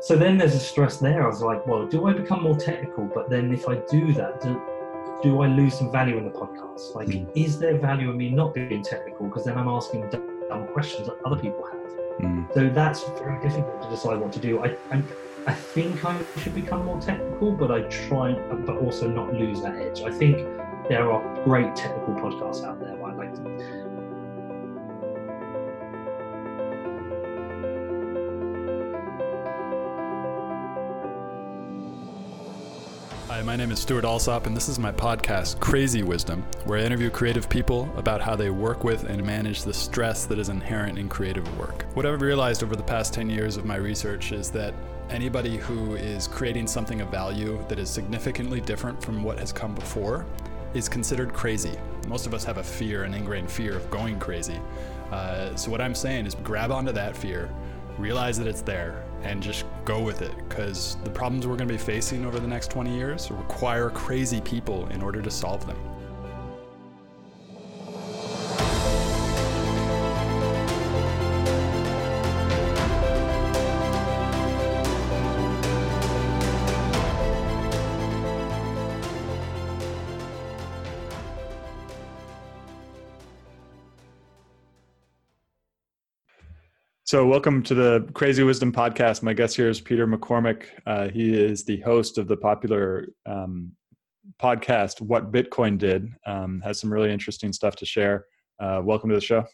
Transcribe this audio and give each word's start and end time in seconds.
so 0.00 0.16
then 0.16 0.38
there's 0.38 0.54
a 0.54 0.60
stress 0.60 0.96
there. 0.96 1.24
I 1.24 1.26
was 1.26 1.42
like, 1.42 1.66
well, 1.66 1.86
do 1.86 2.06
I 2.06 2.12
become 2.12 2.42
more 2.42 2.56
technical? 2.56 3.04
But 3.04 3.28
then 3.28 3.52
if 3.52 3.68
I 3.68 3.76
do 3.90 4.12
that, 4.14 4.40
do, 4.40 4.60
do 5.22 5.42
I 5.42 5.46
lose 5.46 5.78
some 5.78 5.92
value 5.92 6.16
in 6.16 6.24
the 6.24 6.30
podcast? 6.30 6.94
Like, 6.94 7.08
mm. 7.08 7.28
is 7.34 7.58
there 7.58 7.76
value 7.78 8.10
in 8.10 8.16
me 8.16 8.30
not 8.30 8.54
being 8.54 8.82
technical? 8.82 9.28
Because 9.28 9.44
then 9.44 9.58
I'm 9.58 9.68
asking 9.68 10.08
dumb 10.10 10.66
questions 10.72 11.08
that 11.08 11.16
other 11.24 11.36
people 11.36 11.64
have. 11.64 11.80
Mm. 12.20 12.54
So 12.54 12.68
that's 12.70 13.04
very 13.18 13.40
difficult 13.42 13.82
to 13.82 13.90
decide 13.90 14.18
what 14.18 14.32
to 14.32 14.38
do. 14.38 14.64
I, 14.64 14.76
I, 14.90 15.02
I 15.46 15.54
think 15.54 16.04
I 16.04 16.18
should 16.38 16.54
become 16.54 16.84
more 16.84 17.00
technical, 17.00 17.52
but 17.52 17.70
I 17.70 17.82
try, 17.82 18.32
but 18.32 18.76
also 18.76 19.08
not 19.08 19.34
lose 19.34 19.60
that 19.62 19.76
edge. 19.76 20.02
I 20.02 20.10
think 20.10 20.36
there 20.88 21.10
are 21.10 21.44
great 21.44 21.76
technical 21.76 22.14
podcasts 22.14 22.64
out 22.64 22.80
there. 22.80 23.00
I 23.02 23.12
like 23.12 23.34
to 23.34 23.40
my 33.50 33.56
name 33.56 33.72
is 33.72 33.80
Stuart 33.80 34.04
Alsop, 34.04 34.46
and 34.46 34.56
this 34.56 34.68
is 34.68 34.78
my 34.78 34.92
podcast, 34.92 35.58
Crazy 35.58 36.04
Wisdom, 36.04 36.44
where 36.66 36.78
I 36.78 36.84
interview 36.84 37.10
creative 37.10 37.48
people 37.48 37.92
about 37.96 38.20
how 38.20 38.36
they 38.36 38.48
work 38.48 38.84
with 38.84 39.02
and 39.02 39.26
manage 39.26 39.64
the 39.64 39.74
stress 39.74 40.24
that 40.26 40.38
is 40.38 40.50
inherent 40.50 41.00
in 41.00 41.08
creative 41.08 41.58
work. 41.58 41.84
What 41.94 42.06
I've 42.06 42.22
realized 42.22 42.62
over 42.62 42.76
the 42.76 42.84
past 42.84 43.12
10 43.12 43.28
years 43.28 43.56
of 43.56 43.64
my 43.64 43.74
research 43.74 44.30
is 44.30 44.52
that 44.52 44.72
anybody 45.08 45.56
who 45.56 45.96
is 45.96 46.28
creating 46.28 46.68
something 46.68 47.00
of 47.00 47.08
value 47.08 47.58
that 47.66 47.80
is 47.80 47.90
significantly 47.90 48.60
different 48.60 49.02
from 49.02 49.24
what 49.24 49.40
has 49.40 49.52
come 49.52 49.74
before 49.74 50.26
is 50.72 50.88
considered 50.88 51.32
crazy. 51.32 51.76
Most 52.06 52.26
of 52.28 52.34
us 52.34 52.44
have 52.44 52.58
a 52.58 52.62
fear, 52.62 53.02
an 53.02 53.14
ingrained 53.14 53.50
fear 53.50 53.76
of 53.76 53.90
going 53.90 54.20
crazy. 54.20 54.60
Uh, 55.10 55.56
so, 55.56 55.72
what 55.72 55.80
I'm 55.80 55.96
saying 55.96 56.24
is 56.24 56.36
grab 56.36 56.70
onto 56.70 56.92
that 56.92 57.16
fear, 57.16 57.50
realize 57.98 58.38
that 58.38 58.46
it's 58.46 58.62
there, 58.62 59.04
and 59.22 59.42
just 59.42 59.64
go 59.84 60.00
with 60.00 60.22
it 60.22 60.32
because 60.48 60.96
the 61.04 61.10
problems 61.10 61.46
we're 61.46 61.56
going 61.56 61.68
to 61.68 61.74
be 61.74 61.78
facing 61.78 62.24
over 62.24 62.40
the 62.40 62.48
next 62.48 62.70
20 62.70 62.94
years 62.94 63.30
require 63.30 63.90
crazy 63.90 64.40
people 64.40 64.86
in 64.88 65.02
order 65.02 65.20
to 65.20 65.30
solve 65.30 65.66
them. 65.66 65.78
So, 87.10 87.26
welcome 87.26 87.60
to 87.64 87.74
the 87.74 88.08
Crazy 88.14 88.44
Wisdom 88.44 88.70
podcast. 88.70 89.24
My 89.24 89.32
guest 89.32 89.56
here 89.56 89.68
is 89.68 89.80
Peter 89.80 90.06
McCormack. 90.06 90.66
Uh, 90.86 91.08
he 91.08 91.34
is 91.34 91.64
the 91.64 91.80
host 91.80 92.18
of 92.18 92.28
the 92.28 92.36
popular 92.36 93.08
um, 93.26 93.72
podcast 94.40 95.00
"What 95.00 95.32
Bitcoin 95.32 95.76
Did." 95.76 96.08
Um, 96.24 96.60
has 96.60 96.78
some 96.78 96.92
really 96.92 97.10
interesting 97.10 97.52
stuff 97.52 97.74
to 97.74 97.84
share. 97.84 98.26
Uh, 98.60 98.80
welcome 98.84 99.08
to 99.08 99.16
the 99.16 99.20
show. 99.20 99.44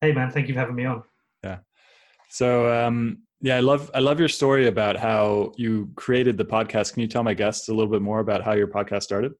Hey, 0.00 0.10
man! 0.10 0.32
Thank 0.32 0.48
you 0.48 0.54
for 0.54 0.58
having 0.58 0.74
me 0.74 0.86
on. 0.86 1.04
Yeah. 1.44 1.58
So, 2.30 2.68
um, 2.84 3.22
yeah, 3.40 3.54
I 3.54 3.60
love 3.60 3.88
I 3.94 4.00
love 4.00 4.18
your 4.18 4.28
story 4.28 4.66
about 4.66 4.96
how 4.96 5.52
you 5.56 5.92
created 5.94 6.36
the 6.36 6.44
podcast. 6.44 6.94
Can 6.94 7.02
you 7.02 7.08
tell 7.08 7.22
my 7.22 7.34
guests 7.34 7.68
a 7.68 7.72
little 7.72 7.92
bit 7.92 8.02
more 8.02 8.18
about 8.18 8.42
how 8.42 8.54
your 8.54 8.66
podcast 8.66 9.04
started? 9.04 9.34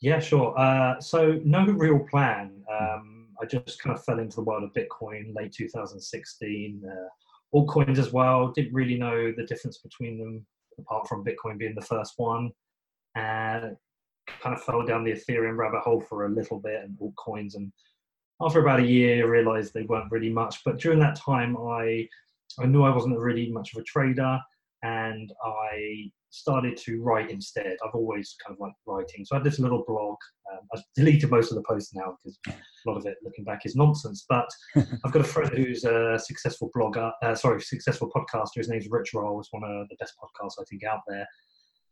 Yeah, 0.00 0.20
sure. 0.20 0.56
Uh, 0.56 1.00
so, 1.00 1.40
no 1.44 1.66
real 1.66 2.06
plan. 2.08 2.62
Um, 2.70 3.15
I 3.40 3.46
just 3.46 3.82
kind 3.82 3.96
of 3.96 4.04
fell 4.04 4.18
into 4.18 4.36
the 4.36 4.42
world 4.42 4.64
of 4.64 4.72
Bitcoin 4.72 5.34
late 5.34 5.52
2016. 5.52 6.82
Uh, 6.84 7.56
altcoins 7.56 7.98
as 7.98 8.12
well. 8.12 8.52
Didn't 8.52 8.74
really 8.74 8.98
know 8.98 9.32
the 9.36 9.46
difference 9.46 9.78
between 9.78 10.18
them, 10.18 10.46
apart 10.78 11.08
from 11.08 11.24
Bitcoin 11.24 11.58
being 11.58 11.74
the 11.74 11.82
first 11.82 12.14
one. 12.16 12.50
And 13.14 13.76
kind 14.40 14.54
of 14.54 14.62
fell 14.62 14.84
down 14.84 15.04
the 15.04 15.12
Ethereum 15.12 15.56
rabbit 15.56 15.80
hole 15.80 16.00
for 16.00 16.26
a 16.26 16.30
little 16.30 16.58
bit 16.58 16.82
and 16.82 16.98
altcoins. 16.98 17.54
And 17.54 17.72
after 18.40 18.60
about 18.60 18.80
a 18.80 18.86
year, 18.86 19.30
realized 19.30 19.72
they 19.72 19.82
weren't 19.82 20.10
really 20.10 20.30
much. 20.30 20.62
But 20.64 20.78
during 20.78 20.98
that 21.00 21.16
time, 21.16 21.56
I 21.56 22.08
I 22.58 22.66
knew 22.66 22.82
I 22.82 22.94
wasn't 22.94 23.18
really 23.18 23.50
much 23.50 23.74
of 23.74 23.80
a 23.80 23.84
trader, 23.84 24.38
and 24.82 25.32
I 25.44 26.10
started 26.30 26.76
to 26.76 27.02
write 27.02 27.30
instead. 27.30 27.76
I've 27.84 27.94
always 27.94 28.36
kind 28.44 28.56
of 28.56 28.60
liked 28.60 28.76
writing. 28.86 29.24
So 29.24 29.34
I 29.34 29.38
had 29.38 29.44
this 29.44 29.58
little 29.58 29.84
blog. 29.86 30.16
Um, 30.52 30.60
I've 30.74 30.82
deleted 30.94 31.30
most 31.30 31.50
of 31.50 31.56
the 31.56 31.62
posts 31.62 31.94
now 31.94 32.16
because 32.16 32.38
a 32.46 32.90
lot 32.90 32.98
of 32.98 33.06
it, 33.06 33.16
looking 33.22 33.44
back, 33.44 33.64
is 33.64 33.76
nonsense. 33.76 34.26
But 34.28 34.48
I've 34.76 35.12
got 35.12 35.22
a 35.22 35.24
friend 35.24 35.50
who's 35.56 35.84
a 35.84 36.18
successful 36.18 36.70
blogger, 36.76 37.10
uh, 37.22 37.34
sorry, 37.34 37.60
successful 37.60 38.10
podcaster. 38.14 38.56
His 38.56 38.68
name's 38.68 38.88
Rich 38.90 39.14
Roll. 39.14 39.40
It's 39.40 39.52
one 39.52 39.64
of 39.64 39.88
the 39.88 39.96
best 39.98 40.14
podcasts 40.22 40.60
I 40.60 40.64
think 40.68 40.84
out 40.84 41.00
there. 41.08 41.26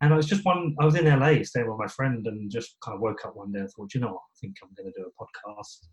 And 0.00 0.12
I 0.12 0.16
was 0.16 0.26
just 0.26 0.44
one, 0.44 0.74
I 0.80 0.84
was 0.84 0.96
in 0.96 1.06
LA 1.06 1.42
staying 1.44 1.68
with 1.68 1.78
my 1.78 1.86
friend 1.86 2.26
and 2.26 2.50
just 2.50 2.76
kind 2.84 2.94
of 2.94 3.00
woke 3.00 3.24
up 3.24 3.36
one 3.36 3.52
day 3.52 3.60
and 3.60 3.70
thought, 3.70 3.94
you 3.94 4.00
know 4.00 4.08
what, 4.08 4.16
I 4.16 4.36
think 4.40 4.56
I'm 4.62 4.70
going 4.76 4.92
to 4.92 5.00
do 5.00 5.06
a 5.06 5.22
podcast. 5.22 5.86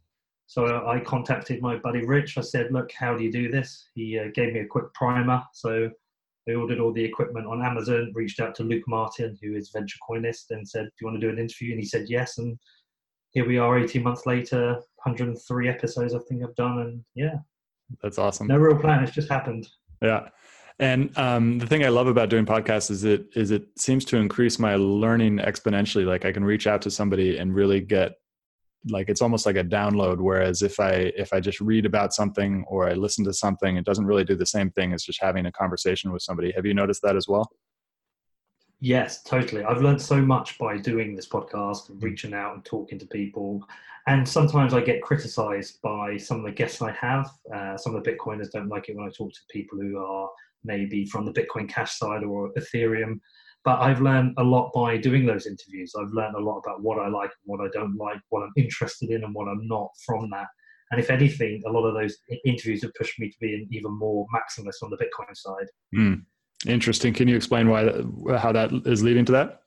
So 0.48 0.86
I 0.86 1.00
contacted 1.00 1.62
my 1.62 1.78
buddy 1.78 2.06
Rich. 2.06 2.38
I 2.38 2.42
said, 2.42 2.74
look, 2.74 2.92
how 2.92 3.16
do 3.16 3.24
you 3.24 3.32
do 3.32 3.50
this? 3.50 3.90
He 3.96 4.20
uh, 4.20 4.26
gave 4.34 4.54
me 4.54 4.60
a 4.60 4.68
quick 4.68 4.94
primer. 4.94 5.42
So 5.54 5.90
they 6.48 6.56
ordered 6.56 6.80
all 6.80 6.92
the 6.92 7.04
equipment 7.04 7.46
on 7.46 7.64
Amazon, 7.64 8.12
reached 8.16 8.40
out 8.40 8.56
to 8.56 8.64
Luke 8.64 8.84
Martin, 8.88 9.38
who 9.42 9.56
is 9.56 9.72
VentureCoinist, 9.72 10.52
and 10.52 10.68
said, 10.68 10.86
Do 10.86 10.92
you 11.02 11.08
want 11.08 11.22
to 11.22 11.28
do 11.28 11.32
an 11.32 11.40
interview? 11.40 11.72
And 11.72 11.80
he 11.80 11.86
said 11.86 12.06
yes. 12.10 12.38
And 12.40 12.58
here 13.32 13.48
we 13.48 13.58
are 13.58 13.78
18 13.78 14.02
months 14.04 14.26
later, 14.26 14.74
103 15.04 15.70
episodes 15.70 16.14
I 16.14 16.20
think 16.28 16.44
I've 16.44 16.56
done. 16.56 16.80
And 16.80 17.04
yeah. 17.16 17.36
That's 18.02 18.18
awesome. 18.18 18.48
No 18.48 18.58
real 18.58 18.78
plan. 18.78 19.04
It's 19.04 19.14
just 19.14 19.30
happened. 19.30 19.68
Yeah. 20.02 20.30
And 20.80 21.16
um, 21.18 21.60
the 21.60 21.68
thing 21.68 21.86
I 21.86 21.90
love 21.90 22.08
about 22.08 22.30
doing 22.30 22.46
podcasts 22.46 22.90
is 22.90 23.04
it 23.04 23.28
is 23.36 23.52
it 23.52 23.68
seems 23.78 24.04
to 24.06 24.18
increase 24.18 24.58
my 24.58 24.76
learning 24.76 25.38
exponentially. 25.38 26.06
Like 26.06 26.26
I 26.26 26.32
can 26.32 26.44
reach 26.44 26.66
out 26.66 26.82
to 26.84 26.92
somebody 26.92 27.38
and 27.38 27.54
really 27.54 27.82
get 27.82 28.14
like 28.90 29.10
it's 29.10 29.22
almost 29.22 29.46
like 29.46 29.58
a 29.58 29.64
download 29.64 30.18
whereas 30.18 30.62
if 30.64 30.80
i 30.80 30.92
if 31.16 31.34
i 31.34 31.40
just 31.40 31.62
read 31.62 31.86
about 31.86 32.14
something 32.14 32.64
or 32.68 32.90
i 32.90 32.94
listen 32.94 33.24
to 33.24 33.34
something 33.34 33.78
it 33.78 33.86
doesn't 33.86 34.06
really 34.06 34.24
do 34.24 34.36
the 34.36 34.46
same 34.46 34.72
thing 34.72 34.94
as 34.94 35.04
just 35.04 35.22
having 35.22 35.46
a 35.46 35.52
conversation 35.52 36.12
with 36.12 36.22
somebody. 36.22 36.52
Have 36.56 36.66
you 36.66 36.74
noticed 36.74 37.02
that 37.04 37.16
as 37.16 37.28
well? 37.28 37.50
Yes 38.80 39.22
totally. 39.22 39.64
I've 39.64 39.82
learned 39.82 40.02
so 40.02 40.20
much 40.20 40.58
by 40.58 40.78
doing 40.78 41.16
this 41.16 41.28
podcast 41.28 41.90
and 41.90 42.02
reaching 42.02 42.34
out 42.34 42.56
and 42.56 42.66
talking 42.66 42.98
to 43.00 43.06
people. 43.06 43.64
And 44.08 44.28
sometimes 44.28 44.74
i 44.74 44.82
get 44.82 45.04
criticized 45.04 45.80
by 45.84 46.18
some 46.18 46.40
of 46.40 46.46
the 46.46 46.52
guests 46.52 46.82
i 46.82 46.92
have. 46.92 47.30
Uh, 47.54 47.78
some 47.78 47.94
of 47.96 48.04
the 48.04 48.12
bitcoiners 48.12 48.52
don't 48.52 48.70
like 48.70 48.90
it 48.90 48.96
when 48.96 49.08
i 49.08 49.12
talk 49.12 49.32
to 49.32 49.40
people 49.52 49.78
who 49.80 50.00
are 50.04 50.28
maybe 50.64 51.06
from 51.06 51.26
the 51.26 51.34
bitcoin 51.34 51.70
cash 51.70 51.98
side 51.98 52.24
or 52.24 52.52
ethereum 52.58 53.20
but 53.64 53.80
I've 53.80 54.02
learned 54.02 54.34
a 54.38 54.44
lot 54.44 54.72
by 54.74 54.98
doing 54.98 55.26
those 55.26 55.46
interviews. 55.46 55.94
I've 56.00 56.14
learned 56.14 56.36
a 56.36 56.40
lot 56.40 56.60
about 56.60 56.82
what 56.82 57.00
I 57.00 57.08
like 57.08 57.30
and 57.30 57.46
what 57.46 57.62
I 57.62 57.70
don't 57.72 57.96
like, 57.96 58.20
what 58.30 58.44
I'm 58.44 58.54
interested 58.56 59.10
in 59.10 59.24
and 59.24 59.34
what 59.36 59.48
I'm 59.48 59.68
not 59.68 59.92
from 60.06 60.30
that. 60.32 60.48
And 60.92 61.00
if 61.00 61.10
anything, 61.10 61.62
a 61.66 61.72
lot 61.72 61.86
of 61.86 61.94
those 61.94 62.18
interviews 62.44 62.82
have 62.84 62.94
pushed 62.96 63.20
me 63.20 63.30
to 63.30 63.38
be 63.40 63.54
an 63.54 63.68
even 63.72 63.92
more 63.98 64.26
maximalist 64.36 64.84
on 64.84 64.90
the 64.90 64.98
Bitcoin 64.98 65.36
side. 65.36 65.68
Mm. 65.96 66.24
Interesting. 66.68 67.14
Can 67.14 67.28
you 67.28 67.36
explain 67.36 67.70
why 67.70 67.84
that, 67.84 68.40
how 68.40 68.52
that 68.52 68.72
is 68.86 69.04
leading 69.04 69.26
to 69.26 69.32
that? 69.32 69.62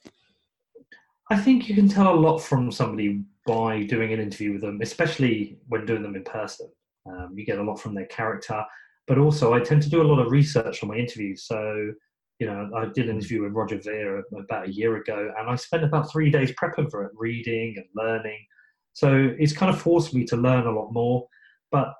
I 1.30 1.36
think 1.36 1.68
you 1.68 1.74
can 1.74 1.88
tell 1.88 2.12
a 2.12 2.14
lot 2.14 2.38
from 2.38 2.70
somebody 2.70 3.24
by 3.46 3.84
doing 3.84 4.12
an 4.12 4.20
interview 4.20 4.52
with 4.52 4.60
them, 4.60 4.80
especially 4.82 5.58
when 5.68 5.86
doing 5.86 6.02
them 6.02 6.16
in 6.16 6.24
person. 6.24 6.70
Um, 7.06 7.32
you 7.34 7.44
get 7.44 7.58
a 7.58 7.62
lot 7.62 7.80
from 7.80 7.94
their 7.94 8.06
character, 8.06 8.62
but 9.06 9.18
also 9.18 9.54
I 9.54 9.60
tend 9.60 9.82
to 9.82 9.90
do 9.90 10.02
a 10.02 10.04
lot 10.04 10.20
of 10.20 10.30
research 10.30 10.82
on 10.82 10.90
my 10.90 10.96
interviews. 10.96 11.44
So 11.44 11.92
you 12.38 12.46
know, 12.46 12.70
I 12.74 12.86
did 12.86 13.06
an 13.06 13.12
hmm. 13.12 13.18
interview 13.18 13.42
with 13.42 13.52
Roger 13.52 13.78
Ver 13.78 14.22
about 14.36 14.68
a 14.68 14.72
year 14.72 14.96
ago, 14.96 15.32
and 15.38 15.48
I 15.48 15.54
spent 15.56 15.84
about 15.84 16.10
three 16.10 16.30
days 16.30 16.52
prepping 16.52 16.90
for 16.90 17.04
it, 17.04 17.12
reading 17.14 17.74
and 17.76 17.86
learning. 17.94 18.44
So 18.92 19.34
it's 19.38 19.52
kind 19.52 19.74
of 19.74 19.80
forced 19.80 20.14
me 20.14 20.24
to 20.26 20.36
learn 20.36 20.66
a 20.66 20.72
lot 20.72 20.92
more, 20.92 21.26
but 21.70 21.94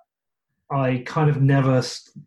I 0.71 1.03
kind 1.07 1.29
of 1.29 1.43
never, 1.43 1.83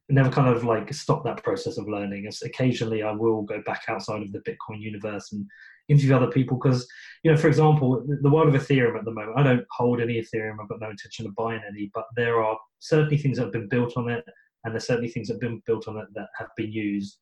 never 0.10 0.30
kind 0.30 0.54
of 0.54 0.64
like 0.64 0.94
stop 0.94 1.24
that 1.24 1.44
process 1.44 1.78
of 1.78 1.88
learning. 1.88 2.28
As 2.28 2.42
occasionally, 2.42 3.02
I 3.02 3.12
will 3.12 3.42
go 3.44 3.62
back 3.66 3.84
outside 3.88 4.22
of 4.22 4.32
the 4.32 4.40
Bitcoin 4.40 4.80
universe 4.82 5.32
and 5.32 5.46
interview 5.90 6.16
other 6.16 6.28
people 6.30 6.58
because, 6.58 6.86
you 7.24 7.32
know, 7.32 7.38
for 7.38 7.48
example, 7.48 8.06
the 8.22 8.30
world 8.30 8.54
of 8.54 8.62
Ethereum 8.62 8.98
at 8.98 9.06
the 9.06 9.12
moment, 9.12 9.38
I 9.38 9.44
don't 9.44 9.66
hold 9.72 10.02
any 10.02 10.22
Ethereum. 10.22 10.58
I've 10.62 10.70
got 10.70 10.82
no 10.82 10.90
intention 10.90 11.26
of 11.26 11.36
buying 11.36 11.62
any, 11.68 11.90
but 11.94 12.06
there 12.16 12.44
are 12.44 12.58
certainly 12.80 13.18
things 13.18 13.38
that 13.38 13.46
have 13.46 13.54
been 13.54 13.70
built 13.70 13.96
on 13.96 14.10
it, 14.10 14.24
and 14.64 14.74
there's 14.74 14.88
certainly 14.88 15.10
things 15.10 15.28
that 15.28 15.36
have 15.36 15.42
been 15.42 15.62
built 15.66 15.88
on 15.88 15.98
it 15.98 16.08
that 16.14 16.28
have 16.38 16.50
been 16.58 16.72
used 16.72 17.20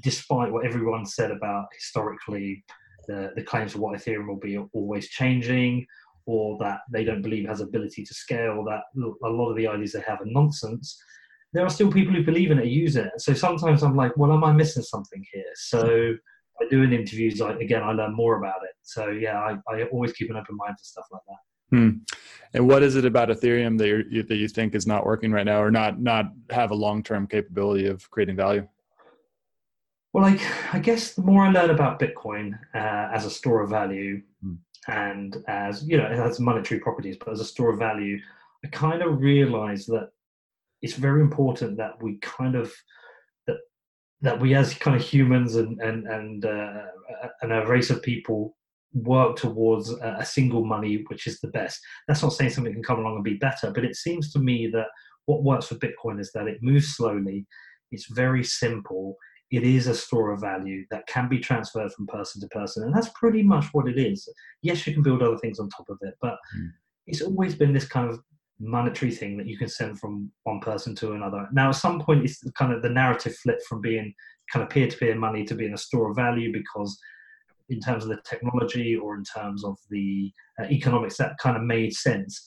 despite 0.00 0.52
what 0.52 0.66
everyone 0.66 1.06
said 1.06 1.30
about 1.30 1.66
historically 1.74 2.64
the, 3.06 3.30
the 3.36 3.42
claims 3.42 3.74
of 3.74 3.80
what 3.80 3.98
Ethereum 3.98 4.28
will 4.28 4.38
be 4.38 4.58
always 4.72 5.08
changing, 5.08 5.86
or 6.26 6.56
that 6.58 6.80
they 6.90 7.04
don't 7.04 7.22
believe 7.22 7.46
has 7.46 7.60
ability 7.60 8.02
to 8.04 8.14
scale, 8.14 8.64
that 8.64 8.80
a 9.24 9.28
lot 9.28 9.50
of 9.50 9.56
the 9.56 9.66
ideas 9.66 9.92
they 9.92 10.00
have 10.00 10.20
are 10.20 10.26
nonsense, 10.26 10.98
there 11.52 11.64
are 11.64 11.70
still 11.70 11.92
people 11.92 12.14
who 12.14 12.24
believe 12.24 12.50
in 12.50 12.58
it, 12.58 12.66
use 12.66 12.96
it. 12.96 13.10
So 13.18 13.34
sometimes 13.34 13.82
I'm 13.82 13.94
like, 13.94 14.16
well, 14.16 14.32
am 14.32 14.42
I 14.42 14.52
missing 14.52 14.82
something 14.82 15.24
here? 15.32 15.44
So 15.54 16.14
by 16.58 16.66
doing 16.68 16.92
interviews, 16.92 17.40
I, 17.40 17.52
again, 17.54 17.82
I 17.82 17.92
learn 17.92 18.14
more 18.14 18.38
about 18.38 18.62
it. 18.64 18.74
So 18.82 19.08
yeah, 19.08 19.38
I, 19.38 19.56
I 19.72 19.84
always 19.92 20.12
keep 20.12 20.30
an 20.30 20.36
open 20.36 20.56
mind 20.56 20.76
for 20.78 20.84
stuff 20.84 21.04
like 21.12 21.22
that. 21.28 21.76
Hmm. 21.76 21.90
And 22.52 22.68
what 22.68 22.82
is 22.82 22.96
it 22.96 23.04
about 23.04 23.28
Ethereum 23.28 23.78
that 23.78 24.06
you 24.10 24.22
that 24.22 24.36
you 24.36 24.48
think 24.48 24.74
is 24.74 24.86
not 24.86 25.04
working 25.04 25.32
right 25.32 25.46
now, 25.46 25.60
or 25.60 25.70
not 25.70 26.00
not 26.00 26.26
have 26.50 26.70
a 26.70 26.74
long 26.74 27.02
term 27.02 27.26
capability 27.26 27.86
of 27.86 28.08
creating 28.10 28.36
value? 28.36 28.66
Well, 30.14 30.22
like 30.22 30.40
I 30.72 30.78
guess 30.78 31.14
the 31.14 31.22
more 31.22 31.44
I 31.44 31.50
learn 31.50 31.70
about 31.70 31.98
Bitcoin 31.98 32.56
uh, 32.72 33.10
as 33.12 33.26
a 33.26 33.30
store 33.30 33.62
of 33.62 33.70
value, 33.70 34.22
hmm. 34.40 34.54
and 34.86 35.42
as 35.48 35.82
you 35.82 35.98
know, 35.98 36.06
it 36.06 36.16
has 36.16 36.38
monetary 36.38 36.80
properties, 36.80 37.16
but 37.18 37.30
as 37.30 37.40
a 37.40 37.44
store 37.44 37.70
of 37.70 37.80
value, 37.80 38.20
I 38.64 38.68
kind 38.68 39.02
of 39.02 39.20
realize 39.20 39.86
that 39.86 40.10
it's 40.82 40.94
very 40.94 41.20
important 41.20 41.76
that 41.78 42.00
we 42.00 42.18
kind 42.18 42.54
of 42.54 42.72
that 43.48 43.56
that 44.20 44.40
we 44.40 44.54
as 44.54 44.72
kind 44.74 44.96
of 44.96 45.02
humans 45.02 45.56
and 45.56 45.80
and 45.80 46.06
and 46.06 46.44
uh, 46.46 46.82
and 47.42 47.52
a 47.52 47.66
race 47.66 47.90
of 47.90 48.00
people 48.00 48.56
work 48.92 49.34
towards 49.34 49.90
a 49.90 50.24
single 50.24 50.64
money 50.64 51.02
which 51.08 51.26
is 51.26 51.40
the 51.40 51.48
best 51.48 51.80
that's 52.06 52.22
not 52.22 52.32
saying 52.32 52.48
something 52.48 52.72
can 52.72 52.80
come 52.80 53.00
along 53.00 53.16
and 53.16 53.24
be 53.24 53.34
better 53.34 53.72
but 53.72 53.84
it 53.84 53.96
seems 53.96 54.32
to 54.32 54.38
me 54.38 54.68
that 54.68 54.86
what 55.26 55.42
works 55.42 55.66
for 55.66 55.74
bitcoin 55.74 56.20
is 56.20 56.30
that 56.30 56.46
it 56.46 56.62
moves 56.62 56.94
slowly 56.94 57.44
it's 57.90 58.06
very 58.06 58.44
simple 58.44 59.16
it 59.50 59.62
is 59.62 59.86
a 59.86 59.94
store 59.94 60.32
of 60.32 60.40
value 60.40 60.84
that 60.90 61.06
can 61.06 61.28
be 61.28 61.38
transferred 61.38 61.92
from 61.92 62.06
person 62.06 62.40
to 62.40 62.48
person 62.48 62.82
and 62.82 62.94
that's 62.94 63.10
pretty 63.14 63.42
much 63.42 63.66
what 63.72 63.88
it 63.88 63.98
is. 63.98 64.28
Yes 64.62 64.86
you 64.86 64.94
can 64.94 65.02
build 65.02 65.22
other 65.22 65.38
things 65.38 65.58
on 65.58 65.68
top 65.68 65.88
of 65.88 65.98
it 66.02 66.14
but 66.20 66.38
mm. 66.56 66.70
it's 67.06 67.22
always 67.22 67.54
been 67.54 67.72
this 67.72 67.86
kind 67.86 68.10
of 68.10 68.20
monetary 68.60 69.10
thing 69.10 69.36
that 69.36 69.46
you 69.46 69.58
can 69.58 69.68
send 69.68 69.98
from 69.98 70.30
one 70.44 70.60
person 70.60 70.94
to 70.96 71.12
another. 71.12 71.48
Now 71.52 71.68
at 71.70 71.76
some 71.76 72.00
point 72.00 72.24
it's 72.24 72.42
kind 72.52 72.72
of 72.72 72.82
the 72.82 72.90
narrative 72.90 73.36
flip 73.36 73.60
from 73.68 73.80
being 73.80 74.14
kind 74.52 74.62
of 74.62 74.70
peer-to-peer 74.70 75.16
money 75.16 75.44
to 75.44 75.54
being 75.54 75.74
a 75.74 75.78
store 75.78 76.10
of 76.10 76.16
value 76.16 76.52
because 76.52 76.98
in 77.70 77.80
terms 77.80 78.04
of 78.04 78.10
the 78.10 78.20
technology 78.28 78.96
or 78.96 79.16
in 79.16 79.24
terms 79.24 79.64
of 79.64 79.76
the 79.90 80.30
uh, 80.60 80.64
economics 80.64 81.16
that 81.16 81.38
kind 81.38 81.56
of 81.56 81.62
made 81.62 81.92
sense. 81.94 82.44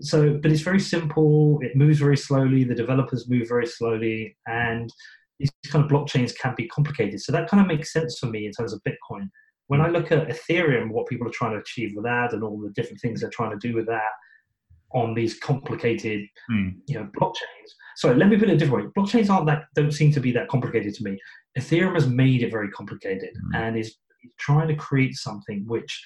So 0.00 0.38
but 0.42 0.50
it's 0.50 0.62
very 0.62 0.80
simple. 0.80 1.58
It 1.62 1.76
moves 1.76 1.98
very 1.98 2.16
slowly. 2.16 2.64
The 2.64 2.74
developers 2.74 3.28
move 3.28 3.48
very 3.48 3.66
slowly. 3.66 4.36
And 4.46 4.90
these 5.38 5.50
kind 5.68 5.84
of 5.84 5.90
blockchains 5.90 6.36
can 6.36 6.54
be 6.56 6.66
complicated 6.68 7.20
so 7.20 7.32
that 7.32 7.48
kind 7.48 7.60
of 7.60 7.66
makes 7.66 7.92
sense 7.92 8.18
for 8.18 8.26
me 8.26 8.46
in 8.46 8.52
terms 8.52 8.72
of 8.72 8.80
bitcoin 8.86 9.28
when 9.68 9.80
i 9.80 9.88
look 9.88 10.12
at 10.12 10.28
ethereum 10.28 10.90
what 10.90 11.06
people 11.06 11.26
are 11.26 11.32
trying 11.32 11.52
to 11.52 11.58
achieve 11.58 11.92
with 11.94 12.04
that 12.04 12.32
and 12.32 12.42
all 12.42 12.60
the 12.60 12.70
different 12.70 13.00
things 13.00 13.20
they're 13.20 13.30
trying 13.30 13.58
to 13.58 13.68
do 13.68 13.74
with 13.74 13.86
that 13.86 14.12
on 14.92 15.14
these 15.14 15.38
complicated 15.38 16.20
mm. 16.50 16.72
you 16.86 16.94
know 16.94 17.08
blockchains 17.20 17.70
so 17.96 18.12
let 18.12 18.28
me 18.28 18.36
put 18.36 18.48
it 18.48 18.54
a 18.54 18.56
different 18.56 18.84
way 18.84 18.90
blockchains 18.96 19.28
aren't 19.28 19.46
that 19.46 19.64
don't 19.74 19.92
seem 19.92 20.12
to 20.12 20.20
be 20.20 20.32
that 20.32 20.48
complicated 20.48 20.94
to 20.94 21.02
me 21.02 21.18
ethereum 21.58 21.94
has 21.94 22.06
made 22.06 22.42
it 22.42 22.50
very 22.50 22.70
complicated 22.70 23.30
mm. 23.34 23.56
and 23.58 23.76
is 23.76 23.96
trying 24.38 24.68
to 24.68 24.74
create 24.74 25.14
something 25.14 25.64
which 25.66 26.02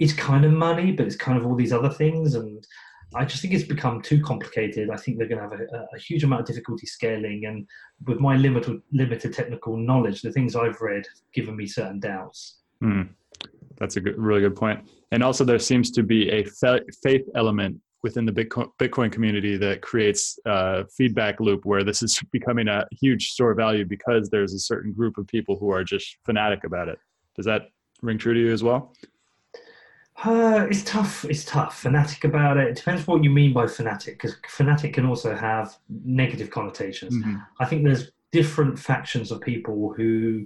is 0.00 0.14
kind 0.14 0.44
of 0.44 0.52
money, 0.52 0.90
but 0.90 1.06
it's 1.06 1.14
kind 1.14 1.38
of 1.38 1.46
all 1.46 1.54
these 1.54 1.72
other 1.72 1.90
things. 1.90 2.34
And 2.34 2.66
I 3.14 3.24
just 3.24 3.42
think 3.42 3.54
it's 3.54 3.64
become 3.64 4.02
too 4.02 4.22
complicated. 4.22 4.90
I 4.90 4.96
think 4.96 5.18
they're 5.18 5.26
going 5.26 5.42
to 5.42 5.48
have 5.48 5.60
a, 5.60 5.86
a 5.94 5.98
huge 5.98 6.22
amount 6.22 6.42
of 6.42 6.46
difficulty 6.46 6.86
scaling. 6.86 7.46
And 7.46 7.66
with 8.06 8.20
my 8.20 8.36
limited, 8.36 8.80
limited 8.92 9.34
technical 9.34 9.76
knowledge, 9.76 10.22
the 10.22 10.32
things 10.32 10.54
I've 10.54 10.80
read 10.80 11.04
given 11.34 11.56
me 11.56 11.66
certain 11.66 11.98
doubts. 11.98 12.58
Mm. 12.82 13.08
That's 13.78 13.96
a 13.96 14.00
good, 14.00 14.16
really 14.16 14.42
good 14.42 14.54
point. 14.54 14.88
And 15.10 15.22
also, 15.22 15.44
there 15.44 15.58
seems 15.58 15.90
to 15.92 16.02
be 16.02 16.30
a 16.30 16.44
faith 17.02 17.26
element 17.34 17.80
within 18.02 18.24
the 18.24 18.32
Bitcoin 18.32 19.12
community 19.12 19.56
that 19.56 19.82
creates 19.82 20.38
a 20.46 20.86
feedback 20.88 21.40
loop 21.40 21.64
where 21.64 21.84
this 21.84 22.02
is 22.02 22.18
becoming 22.30 22.68
a 22.68 22.86
huge 22.92 23.30
store 23.30 23.50
of 23.50 23.56
value 23.56 23.84
because 23.84 24.30
there's 24.30 24.54
a 24.54 24.58
certain 24.58 24.92
group 24.92 25.18
of 25.18 25.26
people 25.26 25.56
who 25.58 25.70
are 25.70 25.84
just 25.84 26.16
fanatic 26.24 26.64
about 26.64 26.88
it. 26.88 26.98
Does 27.36 27.44
that 27.46 27.68
ring 28.02 28.18
true 28.18 28.34
to 28.34 28.40
you 28.40 28.52
as 28.52 28.62
well? 28.62 28.94
Uh, 30.22 30.66
it's 30.70 30.82
tough. 30.84 31.24
It's 31.24 31.44
tough. 31.44 31.80
Fanatic 31.80 32.24
about 32.24 32.58
it. 32.58 32.68
It 32.68 32.76
depends 32.76 33.06
what 33.06 33.24
you 33.24 33.30
mean 33.30 33.52
by 33.52 33.66
fanatic, 33.66 34.14
because 34.14 34.36
fanatic 34.48 34.94
can 34.94 35.06
also 35.06 35.34
have 35.34 35.76
negative 35.88 36.50
connotations. 36.50 37.14
Mm-hmm. 37.14 37.36
I 37.58 37.64
think 37.64 37.84
there's 37.84 38.12
different 38.32 38.78
factions 38.78 39.30
of 39.30 39.40
people 39.40 39.94
who 39.96 40.44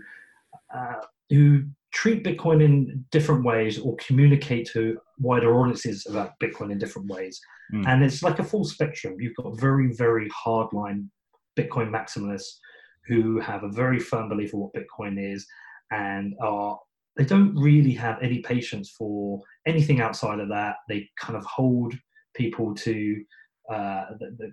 uh, 0.73 1.01
who 1.31 1.65
treat 1.93 2.25
Bitcoin 2.25 2.63
in 2.63 3.05
different 3.11 3.45
ways 3.45 3.79
or 3.79 3.97
communicate 3.97 4.69
to 4.73 4.99
wider 5.19 5.57
audiences 5.57 6.07
about 6.07 6.39
Bitcoin 6.43 6.73
in 6.73 6.79
different 6.79 7.09
ways. 7.09 7.41
Mm. 7.73 7.87
And 7.87 8.05
it's 8.05 8.23
like 8.23 8.41
a 8.41 8.45
full 8.45 8.65
spectrum. 8.65 9.17
You've 9.19 9.37
got 9.37 9.59
very, 9.61 9.93
very 9.93 10.29
hardline 10.31 11.09
Bitcoin 11.57 11.91
maximalists 11.91 12.59
who 13.07 13.39
have 13.39 13.63
a 13.63 13.69
very 13.69 14.01
firm 14.01 14.29
belief 14.29 14.55
of 14.55 14.61
what 14.61 14.75
Bitcoin 14.75 15.33
is 15.33 15.47
and 15.93 16.35
are 16.43 16.79
they 17.17 17.25
don't 17.25 17.55
really 17.55 17.93
have 17.93 18.19
any 18.23 18.41
patience 18.41 18.91
for 18.91 19.41
anything 19.67 20.01
outside 20.01 20.41
of 20.41 20.49
that. 20.49 20.77
They 20.89 21.09
kind 21.19 21.37
of 21.37 21.45
hold 21.45 21.95
people 22.35 22.75
to 22.75 23.25
uh, 23.73 24.05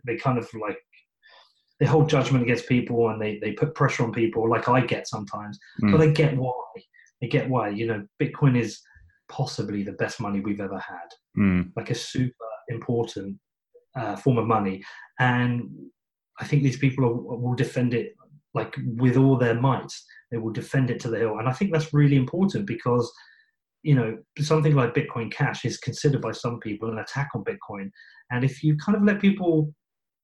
they, 0.06 0.16
kind 0.16 0.38
of 0.38 0.48
like 0.54 0.78
they 1.80 1.86
hold 1.86 2.08
judgment 2.08 2.44
against 2.44 2.70
people 2.70 3.10
and 3.10 3.22
they, 3.22 3.40
they 3.40 3.52
put 3.52 3.76
pressure 3.76 4.04
on 4.04 4.14
people 4.14 4.50
like 4.50 4.70
I 4.70 4.82
get 4.82 5.08
sometimes. 5.08 5.60
Mm. 5.82 5.92
But 5.92 6.02
I 6.02 6.08
get 6.12 6.38
why. 6.38 6.54
I 7.24 7.26
get 7.28 7.50
why. 7.50 7.70
You 7.70 7.88
know, 7.88 8.06
Bitcoin 8.22 8.58
is 8.58 8.80
possibly 9.30 9.84
the 9.84 9.94
best 9.94 10.20
money 10.20 10.40
we've 10.40 10.62
ever 10.62 10.80
had. 10.80 11.10
Mm. 11.38 11.72
Like 11.76 11.90
a 11.90 11.96
super 11.96 12.36
important 12.70 13.38
uh, 13.96 14.16
form 14.16 14.38
of 14.38 14.48
money, 14.48 14.84
and 15.20 15.64
I 16.40 16.46
think 16.46 16.64
these 16.64 16.78
people 16.78 17.06
are, 17.06 17.14
will 17.14 17.56
defend 17.56 17.94
it 17.94 18.14
like 18.54 18.76
with 18.98 19.18
all 19.18 19.38
their 19.38 19.56
might. 19.56 19.92
They 20.32 20.38
will 20.38 20.54
defend 20.54 20.90
it 20.90 21.00
to 21.02 21.10
the 21.10 21.20
hill, 21.20 21.40
and 21.40 21.48
I 21.48 21.54
think 21.54 21.72
that's 21.72 21.94
really 21.94 22.16
important 22.16 22.66
because 22.66 23.12
you 23.84 23.96
know 23.96 24.18
something 24.40 24.76
like 24.76 24.94
Bitcoin 24.94 25.32
Cash 25.32 25.66
is 25.66 25.78
considered 25.78 26.22
by 26.22 26.32
some 26.32 26.60
people 26.60 26.90
an 26.90 27.00
attack 27.00 27.30
on 27.36 27.44
Bitcoin, 27.44 27.90
and 28.32 28.44
if 28.44 28.64
you 28.64 28.78
kind 28.78 28.96
of 28.96 29.04
let 29.04 29.20
people 29.20 29.74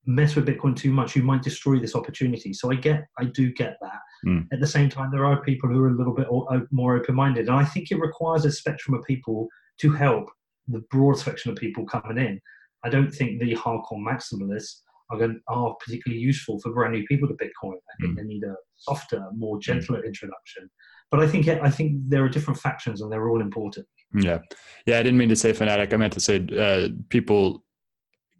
mess 0.05 0.35
with 0.35 0.47
Bitcoin 0.47 0.73
too 0.75 0.91
much, 0.91 1.15
you 1.15 1.21
might 1.21 1.43
destroy 1.43 1.77
this 1.77 1.93
opportunity. 1.93 2.53
So 2.53 2.71
I 2.71 2.75
get, 2.75 3.03
I 3.19 3.25
do 3.25 3.51
get 3.51 3.75
that. 3.81 3.99
Mm. 4.25 4.47
At 4.53 4.61
the 4.61 4.67
same 4.67 4.89
time, 4.89 5.11
there 5.11 5.25
are 5.25 5.43
people 5.43 5.69
who 5.69 5.83
are 5.83 5.89
a 5.89 5.97
little 5.97 6.13
bit 6.13 6.27
more 6.71 6.95
open-minded, 6.95 7.49
and 7.49 7.57
I 7.57 7.65
think 7.65 7.91
it 7.91 7.99
requires 7.99 8.45
a 8.45 8.51
spectrum 8.51 8.97
of 8.97 9.03
people 9.03 9.49
to 9.81 9.91
help 9.91 10.29
the 10.69 10.81
broad 10.91 11.17
spectrum 11.17 11.51
of 11.51 11.59
people 11.59 11.85
coming 11.85 12.17
in. 12.17 12.39
I 12.85 12.89
don't 12.89 13.11
think 13.11 13.41
the 13.41 13.53
hardcore 13.55 13.99
maximalists 13.99 14.81
are, 15.09 15.17
going, 15.17 15.39
are 15.47 15.75
particularly 15.85 16.21
useful 16.21 16.59
for 16.59 16.71
brand 16.73 16.93
new 16.93 17.05
people 17.07 17.27
to 17.27 17.33
Bitcoin. 17.35 17.75
I 17.75 17.95
think 18.01 18.13
mm. 18.13 18.17
they 18.17 18.23
need 18.23 18.43
a 18.43 18.55
softer, 18.75 19.25
more 19.35 19.59
gentler 19.59 20.03
introduction. 20.05 20.69
But 21.09 21.21
I 21.21 21.27
think 21.27 21.47
I 21.47 21.69
think 21.69 22.01
there 22.09 22.23
are 22.25 22.29
different 22.29 22.59
factions, 22.59 23.01
and 23.01 23.09
they're 23.09 23.29
all 23.29 23.39
important. 23.39 23.87
Yeah, 24.13 24.39
yeah. 24.85 24.99
I 24.99 25.03
didn't 25.03 25.17
mean 25.17 25.29
to 25.29 25.37
say 25.37 25.53
fanatic. 25.53 25.93
I 25.93 25.97
meant 25.97 26.13
to 26.13 26.19
say 26.19 26.45
uh, 26.57 26.89
people 27.09 27.63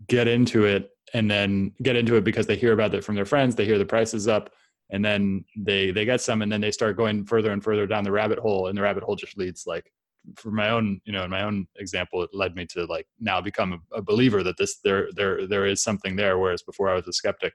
get 0.08 0.28
into 0.28 0.66
it 0.66 0.90
and 1.14 1.30
then 1.30 1.72
get 1.82 1.96
into 1.96 2.16
it 2.16 2.24
because 2.24 2.46
they 2.46 2.56
hear 2.56 2.74
about 2.74 2.94
it 2.94 3.04
from 3.04 3.16
their 3.16 3.26
friends 3.26 3.56
they 3.56 3.66
hear 3.66 3.78
the 3.78 3.86
prices 3.86 4.28
up 4.28 4.50
and 4.90 5.04
then 5.04 5.44
they 5.58 5.92
they 5.92 6.06
get 6.06 6.22
some 6.22 6.42
and 6.42 6.52
then 6.52 6.62
they 6.62 6.72
start 6.72 6.98
going 6.98 7.26
further 7.26 7.52
and 7.52 7.64
further 7.64 7.88
down 7.88 8.04
the 8.04 8.12
rabbit 8.12 8.40
hole 8.40 8.68
and 8.68 8.78
the 8.78 8.82
rabbit 8.82 9.04
hole 9.04 9.16
just 9.16 9.38
leads 9.38 9.66
like 9.66 9.92
for 10.36 10.52
my 10.52 10.70
own 10.70 11.00
you 11.06 11.14
know 11.14 11.24
in 11.24 11.30
my 11.30 11.44
own 11.44 11.68
example 11.78 12.22
it 12.22 12.30
led 12.34 12.56
me 12.56 12.66
to 12.66 12.86
like 12.86 13.08
now 13.20 13.40
become 13.40 13.82
a, 13.94 14.02
believer 14.02 14.44
that 14.44 14.58
this 14.58 14.78
there 14.84 15.08
there 15.16 15.48
there 15.48 15.66
is 15.66 15.82
something 15.82 16.16
there 16.16 16.38
whereas 16.38 16.62
before 16.62 16.90
i 16.90 16.94
was 16.94 17.08
a 17.08 17.14
skeptic 17.14 17.54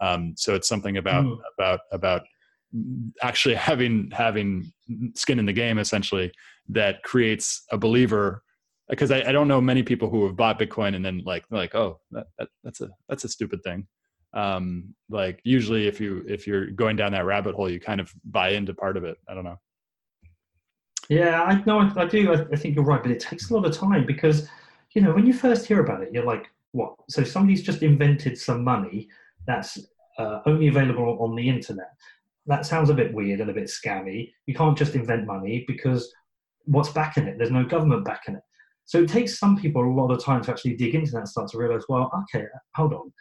um, 0.00 0.34
so 0.36 0.54
it's 0.54 0.68
something 0.68 0.96
about 0.96 1.24
mm. 1.24 1.38
about 1.58 1.80
about 1.92 2.22
actually 3.22 3.54
having 3.54 4.10
having 4.12 4.72
skin 5.14 5.38
in 5.38 5.46
the 5.46 5.52
game 5.52 5.78
essentially 5.78 6.32
that 6.68 7.02
creates 7.02 7.64
a 7.72 7.78
believer 7.78 8.42
because 8.88 9.10
I, 9.10 9.22
I, 9.22 9.32
don't 9.32 9.48
know 9.48 9.60
many 9.60 9.82
people 9.82 10.08
who 10.08 10.26
have 10.26 10.36
bought 10.36 10.58
Bitcoin 10.58 10.94
and 10.94 11.04
then 11.04 11.22
like 11.24 11.44
like 11.50 11.74
oh 11.74 12.00
that, 12.10 12.26
that 12.38 12.48
that's 12.64 12.80
a 12.80 12.88
that's 13.08 13.24
a 13.24 13.28
stupid 13.28 13.62
thing. 13.62 13.86
Um, 14.34 14.94
like 15.08 15.40
usually 15.44 15.86
if 15.88 16.00
you 16.00 16.24
if 16.28 16.46
you're 16.46 16.70
going 16.70 16.96
down 16.96 17.12
that 17.12 17.24
rabbit 17.24 17.54
hole, 17.54 17.70
you 17.70 17.80
kind 17.80 18.00
of 18.00 18.12
buy 18.24 18.50
into 18.50 18.74
part 18.74 18.96
of 18.96 19.04
it. 19.04 19.16
I 19.28 19.34
don't 19.34 19.44
know. 19.44 19.58
Yeah, 21.08 21.42
I 21.42 21.62
know 21.64 21.78
I, 21.80 22.02
I 22.02 22.06
do. 22.06 22.32
I, 22.32 22.44
I 22.52 22.56
think 22.56 22.74
you're 22.74 22.84
right, 22.84 23.02
but 23.02 23.10
it 23.12 23.20
takes 23.20 23.50
a 23.50 23.54
lot 23.54 23.66
of 23.66 23.76
time 23.76 24.04
because 24.06 24.48
you 24.94 25.02
know 25.02 25.12
when 25.12 25.26
you 25.26 25.32
first 25.32 25.66
hear 25.66 25.80
about 25.80 26.02
it, 26.02 26.12
you're 26.12 26.24
like, 26.24 26.46
what? 26.72 26.94
So 27.08 27.24
somebody's 27.24 27.62
just 27.62 27.82
invented 27.82 28.38
some 28.38 28.62
money 28.62 29.08
that's 29.46 29.78
uh, 30.18 30.40
only 30.46 30.68
available 30.68 31.18
on 31.20 31.34
the 31.34 31.48
internet. 31.48 31.92
That 32.46 32.66
sounds 32.66 32.90
a 32.90 32.94
bit 32.94 33.12
weird 33.14 33.40
and 33.40 33.50
a 33.50 33.54
bit 33.54 33.64
scammy. 33.70 34.32
You 34.46 34.54
can't 34.54 34.76
just 34.76 34.94
invent 34.94 35.26
money 35.26 35.64
because 35.66 36.12
what's 36.64 36.90
backing 36.90 37.24
it? 37.24 37.38
There's 37.38 37.50
no 37.50 37.64
government 37.64 38.04
backing 38.04 38.34
it. 38.34 38.42
So 38.84 39.02
it 39.02 39.08
takes 39.08 39.38
some 39.38 39.56
people 39.56 39.84
a 39.84 39.94
lot 39.94 40.10
of 40.10 40.22
time 40.22 40.42
to 40.42 40.50
actually 40.50 40.76
dig 40.76 40.94
into 40.94 41.12
that 41.12 41.18
and 41.18 41.28
start 41.28 41.50
to 41.50 41.58
realize, 41.58 41.84
well, 41.88 42.10
okay, 42.34 42.46
hold 42.74 42.94
on. 42.94 43.12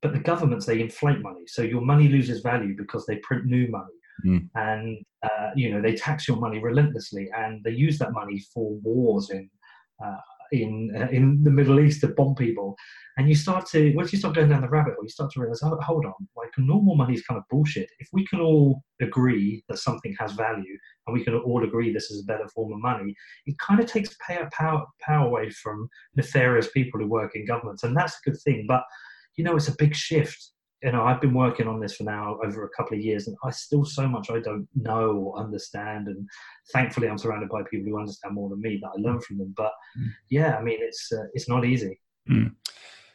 But 0.00 0.14
the 0.14 0.18
governments, 0.18 0.64
they 0.66 0.80
inflate 0.80 1.20
money. 1.20 1.42
So 1.46 1.62
your 1.62 1.82
money 1.82 2.08
loses 2.08 2.40
value 2.40 2.74
because 2.76 3.04
they 3.06 3.16
print 3.16 3.44
new 3.44 3.68
money. 3.68 3.92
Mm. 4.24 4.48
And, 4.54 4.98
uh, 5.22 5.50
you 5.56 5.70
know, 5.70 5.82
they 5.82 5.94
tax 5.94 6.28
your 6.28 6.36
money 6.36 6.58
relentlessly 6.58 7.30
and 7.36 7.62
they 7.64 7.72
use 7.72 7.98
that 7.98 8.12
money 8.12 8.40
for 8.52 8.74
wars 8.82 9.30
in, 9.30 9.50
uh, 10.04 10.16
in, 10.52 10.92
uh, 10.96 11.08
in 11.10 11.42
the 11.42 11.50
Middle 11.50 11.80
East 11.80 12.00
to 12.02 12.08
bomb 12.08 12.34
people. 12.34 12.76
And 13.16 13.28
you 13.28 13.34
start 13.34 13.66
to, 13.70 13.94
once 13.94 14.12
you 14.12 14.18
start 14.18 14.34
going 14.34 14.48
down 14.48 14.62
the 14.62 14.68
rabbit 14.68 14.94
hole, 14.94 15.04
you 15.04 15.08
start 15.08 15.30
to 15.32 15.40
realize, 15.40 15.60
oh, 15.62 15.78
hold 15.80 16.04
on, 16.04 16.14
like 16.36 16.50
normal 16.58 16.96
money 16.96 17.14
is 17.14 17.22
kind 17.22 17.38
of 17.38 17.44
bullshit. 17.48 17.88
If 18.00 18.08
we 18.12 18.26
can 18.26 18.40
all 18.40 18.82
agree 19.00 19.62
that 19.68 19.78
something 19.78 20.16
has 20.18 20.32
value, 20.32 20.76
and 21.06 21.14
we 21.14 21.22
can 21.22 21.34
all 21.34 21.62
agree 21.62 21.92
this 21.92 22.10
is 22.10 22.22
a 22.22 22.26
better 22.26 22.48
form 22.48 22.72
of 22.72 22.80
money, 22.80 23.14
it 23.46 23.56
kind 23.58 23.78
of 23.80 23.86
takes 23.86 24.16
power, 24.26 24.48
power, 24.52 24.84
power 25.00 25.26
away 25.26 25.50
from 25.50 25.88
nefarious 26.16 26.70
people 26.70 27.00
who 27.00 27.06
work 27.06 27.36
in 27.36 27.46
governments. 27.46 27.84
And 27.84 27.96
that's 27.96 28.14
a 28.14 28.30
good 28.30 28.40
thing. 28.40 28.64
But, 28.66 28.82
you 29.36 29.44
know, 29.44 29.56
it's 29.56 29.68
a 29.68 29.76
big 29.78 29.94
shift. 29.94 30.50
You 30.84 30.92
know, 30.92 31.04
I've 31.04 31.20
been 31.20 31.32
working 31.32 31.66
on 31.66 31.80
this 31.80 31.96
for 31.96 32.04
now 32.04 32.38
over 32.44 32.64
a 32.64 32.68
couple 32.76 32.96
of 32.96 33.02
years, 33.02 33.26
and 33.26 33.36
I 33.42 33.50
still 33.50 33.84
so 33.86 34.06
much 34.06 34.30
I 34.30 34.40
don't 34.40 34.68
know 34.74 35.12
or 35.12 35.38
understand. 35.38 36.08
And 36.08 36.28
thankfully, 36.74 37.08
I'm 37.08 37.16
surrounded 37.16 37.48
by 37.48 37.62
people 37.70 37.90
who 37.90 37.98
understand 37.98 38.34
more 38.34 38.50
than 38.50 38.60
me 38.60 38.78
that 38.82 38.90
I 38.94 39.00
learn 39.00 39.20
from 39.20 39.38
them. 39.38 39.54
But 39.56 39.72
mm. 39.98 40.08
yeah, 40.28 40.58
I 40.58 40.62
mean, 40.62 40.78
it's 40.80 41.10
uh, 41.10 41.24
it's 41.32 41.48
not 41.48 41.64
easy. 41.64 41.98
Mm. 42.30 42.52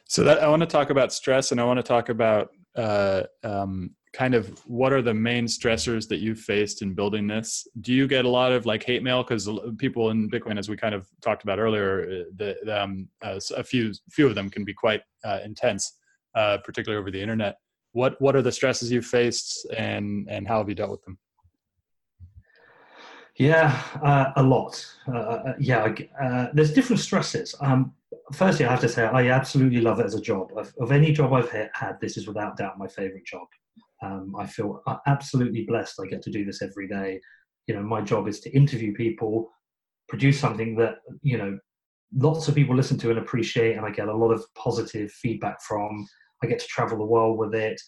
So 0.06 0.24
that 0.24 0.40
I 0.40 0.48
want 0.48 0.62
to 0.62 0.68
talk 0.68 0.90
about 0.90 1.14
stress, 1.14 1.52
and 1.52 1.62
I 1.62 1.64
want 1.64 1.78
to 1.78 1.84
talk 1.84 2.10
about 2.10 2.50
uh, 2.76 3.24
um, 3.44 3.92
kind 4.14 4.34
of 4.34 4.60
what 4.66 4.92
are 4.92 5.02
the 5.02 5.14
main 5.14 5.46
stressors 5.46 6.08
that 6.08 6.18
you've 6.18 6.40
faced 6.40 6.82
in 6.82 6.94
building 6.94 7.28
this 7.28 7.68
do 7.82 7.94
you 7.94 8.08
get 8.08 8.26
a 8.26 8.30
lot 8.30 8.52
of 8.52 8.66
like 8.66 8.84
hate 8.84 9.04
mail 9.04 9.22
because 9.22 9.48
people 9.78 10.10
in 10.10 10.30
bitcoin 10.30 10.58
as 10.58 10.68
we 10.68 10.76
kind 10.76 10.96
of 10.96 11.08
talked 11.22 11.44
about 11.44 11.60
earlier 11.60 12.02
uh, 12.02 12.24
the, 12.38 12.58
the 12.64 12.84
um, 12.84 13.08
uh, 13.24 13.40
a 13.56 13.64
few 13.64 13.94
few 14.10 14.26
of 14.26 14.34
them 14.34 14.50
can 14.50 14.64
be 14.64 14.74
quite 14.74 15.02
uh, 15.24 15.40
intense 15.44 15.99
uh, 16.40 16.58
particularly 16.60 17.00
over 17.00 17.12
the 17.12 17.22
internet 17.22 17.56
what 17.92 18.20
what 18.22 18.36
are 18.36 18.42
the 18.42 18.52
stresses 18.52 18.92
you've 18.92 19.06
faced 19.06 19.68
and 19.78 20.28
and 20.30 20.48
how 20.48 20.58
have 20.60 20.70
you 20.70 20.76
dealt 20.76 20.92
with 20.92 21.04
them 21.04 21.18
yeah 23.38 23.82
uh, 24.04 24.32
a 24.36 24.44
lot 24.44 24.74
uh, 25.14 25.54
yeah 25.60 25.94
there's 26.54 26.74
different 26.74 27.00
stresses 27.00 27.56
um, 27.62 27.94
firstly 28.34 28.66
i 28.66 28.72
have 28.72 28.86
to 28.88 28.90
say 28.90 29.04
i 29.06 29.30
absolutely 29.30 29.82
love 29.82 30.00
it 30.00 30.06
as 30.06 30.16
a 30.16 30.22
job 30.22 30.52
of, 30.56 30.74
of 30.80 30.92
any 30.92 31.12
job 31.12 31.34
i've 31.34 31.52
had 31.74 31.96
this 32.02 32.18
is 32.18 32.28
without 32.28 32.58
doubt 32.58 32.78
my 32.78 32.88
favorite 32.88 33.26
job 33.26 33.48
um, 34.02 34.36
I 34.38 34.46
feel 34.46 34.82
absolutely 35.08 35.66
blessed. 35.66 36.00
I 36.02 36.08
get 36.08 36.22
to 36.24 36.32
do 36.32 36.46
this 36.46 36.62
every 36.62 36.88
day. 36.88 37.20
You 37.68 37.76
know, 37.76 37.84
my 37.84 38.02
job 38.02 38.28
is 38.28 38.40
to 38.42 38.56
interview 38.56 38.94
people, 38.94 39.50
produce 40.08 40.40
something 40.40 40.76
that 40.78 40.96
you 41.22 41.38
know 41.38 41.60
lots 42.16 42.48
of 42.48 42.56
people 42.56 42.76
listen 42.76 42.98
to 43.00 43.10
and 43.10 43.20
appreciate, 43.20 43.76
and 43.76 43.86
I 43.86 43.92
get 43.92 44.08
a 44.08 44.16
lot 44.16 44.32
of 44.32 44.44
positive 44.56 45.12
feedback 45.12 45.62
from. 45.62 46.08
I 46.44 46.48
get 46.48 46.60
to 46.60 46.68
travel 46.68 46.98
the 46.98 47.06
world 47.06 47.38
with 47.38 47.54
it. 47.56 47.80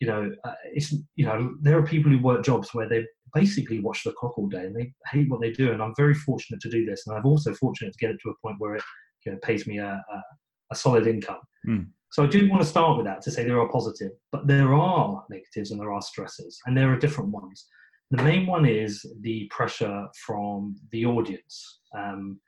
You 0.00 0.06
know, 0.06 0.32
uh, 0.44 0.54
it's 0.72 0.92
you 1.16 1.26
know 1.26 1.54
there 1.60 1.78
are 1.78 1.86
people 1.86 2.10
who 2.10 2.22
work 2.22 2.44
jobs 2.44 2.72
where 2.72 2.88
they 2.88 3.04
basically 3.34 3.80
watch 3.80 4.04
the 4.04 4.12
clock 4.12 4.38
all 4.38 4.48
day 4.48 4.64
and 4.64 4.74
they 4.74 4.92
hate 5.10 5.28
what 5.28 5.40
they 5.40 5.50
do. 5.50 5.72
And 5.72 5.82
I'm 5.82 5.94
very 5.96 6.14
fortunate 6.14 6.60
to 6.60 6.70
do 6.70 6.84
this, 6.84 7.06
and 7.06 7.16
I'm 7.16 7.26
also 7.26 7.54
fortunate 7.54 7.92
to 7.92 7.98
get 7.98 8.10
it 8.10 8.18
to 8.22 8.30
a 8.30 8.46
point 8.46 8.56
where 8.58 8.76
it 8.76 8.82
you 9.26 9.32
know 9.32 9.38
pays 9.42 9.66
me 9.66 9.78
a, 9.78 9.92
a, 9.92 10.22
a 10.70 10.74
solid 10.76 11.06
income. 11.06 11.40
Mm. 11.66 11.88
So 12.10 12.22
I 12.22 12.26
do 12.26 12.48
want 12.48 12.62
to 12.62 12.68
start 12.68 12.96
with 12.96 13.06
that 13.06 13.20
to 13.22 13.30
say 13.30 13.44
there 13.44 13.60
are 13.60 13.68
positive, 13.68 14.12
but 14.32 14.46
there 14.46 14.72
are 14.72 15.24
negatives 15.28 15.72
and 15.72 15.80
there 15.80 15.92
are 15.92 16.00
stresses, 16.00 16.58
and 16.66 16.76
there 16.76 16.92
are 16.92 16.98
different 16.98 17.30
ones. 17.30 17.66
The 18.10 18.22
main 18.22 18.46
one 18.46 18.64
is 18.64 19.04
the 19.20 19.46
pressure 19.50 20.06
from 20.26 20.76
the 20.92 21.04
audience. 21.04 21.80
Um, 21.94 22.40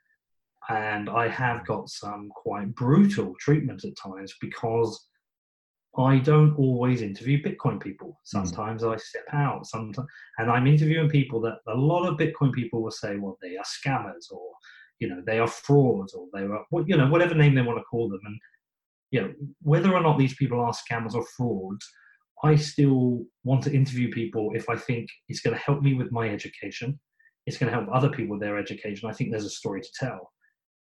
and 0.69 1.09
I 1.09 1.27
have 1.27 1.65
got 1.65 1.89
some 1.89 2.29
quite 2.35 2.73
brutal 2.75 3.35
treatment 3.39 3.83
at 3.83 3.95
times 3.95 4.33
because 4.39 5.07
I 5.97 6.19
don't 6.19 6.55
always 6.57 7.01
interview 7.01 7.43
Bitcoin 7.43 7.81
people. 7.81 8.19
Hmm. 8.31 8.43
Sometimes 8.43 8.83
mm. 8.83 8.93
I 8.93 8.97
step 8.97 9.25
out, 9.33 9.65
sometimes, 9.65 10.07
and 10.37 10.49
I'm 10.49 10.67
interviewing 10.67 11.09
people 11.09 11.41
that 11.41 11.59
a 11.67 11.75
lot 11.75 12.07
of 12.07 12.17
Bitcoin 12.17 12.53
people 12.53 12.81
will 12.81 12.91
say, 12.91 13.17
well, 13.17 13.37
they 13.41 13.57
are 13.57 13.63
scammers 13.63 14.31
or 14.31 14.51
you 14.99 15.09
know 15.09 15.21
they 15.25 15.39
are 15.39 15.47
frauds 15.47 16.13
or 16.13 16.27
they 16.31 16.43
are 16.43 16.63
you 16.85 16.95
know 16.95 17.07
whatever 17.07 17.33
name 17.33 17.55
they 17.55 17.61
want 17.61 17.79
to 17.79 17.83
call 17.83 18.07
them. 18.09 18.21
And 18.23 18.39
you 19.11 19.21
know, 19.21 19.33
whether 19.61 19.93
or 19.93 20.01
not 20.01 20.17
these 20.17 20.35
people 20.35 20.61
are 20.61 20.73
scammers 20.73 21.13
or 21.13 21.25
frauds, 21.35 21.85
I 22.43 22.55
still 22.55 23.25
want 23.43 23.63
to 23.63 23.73
interview 23.73 24.09
people 24.11 24.51
if 24.55 24.69
I 24.69 24.75
think 24.75 25.09
it's 25.27 25.41
going 25.41 25.55
to 25.55 25.61
help 25.61 25.81
me 25.81 25.93
with 25.93 26.11
my 26.11 26.29
education. 26.29 26.99
It's 27.45 27.57
going 27.57 27.71
to 27.71 27.77
help 27.77 27.89
other 27.91 28.09
people 28.09 28.37
with 28.37 28.41
their 28.41 28.57
education. 28.57 29.09
I 29.09 29.13
think 29.13 29.31
there's 29.31 29.45
a 29.45 29.49
story 29.49 29.81
to 29.81 29.89
tell. 29.99 30.31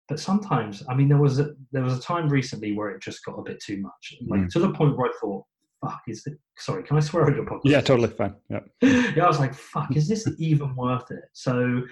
But 0.09 0.19
sometimes, 0.19 0.83
I 0.89 0.95
mean, 0.95 1.07
there 1.07 1.19
was 1.19 1.39
a 1.39 1.51
there 1.71 1.83
was 1.83 1.95
a 1.95 2.01
time 2.01 2.29
recently 2.29 2.73
where 2.73 2.89
it 2.89 3.01
just 3.01 3.23
got 3.23 3.37
a 3.37 3.43
bit 3.43 3.61
too 3.61 3.77
much, 3.77 4.15
like 4.27 4.41
mm. 4.41 4.49
to 4.49 4.59
the 4.59 4.71
point 4.71 4.97
where 4.97 5.07
I 5.07 5.13
thought, 5.21 5.45
"Fuck, 5.81 6.01
is 6.07 6.25
it?" 6.25 6.33
Sorry, 6.57 6.81
can 6.81 6.97
I 6.97 6.99
swear 6.99 7.27
on 7.27 7.35
your 7.35 7.45
podcast? 7.45 7.61
Yeah, 7.65 7.81
totally 7.81 8.09
fine. 8.09 8.33
Yeah, 8.49 8.61
yeah. 8.81 9.23
I 9.23 9.27
was 9.27 9.39
like, 9.39 9.53
"Fuck, 9.53 9.95
is 9.95 10.07
this 10.07 10.27
even 10.39 10.75
worth 10.75 11.11
it?" 11.11 11.25
So, 11.33 11.83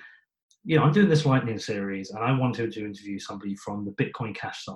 you 0.63 0.77
know, 0.77 0.83
I'm 0.83 0.91
doing 0.91 1.09
this 1.09 1.27
lightning 1.27 1.59
series, 1.59 2.09
and 2.09 2.23
I 2.23 2.31
wanted 2.31 2.71
to 2.73 2.85
interview 2.85 3.19
somebody 3.19 3.55
from 3.55 3.85
the 3.85 3.91
Bitcoin 4.03 4.35
Cash 4.35 4.65
side 4.65 4.75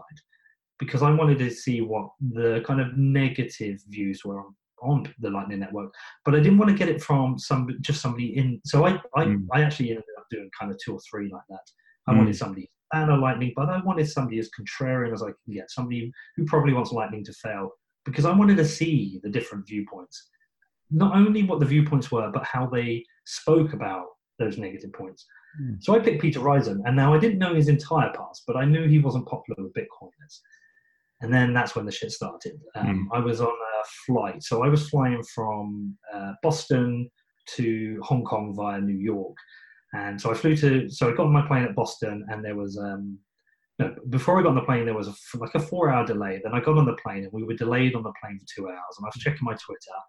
because 0.78 1.02
I 1.02 1.10
wanted 1.10 1.40
to 1.40 1.50
see 1.50 1.82
what 1.82 2.12
the 2.20 2.64
kind 2.64 2.80
of 2.80 2.96
negative 2.96 3.80
views 3.90 4.24
were 4.24 4.40
on, 4.40 4.56
on 4.84 5.14
the 5.20 5.32
Lightning 5.32 5.60
Network, 5.60 5.92
but 6.26 6.36
I 6.36 6.38
didn't 6.38 6.60
want 6.60 6.70
to 6.70 6.78
get 6.78 6.90
it 6.90 7.02
from 7.02 7.40
some 7.40 7.68
just 7.82 8.02
somebody 8.04 8.38
in. 8.38 8.62
So 8.66 8.86
I 8.86 9.02
I, 9.16 9.26
mm. 9.26 9.48
I 9.52 9.64
actually 9.64 9.90
ended 9.90 10.04
up 10.20 10.26
doing 10.30 10.52
kind 10.60 10.72
of 10.72 10.78
two 10.78 10.94
or 10.94 11.00
three 11.10 11.28
like 11.32 11.42
that. 11.50 11.66
I 12.08 12.14
mm. 12.14 12.20
wanted 12.20 12.36
somebody 12.36 12.70
fan 12.92 13.10
of 13.10 13.20
Lightning, 13.20 13.54
but 13.56 13.70
I 13.70 13.80
wanted 13.82 14.10
somebody 14.10 14.40
as 14.40 14.50
contrarian 14.50 15.14
as 15.14 15.22
I 15.22 15.28
can 15.28 15.54
get, 15.54 15.72
somebody 15.72 16.12
who 16.36 16.46
probably 16.46 16.74
wants 16.74 16.92
Lightning 16.92 17.24
to 17.26 17.34
fail, 17.34 17.72
because 18.06 18.26
I 18.26 18.36
wanted 18.36 18.58
to 18.58 18.66
see 18.66 19.20
the 19.24 19.30
different 19.30 19.68
viewpoints, 19.68 20.30
not 20.90 21.16
only 21.16 21.44
what 21.44 21.60
the 21.60 21.66
viewpoints 21.66 22.12
were, 22.12 22.32
but 22.32 22.44
how 22.46 22.68
they 22.68 23.04
spoke 23.26 23.74
about 23.74 24.06
those 24.40 24.58
negative 24.58 24.92
points. 24.94 25.26
Mm. 25.62 25.82
So 25.82 25.96
I 25.96 26.00
picked 26.00 26.22
Peter 26.22 26.40
Rizun, 26.40 26.80
and 26.86 26.96
now 26.96 27.14
I 27.14 27.20
didn't 27.20 27.40
know 27.40 27.54
his 27.54 27.68
entire 27.68 28.12
past, 28.14 28.44
but 28.48 28.56
I 28.56 28.66
knew 28.66 28.88
he 28.88 29.00
wasn't 29.00 29.28
popular 29.28 29.64
with 29.64 29.74
Bitcoiners 29.74 30.40
and 31.22 31.34
then 31.34 31.54
that's 31.54 31.76
when 31.76 31.86
the 31.86 31.92
shit 31.92 32.12
started. 32.12 32.60
Um, 32.76 33.10
mm. 33.12 33.18
I 33.18 33.20
was 33.20 33.42
on 33.42 33.48
a 33.48 33.84
flight, 34.06 34.44
so 34.44 34.64
I 34.64 34.70
was 34.70 34.90
flying 34.90 35.24
from 35.34 35.98
uh, 36.14 36.34
Boston 36.44 37.10
to 37.56 38.00
Hong 38.04 38.24
Kong 38.24 38.54
via 38.56 38.82
New 38.82 38.98
York, 38.98 39.36
and 39.94 40.20
so 40.20 40.32
I 40.32 40.34
flew 40.34 40.56
to. 40.58 40.90
So 40.90 41.10
I 41.10 41.16
got 41.16 41.26
on 41.26 41.34
my 41.34 41.46
plane 41.48 41.64
at 41.64 41.76
Boston, 41.76 42.26
and 42.30 42.44
there 42.44 42.56
was 42.56 42.78
um, 42.78 43.18
no, 43.80 43.96
before 44.10 44.40
I 44.40 44.44
got 44.44 44.50
on 44.50 44.56
the 44.56 44.62
plane, 44.62 44.86
there 44.86 44.94
was 44.94 45.08
a, 45.08 45.38
like 45.38 45.56
a 45.56 45.60
four-hour 45.60 46.06
delay. 46.06 46.40
Then 46.44 46.54
I 46.54 46.60
got 46.60 46.78
on 46.78 46.86
the 46.86 46.98
plane, 47.04 47.24
and 47.24 47.34
we 47.34 47.44
were 47.44 47.54
delayed 47.54 47.96
on 47.96 48.04
the 48.04 48.14
plane 48.22 48.40
for 48.40 48.46
two 48.56 48.68
hours. 48.68 48.96
And 48.98 49.06
I 49.06 49.10
was 49.14 49.22
checking 49.22 49.44
my 49.44 49.54
Twitter, 49.54 50.00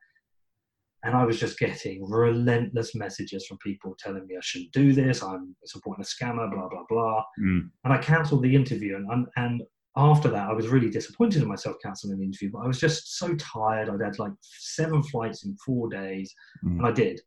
and 1.04 1.16
I 1.16 1.24
was 1.24 1.38
just 1.38 1.58
getting 1.58 2.08
relentless 2.08 2.94
messages 2.94 3.46
from 3.46 3.58
people 3.58 3.96
telling 3.98 4.26
me 4.26 4.36
I 4.36 4.40
shouldn't 4.42 4.72
do 4.72 4.92
this. 4.92 5.22
I'm 5.22 5.56
supporting 5.64 6.04
a 6.04 6.06
scammer, 6.06 6.50
blah 6.50 6.68
blah 6.68 6.84
blah. 6.88 7.24
Mm. 7.40 7.70
And 7.84 7.92
I 7.92 7.98
cancelled 7.98 8.42
the 8.42 8.54
interview, 8.54 8.96
and 8.96 9.26
and 9.36 9.62
after 9.96 10.28
that, 10.30 10.48
I 10.48 10.52
was 10.52 10.68
really 10.68 10.90
disappointed 10.90 11.42
in 11.42 11.48
myself 11.48 11.76
cancelling 11.82 12.18
the 12.18 12.24
interview, 12.24 12.50
but 12.50 12.60
I 12.60 12.66
was 12.66 12.80
just 12.80 13.18
so 13.18 13.34
tired. 13.34 13.90
I'd 13.90 14.00
had 14.00 14.18
like 14.18 14.32
seven 14.40 15.02
flights 15.02 15.44
in 15.44 15.56
four 15.56 15.88
days, 15.88 16.32
mm. 16.64 16.78
and 16.78 16.86
I 16.86 16.92
did. 16.92 17.20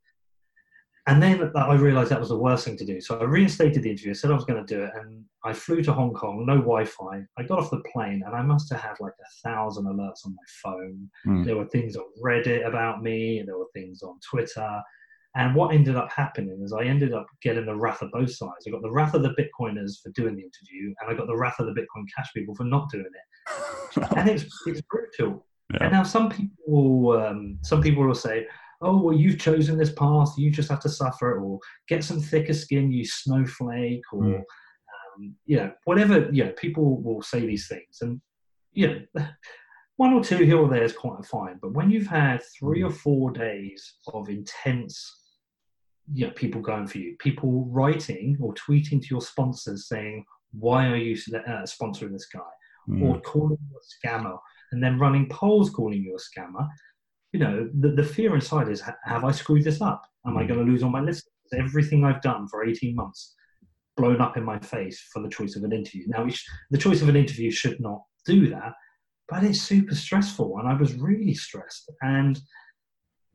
And 1.08 1.22
then 1.22 1.52
I 1.56 1.76
realized 1.76 2.10
that 2.10 2.20
was 2.20 2.30
the 2.30 2.38
worst 2.38 2.66
thing 2.66 2.78
to 2.78 2.86
do. 2.86 3.00
So 3.00 3.20
I 3.20 3.24
reinstated 3.26 3.84
the 3.84 3.92
interview, 3.92 4.16
said 4.16 4.32
I 4.32 4.36
was 4.36 4.46
going 4.46 4.66
to 4.66 4.76
do 4.76 4.84
it, 4.84 4.92
and 4.96 5.24
I 5.44 5.54
flew 5.54 5.84
to 5.84 5.94
Hong 5.94 6.14
Kong, 6.14 6.46
no 6.48 6.56
Wi 6.56 6.86
Fi. 6.86 7.24
I 7.38 7.44
got 7.44 7.60
off 7.60 7.70
the 7.70 7.84
plane, 7.94 8.24
and 8.26 8.36
I 8.36 8.42
must 8.42 8.72
have 8.72 8.82
had 8.82 8.96
like 9.00 9.14
a 9.14 9.48
thousand 9.48 9.86
alerts 9.86 10.26
on 10.26 10.36
my 10.36 10.44
phone. 10.64 11.10
Mm. 11.28 11.46
There 11.46 11.58
were 11.58 11.68
things 11.68 11.96
on 11.96 12.06
Reddit 12.24 12.68
about 12.68 13.04
me, 13.04 13.38
and 13.38 13.48
there 13.48 13.58
were 13.58 13.70
things 13.74 14.02
on 14.02 14.20
Twitter. 14.28 14.82
And 15.36 15.54
what 15.54 15.76
ended 15.76 15.96
up 15.96 16.10
happening 16.12 16.62
is 16.64 16.74
I 16.74 16.86
ended 16.86 17.14
up 17.14 17.28
getting 17.44 17.66
the 17.68 17.76
wrath 17.76 18.02
of 18.02 18.12
both 18.12 18.32
sides. 18.32 18.66
I 18.66 18.72
got 18.72 18.82
the 18.82 18.92
wrath 18.92 19.14
of 19.14 19.22
the 19.22 19.36
Bitcoiners 19.36 20.02
for 20.02 20.10
doing 20.12 20.36
the 20.36 20.44
interview, 20.44 20.94
and 21.02 21.12
I 21.12 21.14
got 21.14 21.28
the 21.28 21.38
wrath 21.38 21.60
of 21.60 21.68
the 21.68 21.74
Bitcoin 21.80 22.06
Cash 22.16 22.34
people 22.34 22.56
for 22.56 22.64
not 22.64 22.90
doing 22.90 23.06
it. 23.06 24.08
and 24.18 24.28
it's 24.28 24.46
it's 24.66 24.82
brutal. 24.82 25.46
Yeah. 25.74 25.84
And 25.84 25.92
now 25.92 26.04
some 26.04 26.30
people, 26.30 27.12
um, 27.12 27.60
some 27.62 27.82
people 27.82 28.06
will 28.06 28.16
say, 28.16 28.48
"Oh, 28.82 28.98
well, 28.98 29.16
you've 29.16 29.40
chosen 29.40 29.78
this 29.78 29.92
path. 29.92 30.34
You 30.38 30.52
just 30.52 30.70
have 30.70 30.82
to 30.82 30.90
suffer 30.90 31.40
or 31.40 31.60
get 31.88 32.04
some 32.04 32.20
thicker 32.20 32.54
skin, 32.54 32.92
you 32.92 33.06
snowflake, 33.06 34.04
or 34.12 34.24
mm. 34.24 34.38
um, 34.38 35.36
you 35.46 35.58
know, 35.58 35.72
whatever." 35.86 36.30
You 36.32 36.46
know, 36.46 36.52
people 36.52 37.02
will 37.02 37.22
say 37.22 37.46
these 37.46 37.68
things, 37.68 38.00
and 38.02 38.22
you 38.74 39.06
know. 39.16 39.26
One 39.98 40.12
or 40.12 40.22
two 40.22 40.40
here 40.40 40.58
or 40.58 40.68
there 40.68 40.84
is 40.84 40.92
quite 40.92 41.24
fine, 41.24 41.58
but 41.62 41.72
when 41.72 41.90
you've 41.90 42.06
had 42.06 42.42
three 42.60 42.82
hmm. 42.82 42.88
or 42.88 42.92
four 42.92 43.32
days 43.32 43.94
of 44.08 44.28
intense 44.28 45.10
you 46.14 46.28
know, 46.28 46.34
people 46.34 46.62
going 46.62 46.88
for 46.88 46.98
you, 46.98 47.16
people 47.20 47.66
writing 47.72 48.38
or 48.42 48.54
tweeting 48.54 49.02
to 49.02 49.08
your 49.10 49.22
sponsors 49.22 49.88
saying, 49.88 50.26
why 50.52 50.88
are 50.88 50.98
you 50.98 51.18
uh, 51.34 51.64
sponsoring 51.64 52.12
this 52.12 52.28
guy? 52.28 52.42
Mm. 52.90 53.04
Or 53.04 53.22
calling 53.22 53.58
you 53.70 53.78
a 53.78 54.08
scammer 54.08 54.38
and 54.72 54.84
then 54.84 55.00
running 55.00 55.28
polls 55.30 55.70
calling 55.70 56.02
you 56.02 56.16
a 56.16 56.40
scammer. 56.40 56.68
You 57.36 57.42
know, 57.42 57.70
the, 57.82 57.90
the 57.90 58.04
fear 58.04 58.34
inside 58.34 58.70
is, 58.70 58.82
have 59.04 59.26
I 59.26 59.32
screwed 59.34 59.66
this 59.66 59.82
up? 59.82 60.04
Am 60.26 60.36
mm. 60.36 60.38
I 60.38 60.44
hmm. 60.44 60.48
going 60.48 60.66
to 60.66 60.72
lose 60.72 60.84
all 60.84 60.90
my 60.90 61.02
listeners? 61.02 61.34
Everything 61.54 62.06
I've 62.06 62.22
done 62.22 62.48
for 62.48 62.64
18 62.64 62.96
months 62.96 63.36
blown 63.98 64.22
up 64.22 64.38
in 64.38 64.44
my 64.46 64.58
face 64.60 65.10
for 65.12 65.22
the 65.22 65.28
choice 65.28 65.58
of 65.58 65.66
an 65.66 65.74
interview. 65.74 66.06
Now, 66.08 66.26
the 66.72 66.78
choice 66.78 67.02
of 67.02 67.10
an 67.10 67.18
interview 67.18 67.52
should 67.52 67.82
not 67.82 68.04
do 68.26 68.48
that, 68.52 68.72
but 69.28 69.44
it's 69.44 69.62
super 69.62 69.96
stressful. 69.96 70.60
And 70.60 70.70
I 70.70 70.76
was 70.76 70.94
really 70.94 71.34
stressed. 71.34 71.92
And 72.02 72.40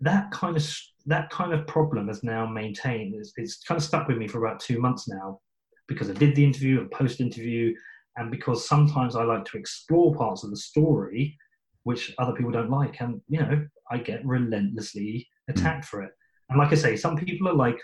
that 0.00 0.30
kind 0.30 0.57
of 0.57 0.66
that 1.04 1.28
kind 1.28 1.52
of 1.52 1.66
problem 1.66 2.09
has 2.09 2.25
now 2.25 2.47
maintained. 2.47 3.14
It's, 3.16 3.35
it's 3.37 3.62
kind 3.64 3.78
of 3.78 3.85
stuck 3.85 4.09
with 4.09 4.16
me 4.16 4.28
for 4.28 4.42
about 4.42 4.61
two 4.61 4.80
months 4.80 5.09
now 5.09 5.40
because 5.88 6.09
I 6.09 6.14
did 6.14 6.35
the 6.35 6.45
interview 6.45 6.80
and 6.80 6.90
post 6.90 7.21
interview, 7.21 7.75
and 8.16 8.30
because 8.30 8.66
sometimes 8.66 9.14
I 9.14 9.25
like 9.25 9.45
to 9.45 9.59
explore 9.59 10.14
parts 10.14 10.42
of 10.42 10.49
the 10.49 10.57
story 10.57 11.37
which 11.84 12.14
other 12.18 12.32
people 12.32 12.52
don't 12.52 12.70
like, 12.70 13.00
and 13.00 13.20
you 13.28 13.40
know 13.40 13.66
I 13.90 13.99
get 13.99 14.25
relentlessly 14.25 15.28
attacked 15.49 15.84
for 15.84 16.02
it. 16.02 16.12
And 16.49 16.58
like 16.58 16.72
I 16.72 16.76
say, 16.76 16.96
some 16.96 17.16
people 17.16 17.49
are 17.49 17.54
like, 17.54 17.78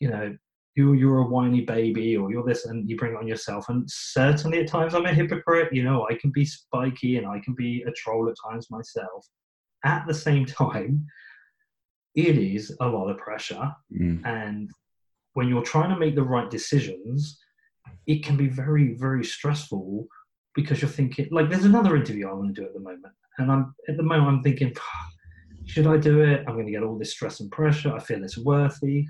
you 0.00 0.08
know, 0.08 0.36
you're, 0.74 0.94
you're 0.94 1.18
a 1.18 1.26
whiny 1.26 1.62
baby 1.62 2.16
or 2.16 2.30
you're 2.30 2.44
this 2.44 2.66
and 2.66 2.88
you 2.88 2.96
bring 2.96 3.12
it 3.12 3.18
on 3.18 3.26
yourself. 3.26 3.68
And 3.68 3.88
certainly 3.88 4.60
at 4.60 4.68
times 4.68 4.94
I'm 4.94 5.06
a 5.06 5.14
hypocrite. 5.14 5.72
You 5.72 5.84
know, 5.84 6.06
I 6.10 6.14
can 6.14 6.30
be 6.30 6.44
spiky 6.44 7.16
and 7.16 7.26
I 7.26 7.40
can 7.40 7.54
be 7.54 7.84
a 7.86 7.92
troll 7.92 8.28
at 8.28 8.34
times 8.50 8.70
myself. 8.70 9.26
At 9.84 10.06
the 10.06 10.14
same 10.14 10.46
time, 10.46 11.06
it 12.14 12.38
is 12.38 12.76
a 12.80 12.88
lot 12.88 13.08
of 13.08 13.18
pressure. 13.18 13.72
Mm. 13.92 14.24
And 14.24 14.70
when 15.34 15.48
you're 15.48 15.62
trying 15.62 15.90
to 15.90 15.98
make 15.98 16.14
the 16.14 16.22
right 16.22 16.50
decisions, 16.50 17.38
it 18.06 18.24
can 18.24 18.36
be 18.36 18.48
very, 18.48 18.94
very 18.94 19.24
stressful 19.24 20.06
because 20.54 20.80
you're 20.80 20.90
thinking, 20.90 21.28
like, 21.30 21.50
there's 21.50 21.64
another 21.64 21.96
interview 21.96 22.28
I 22.28 22.32
want 22.32 22.54
to 22.54 22.60
do 22.60 22.66
at 22.66 22.74
the 22.74 22.80
moment. 22.80 23.14
And 23.38 23.50
I'm 23.50 23.74
at 23.88 23.96
the 23.96 24.02
moment, 24.02 24.28
I'm 24.28 24.42
thinking, 24.42 24.74
should 25.66 25.86
I 25.86 25.96
do 25.96 26.22
it? 26.22 26.44
I'm 26.46 26.54
going 26.54 26.66
to 26.66 26.72
get 26.72 26.82
all 26.82 26.98
this 26.98 27.12
stress 27.12 27.40
and 27.40 27.50
pressure. 27.50 27.92
I 27.92 27.98
feel 27.98 28.22
it's 28.22 28.38
worthy. 28.38 29.06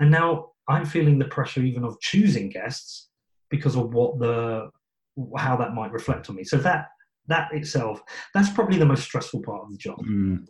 And 0.00 0.10
now 0.10 0.50
I'm 0.68 0.84
feeling 0.84 1.18
the 1.18 1.26
pressure 1.26 1.62
even 1.62 1.84
of 1.84 2.00
choosing 2.00 2.48
guests 2.48 3.08
because 3.50 3.76
of 3.76 3.92
what 3.92 4.18
the 4.18 4.70
how 5.36 5.56
that 5.56 5.74
might 5.74 5.92
reflect 5.92 6.28
on 6.28 6.36
me. 6.36 6.44
So 6.44 6.56
that 6.58 6.88
that 7.28 7.52
itself, 7.52 8.02
that's 8.34 8.50
probably 8.50 8.78
the 8.78 8.86
most 8.86 9.04
stressful 9.04 9.42
part 9.42 9.62
of 9.62 9.70
the 9.70 9.76
job. 9.76 9.98
Mm. 10.04 10.46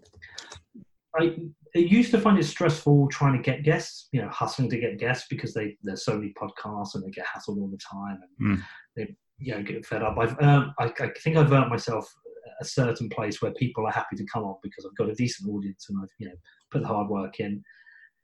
I, 1.19 1.37
I 1.77 1.79
used 1.79 2.11
to 2.13 2.21
find 2.21 2.39
it 2.39 2.45
stressful 2.45 3.09
trying 3.09 3.37
to 3.37 3.43
get 3.43 3.63
guests, 3.63 4.09
you 4.13 4.23
know, 4.23 4.29
hustling 4.29 4.71
to 4.71 4.79
get 4.79 4.99
guests 4.99 5.27
because 5.29 5.53
they 5.53 5.77
there's 5.83 6.05
so 6.05 6.17
many 6.17 6.33
podcasts 6.33 6.95
and 6.95 7.05
they 7.05 7.11
get 7.11 7.27
hassled 7.27 7.59
all 7.59 7.69
the 7.71 7.79
time 7.79 8.21
and 8.41 8.59
mm. 8.59 8.63
they 8.97 9.15
you 9.39 9.55
know 9.55 9.63
get 9.63 9.85
fed 9.87 10.03
up. 10.03 10.17
I've 10.19 10.41
um, 10.43 10.75
I, 10.79 10.93
I 11.01 11.11
think 11.23 11.37
I've 11.37 11.53
earned 11.53 11.71
myself 11.71 12.13
a 12.61 12.65
certain 12.65 13.09
place 13.09 13.43
where 13.43 13.53
people 13.53 13.87
are 13.87 13.93
happy 13.93 14.17
to 14.17 14.27
come 14.33 14.45
on 14.45 14.57
because 14.63 14.85
I've 14.85 14.97
got 14.97 15.11
a 15.11 15.15
decent 15.15 15.51
audience 15.51 15.87
and 15.89 15.99
I've 16.03 16.11
you 16.19 16.29
know 16.29 16.35
put 16.71 16.83
the 16.83 16.89
hard 16.89 17.09
work 17.09 17.41
in. 17.41 17.63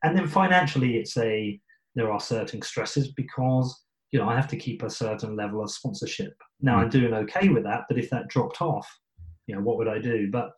And 0.05 0.17
then 0.17 0.29
financially, 0.29 0.97
it's 0.97 1.17
a 1.17 1.61
there 1.95 2.13
are 2.13 2.21
certain 2.21 2.63
stresses 2.63 3.13
because 3.13 3.85
you 4.11 4.19
know 4.19 4.29
I 4.29 4.37
have 4.37 4.49
to 4.49 4.57
keep 4.57 4.83
a 4.83 4.91
certain 4.91 5.37
level 5.37 5.63
of 5.63 5.71
sponsorship. 5.71 6.35
Now 6.61 6.77
mm. 6.77 6.83
I'm 6.83 6.91
doing 6.91 7.13
okay 7.15 7.49
with 7.49 7.65
that, 7.65 7.83
but 7.89 7.99
if 7.99 8.11
that 8.11 8.29
dropped 8.29 8.63
off, 8.63 8.89
you 9.47 9.55
know 9.55 9.63
what 9.63 9.79
would 9.79 9.89
I 9.89 9.99
do? 9.99 10.29
But 10.31 10.51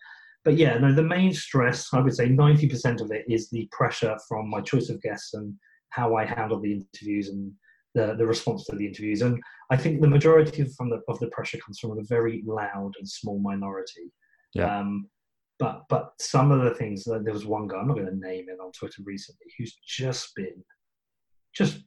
but 0.45 0.57
yeah, 0.57 0.79
no, 0.79 0.93
the 0.93 1.03
main 1.03 1.33
stress 1.33 1.89
I 1.93 2.01
would 2.01 2.15
say 2.15 2.29
90% 2.29 3.01
of 3.01 3.11
it 3.11 3.25
is 3.29 3.51
the 3.51 3.69
pressure 3.73 4.17
from 4.29 4.49
my 4.49 4.61
choice 4.61 4.89
of 4.89 5.03
guests 5.03 5.35
and 5.35 5.55
how 5.91 6.17
I 6.17 6.25
handle 6.25 6.61
the 6.61 6.73
interviews 6.73 7.29
and 7.29 7.53
the, 7.95 8.15
the 8.17 8.27
response 8.27 8.65
to 8.67 8.77
the 8.77 8.87
interviews. 8.87 9.23
And 9.23 9.41
I 9.71 9.77
think 9.77 10.01
the 10.01 10.09
majority 10.09 10.63
of, 10.63 10.75
from 10.75 10.91
the, 10.91 11.01
of 11.09 11.19
the 11.19 11.29
pressure 11.29 11.59
comes 11.59 11.79
from 11.79 11.99
a 11.99 12.03
very 12.03 12.43
loud 12.47 12.93
and 12.99 13.09
small 13.09 13.39
minority. 13.39 14.13
Yeah. 14.55 14.79
Um, 14.79 15.09
but 15.59 15.83
but 15.89 16.13
some 16.19 16.51
of 16.51 16.63
the 16.63 16.75
things 16.75 17.05
there 17.05 17.21
was 17.21 17.45
one 17.45 17.69
guy 17.69 17.77
I'm 17.77 17.89
not 17.89 17.97
going 17.99 18.07
to 18.07 18.17
name 18.17 18.47
it 18.49 18.59
on 18.65 18.73
Twitter 18.73 19.03
recently 19.05 19.47
who's 19.59 19.79
just 19.87 20.35
been 20.35 20.65
just 21.55 21.83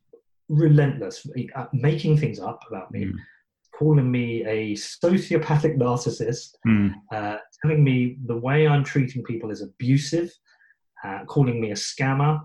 relentless, 0.50 1.26
uh, 1.56 1.66
making 1.74 2.18
things 2.18 2.40
up 2.40 2.60
about 2.70 2.92
me, 2.92 3.06
mm. 3.06 3.14
calling 3.78 4.12
me 4.12 4.46
a 4.46 4.74
sociopathic 4.74 5.78
narcissist, 5.78 6.56
mm. 6.68 6.94
uh, 7.12 7.38
telling 7.62 7.84
me 7.84 8.18
the 8.26 8.38
way 8.38 8.68
I'm 8.68 8.84
treating 8.84 9.24
people 9.24 9.52
is 9.52 9.62
abusive, 9.62 10.32
uh, 11.04 11.26
calling 11.26 11.60
me 11.60 11.72
a 11.72 11.76
scammer, 11.76 12.42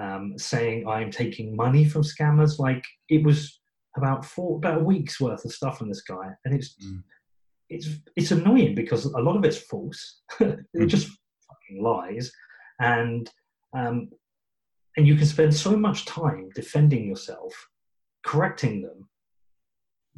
um, 0.00 0.34
saying 0.36 0.86
I'm 0.86 1.10
taking 1.10 1.56
money 1.56 1.84
from 1.84 2.02
scammers. 2.02 2.58
Like 2.58 2.84
it 3.08 3.24
was 3.24 3.60
about 3.96 4.24
four, 4.24 4.56
about 4.56 4.80
a 4.80 4.84
week's 4.84 5.20
worth 5.20 5.44
of 5.44 5.52
stuff 5.52 5.78
from 5.78 5.88
this 5.88 6.02
guy, 6.02 6.30
and 6.44 6.54
it's 6.54 6.76
mm. 6.84 7.02
it's 7.68 7.88
it's 8.14 8.30
annoying 8.30 8.74
because 8.74 9.06
a 9.06 9.18
lot 9.18 9.36
of 9.36 9.44
it's 9.44 9.58
false. 9.58 10.20
it 10.40 10.66
mm. 10.76 10.88
just 10.88 11.08
fucking 11.48 11.82
lies, 11.82 12.30
and 12.80 13.30
um, 13.76 14.10
and 14.96 15.06
you 15.06 15.16
can 15.16 15.26
spend 15.26 15.54
so 15.54 15.76
much 15.76 16.04
time 16.04 16.50
defending 16.54 17.06
yourself, 17.08 17.52
correcting 18.24 18.82
them. 18.82 19.08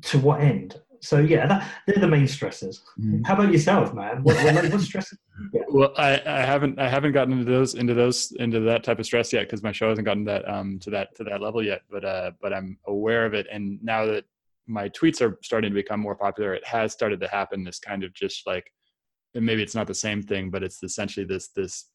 To 0.03 0.19
what 0.19 0.41
end? 0.41 0.81
So 1.01 1.19
yeah, 1.19 1.47
that, 1.47 1.69
they're 1.87 1.99
the 1.99 2.09
main 2.09 2.25
stressors. 2.25 2.81
Mm. 3.01 3.27
How 3.27 3.35
about 3.35 3.53
yourself, 3.53 3.95
man? 3.95 4.23
What, 4.23 4.37
what, 4.37 4.71
what 4.71 4.81
stresses? 4.81 5.19
Yeah. 5.53 5.63
Well, 5.69 5.93
I, 5.97 6.21
I 6.27 6.41
haven't 6.41 6.79
I 6.79 6.89
haven't 6.89 7.13
gotten 7.13 7.33
into 7.33 7.51
those 7.51 7.75
into 7.75 7.95
those 7.95 8.33
into 8.33 8.61
that 8.61 8.85
type 8.85 8.99
of 8.99 9.07
stress 9.07 9.33
yet 9.33 9.43
because 9.43 9.63
my 9.63 9.73
show 9.73 9.89
hasn't 9.89 10.07
gotten 10.07 10.25
that 10.25 10.49
um 10.49 10.79
to 10.81 10.91
that 10.91 11.15
to 11.17 11.25
that 11.25 11.41
level 11.41 11.63
yet. 11.63 11.83
But 11.91 12.05
uh, 12.05 12.33
but 12.41 12.53
I'm 12.53 12.79
aware 12.87 13.27
of 13.27 13.35
it, 13.35 13.47
and 13.53 13.83
now 13.83 14.07
that 14.07 14.25
my 14.67 14.89
tweets 14.91 15.21
are 15.23 15.39
starting 15.43 15.71
to 15.71 15.75
become 15.75 16.01
more 16.01 16.17
popular, 16.17 16.55
it 16.55 16.67
has 16.67 16.93
started 16.93 17.21
to 17.21 17.29
happen. 17.29 17.65
This 17.65 17.79
kind 17.79 18.05
of 18.05 18.13
just 18.13 18.47
like, 18.47 18.71
and 19.35 19.47
maybe 19.47 19.63
it's 19.63 19.75
not 19.75 19.87
the 19.87 19.95
same 19.95 20.23
thing, 20.23 20.51
but 20.51 20.63
it's 20.63 20.83
essentially 20.83 21.25
this 21.25 21.49
this 21.49 21.87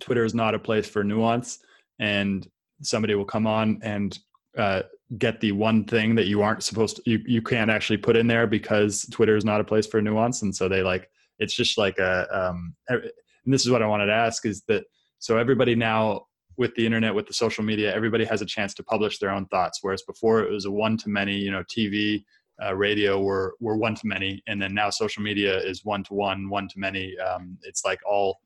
Twitter 0.00 0.24
is 0.24 0.34
not 0.34 0.54
a 0.54 0.58
place 0.58 0.88
for 0.88 1.04
nuance 1.04 1.58
and 1.98 2.48
somebody 2.82 3.14
will 3.14 3.24
come 3.24 3.46
on 3.46 3.78
and 3.82 4.18
uh, 4.56 4.82
get 5.18 5.40
the 5.40 5.52
one 5.52 5.84
thing 5.84 6.14
that 6.14 6.26
you 6.26 6.42
aren't 6.42 6.62
supposed 6.62 6.96
to 6.96 7.02
you, 7.06 7.22
you 7.26 7.42
can't 7.42 7.70
actually 7.70 7.96
put 7.96 8.16
in 8.16 8.26
there 8.26 8.46
because 8.46 9.02
twitter 9.10 9.36
is 9.36 9.44
not 9.44 9.60
a 9.60 9.64
place 9.64 9.86
for 9.86 10.00
nuance. 10.00 10.42
And 10.42 10.54
so 10.54 10.68
they 10.68 10.82
like 10.82 11.10
it's 11.38 11.54
just 11.54 11.78
like 11.78 11.98
a 11.98 12.26
um, 12.32 12.74
and 12.88 13.10
this 13.46 13.64
is 13.64 13.70
what 13.70 13.82
i 13.82 13.86
wanted 13.86 14.06
to 14.06 14.12
ask 14.12 14.46
is 14.46 14.62
that 14.68 14.84
so 15.18 15.38
everybody 15.38 15.74
now 15.74 16.26
with 16.56 16.74
the 16.74 16.84
internet 16.84 17.14
with 17.14 17.26
the 17.26 17.34
social 17.34 17.64
media 17.64 17.94
everybody 17.94 18.24
has 18.24 18.42
a 18.42 18.46
chance 18.46 18.74
to 18.74 18.82
publish 18.82 19.18
their 19.18 19.30
own 19.30 19.46
thoughts. 19.46 19.78
Whereas 19.82 20.02
before 20.02 20.42
it 20.42 20.50
was 20.50 20.66
a 20.66 20.70
one 20.70 20.96
to 20.98 21.08
many 21.08 21.36
you 21.36 21.50
know 21.50 21.64
tv 21.64 22.24
uh, 22.62 22.74
radio 22.74 23.20
were 23.20 23.54
were 23.60 23.76
one 23.76 23.94
to 23.94 24.06
many. 24.06 24.42
And 24.46 24.60
then 24.60 24.74
now 24.74 24.90
social 24.90 25.22
media 25.22 25.58
is 25.58 25.84
one 25.84 26.04
to 26.04 26.14
one 26.14 26.48
one 26.48 26.68
to 26.68 26.78
many. 26.78 27.18
Um, 27.18 27.58
it's 27.62 27.84
like 27.84 28.00
all 28.06 28.40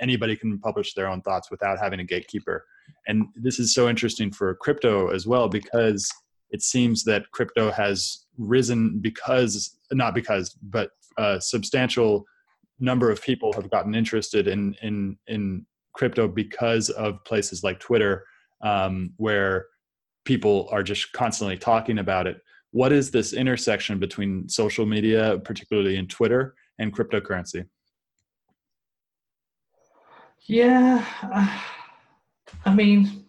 anybody 0.00 0.36
can 0.36 0.58
publish 0.58 0.94
their 0.94 1.08
own 1.08 1.20
thoughts 1.22 1.50
without 1.50 1.78
having 1.78 2.00
a 2.00 2.04
gatekeeper. 2.04 2.64
And 3.06 3.26
this 3.34 3.58
is 3.58 3.74
so 3.74 3.88
interesting 3.88 4.30
for 4.32 4.54
crypto 4.54 5.08
as 5.08 5.26
well 5.26 5.48
because 5.48 6.10
it 6.50 6.62
seems 6.62 7.04
that 7.04 7.30
crypto 7.32 7.70
has 7.70 8.26
risen 8.38 8.98
because 9.00 9.78
not 9.92 10.14
because 10.14 10.56
but 10.62 10.90
a 11.18 11.40
substantial 11.40 12.24
number 12.80 13.10
of 13.10 13.20
people 13.20 13.52
have 13.52 13.70
gotten 13.70 13.94
interested 13.94 14.48
in 14.48 14.74
in 14.82 15.18
in 15.26 15.66
crypto 15.94 16.28
because 16.28 16.90
of 16.90 17.22
places 17.24 17.64
like 17.64 17.80
twitter 17.80 18.24
um, 18.62 19.12
where 19.16 19.66
people 20.24 20.68
are 20.70 20.82
just 20.82 21.12
constantly 21.12 21.56
talking 21.56 21.98
about 21.98 22.26
it. 22.26 22.40
What 22.72 22.92
is 22.92 23.10
this 23.10 23.32
intersection 23.32 23.98
between 23.98 24.48
social 24.48 24.86
media 24.86 25.38
particularly 25.44 25.96
in 25.96 26.06
twitter 26.06 26.54
and 26.78 26.94
cryptocurrency 26.94 27.66
yeah 30.46 31.04
I 32.64 32.74
mean, 32.74 33.24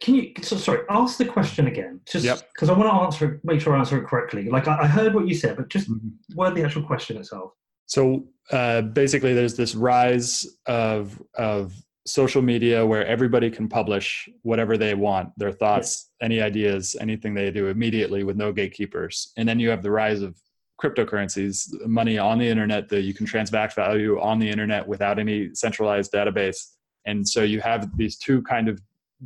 can 0.00 0.14
you? 0.14 0.32
So, 0.42 0.56
sorry, 0.56 0.80
ask 0.88 1.18
the 1.18 1.24
question 1.24 1.66
again, 1.66 2.00
just 2.06 2.24
because 2.24 2.68
yep. 2.68 2.76
I 2.76 2.78
want 2.78 2.90
to 2.90 3.04
answer, 3.04 3.40
make 3.44 3.60
sure 3.60 3.74
I 3.74 3.78
answer 3.78 3.98
it 3.98 4.06
correctly. 4.06 4.48
Like 4.48 4.68
I, 4.68 4.82
I 4.82 4.86
heard 4.86 5.14
what 5.14 5.26
you 5.26 5.34
said, 5.34 5.56
but 5.56 5.68
just 5.68 5.90
mm-hmm. 5.90 6.08
word 6.34 6.54
the 6.54 6.64
actual 6.64 6.82
question 6.82 7.16
itself. 7.16 7.52
So 7.86 8.26
uh, 8.50 8.82
basically, 8.82 9.34
there's 9.34 9.56
this 9.56 9.74
rise 9.74 10.46
of 10.66 11.20
of 11.34 11.74
social 12.06 12.40
media 12.40 12.86
where 12.86 13.04
everybody 13.04 13.50
can 13.50 13.68
publish 13.68 14.28
whatever 14.42 14.76
they 14.78 14.94
want, 14.94 15.30
their 15.36 15.50
thoughts, 15.50 16.10
any 16.22 16.40
ideas, 16.40 16.94
anything 17.00 17.34
they 17.34 17.50
do 17.50 17.66
immediately 17.66 18.22
with 18.22 18.36
no 18.36 18.52
gatekeepers. 18.52 19.32
And 19.36 19.48
then 19.48 19.58
you 19.58 19.70
have 19.70 19.82
the 19.82 19.90
rise 19.90 20.22
of 20.22 20.36
cryptocurrencies, 20.82 21.68
money 21.86 22.18
on 22.18 22.38
the 22.38 22.46
internet 22.46 22.88
that 22.88 23.02
you 23.02 23.14
can 23.14 23.26
transact 23.26 23.74
value 23.74 24.20
on 24.20 24.38
the 24.38 24.48
internet 24.48 24.86
without 24.86 25.18
any 25.18 25.50
centralized 25.54 26.12
database. 26.12 26.72
And 27.06 27.26
so 27.26 27.42
you 27.42 27.60
have 27.60 27.96
these 27.96 28.16
two 28.16 28.42
kind 28.42 28.68
of 28.68 28.80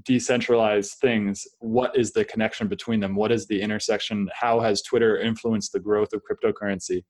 decentralized 0.05 0.95
things. 1.01 1.47
What 1.59 1.97
is 1.97 2.13
the 2.13 2.25
connection 2.25 2.69
between 2.69 3.01
them? 3.01 3.17
What 3.17 3.33
is 3.33 3.47
the 3.47 3.61
intersection? 3.61 4.29
How 4.33 4.61
has 4.61 4.83
Twitter 4.83 5.19
influenced 5.19 5.73
the 5.73 5.81
growth 5.81 6.13
of 6.13 6.23
cryptocurrency? 6.23 7.05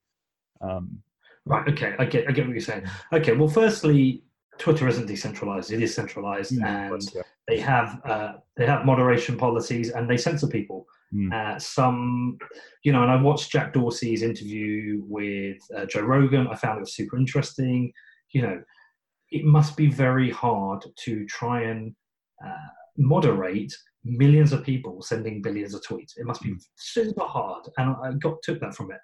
Um, 0.61 1.03
right. 1.44 1.68
Okay. 1.68 1.94
I 1.98 2.05
get. 2.05 2.29
I 2.29 2.33
get 2.33 2.46
what 2.46 2.53
you're 2.53 2.61
saying. 2.61 2.85
Okay. 3.12 3.33
Well, 3.33 3.48
firstly, 3.48 4.22
Twitter 4.59 4.88
isn't 4.88 5.07
decentralized; 5.07 5.72
it 5.72 5.83
is 5.83 5.94
centralized, 5.94 6.53
mm, 6.53 6.64
and 6.64 6.90
course, 6.90 7.14
yeah. 7.14 7.22
they 7.48 7.59
have 7.59 8.00
uh, 8.05 8.33
they 8.57 8.66
have 8.66 8.85
moderation 8.85 9.37
policies 9.37 9.90
and 9.90 10.09
they 10.09 10.16
censor 10.16 10.46
people. 10.46 10.87
Mm. 11.14 11.32
Uh, 11.32 11.58
some, 11.58 12.38
you 12.84 12.92
know, 12.92 13.02
and 13.02 13.10
I 13.10 13.20
watched 13.20 13.50
Jack 13.50 13.72
Dorsey's 13.72 14.22
interview 14.22 15.02
with 15.06 15.58
uh, 15.76 15.86
Joe 15.86 16.02
Rogan. 16.02 16.46
I 16.46 16.54
found 16.54 16.80
it 16.80 16.88
super 16.88 17.16
interesting. 17.16 17.92
You 18.32 18.42
know, 18.42 18.62
it 19.30 19.44
must 19.44 19.76
be 19.76 19.88
very 19.88 20.30
hard 20.30 20.84
to 21.04 21.26
try 21.26 21.62
and 21.62 21.94
uh, 22.44 22.68
moderate 22.96 23.74
millions 24.04 24.52
of 24.52 24.64
people 24.64 25.02
sending 25.02 25.42
billions 25.42 25.74
of 25.74 25.82
tweets. 25.82 26.12
It 26.16 26.26
must 26.26 26.42
be 26.42 26.50
mm. 26.50 26.62
super 26.76 27.24
hard, 27.24 27.68
and 27.76 27.96
I 28.02 28.12
got 28.12 28.42
took 28.42 28.60
that 28.60 28.74
from 28.74 28.92
it. 28.92 28.98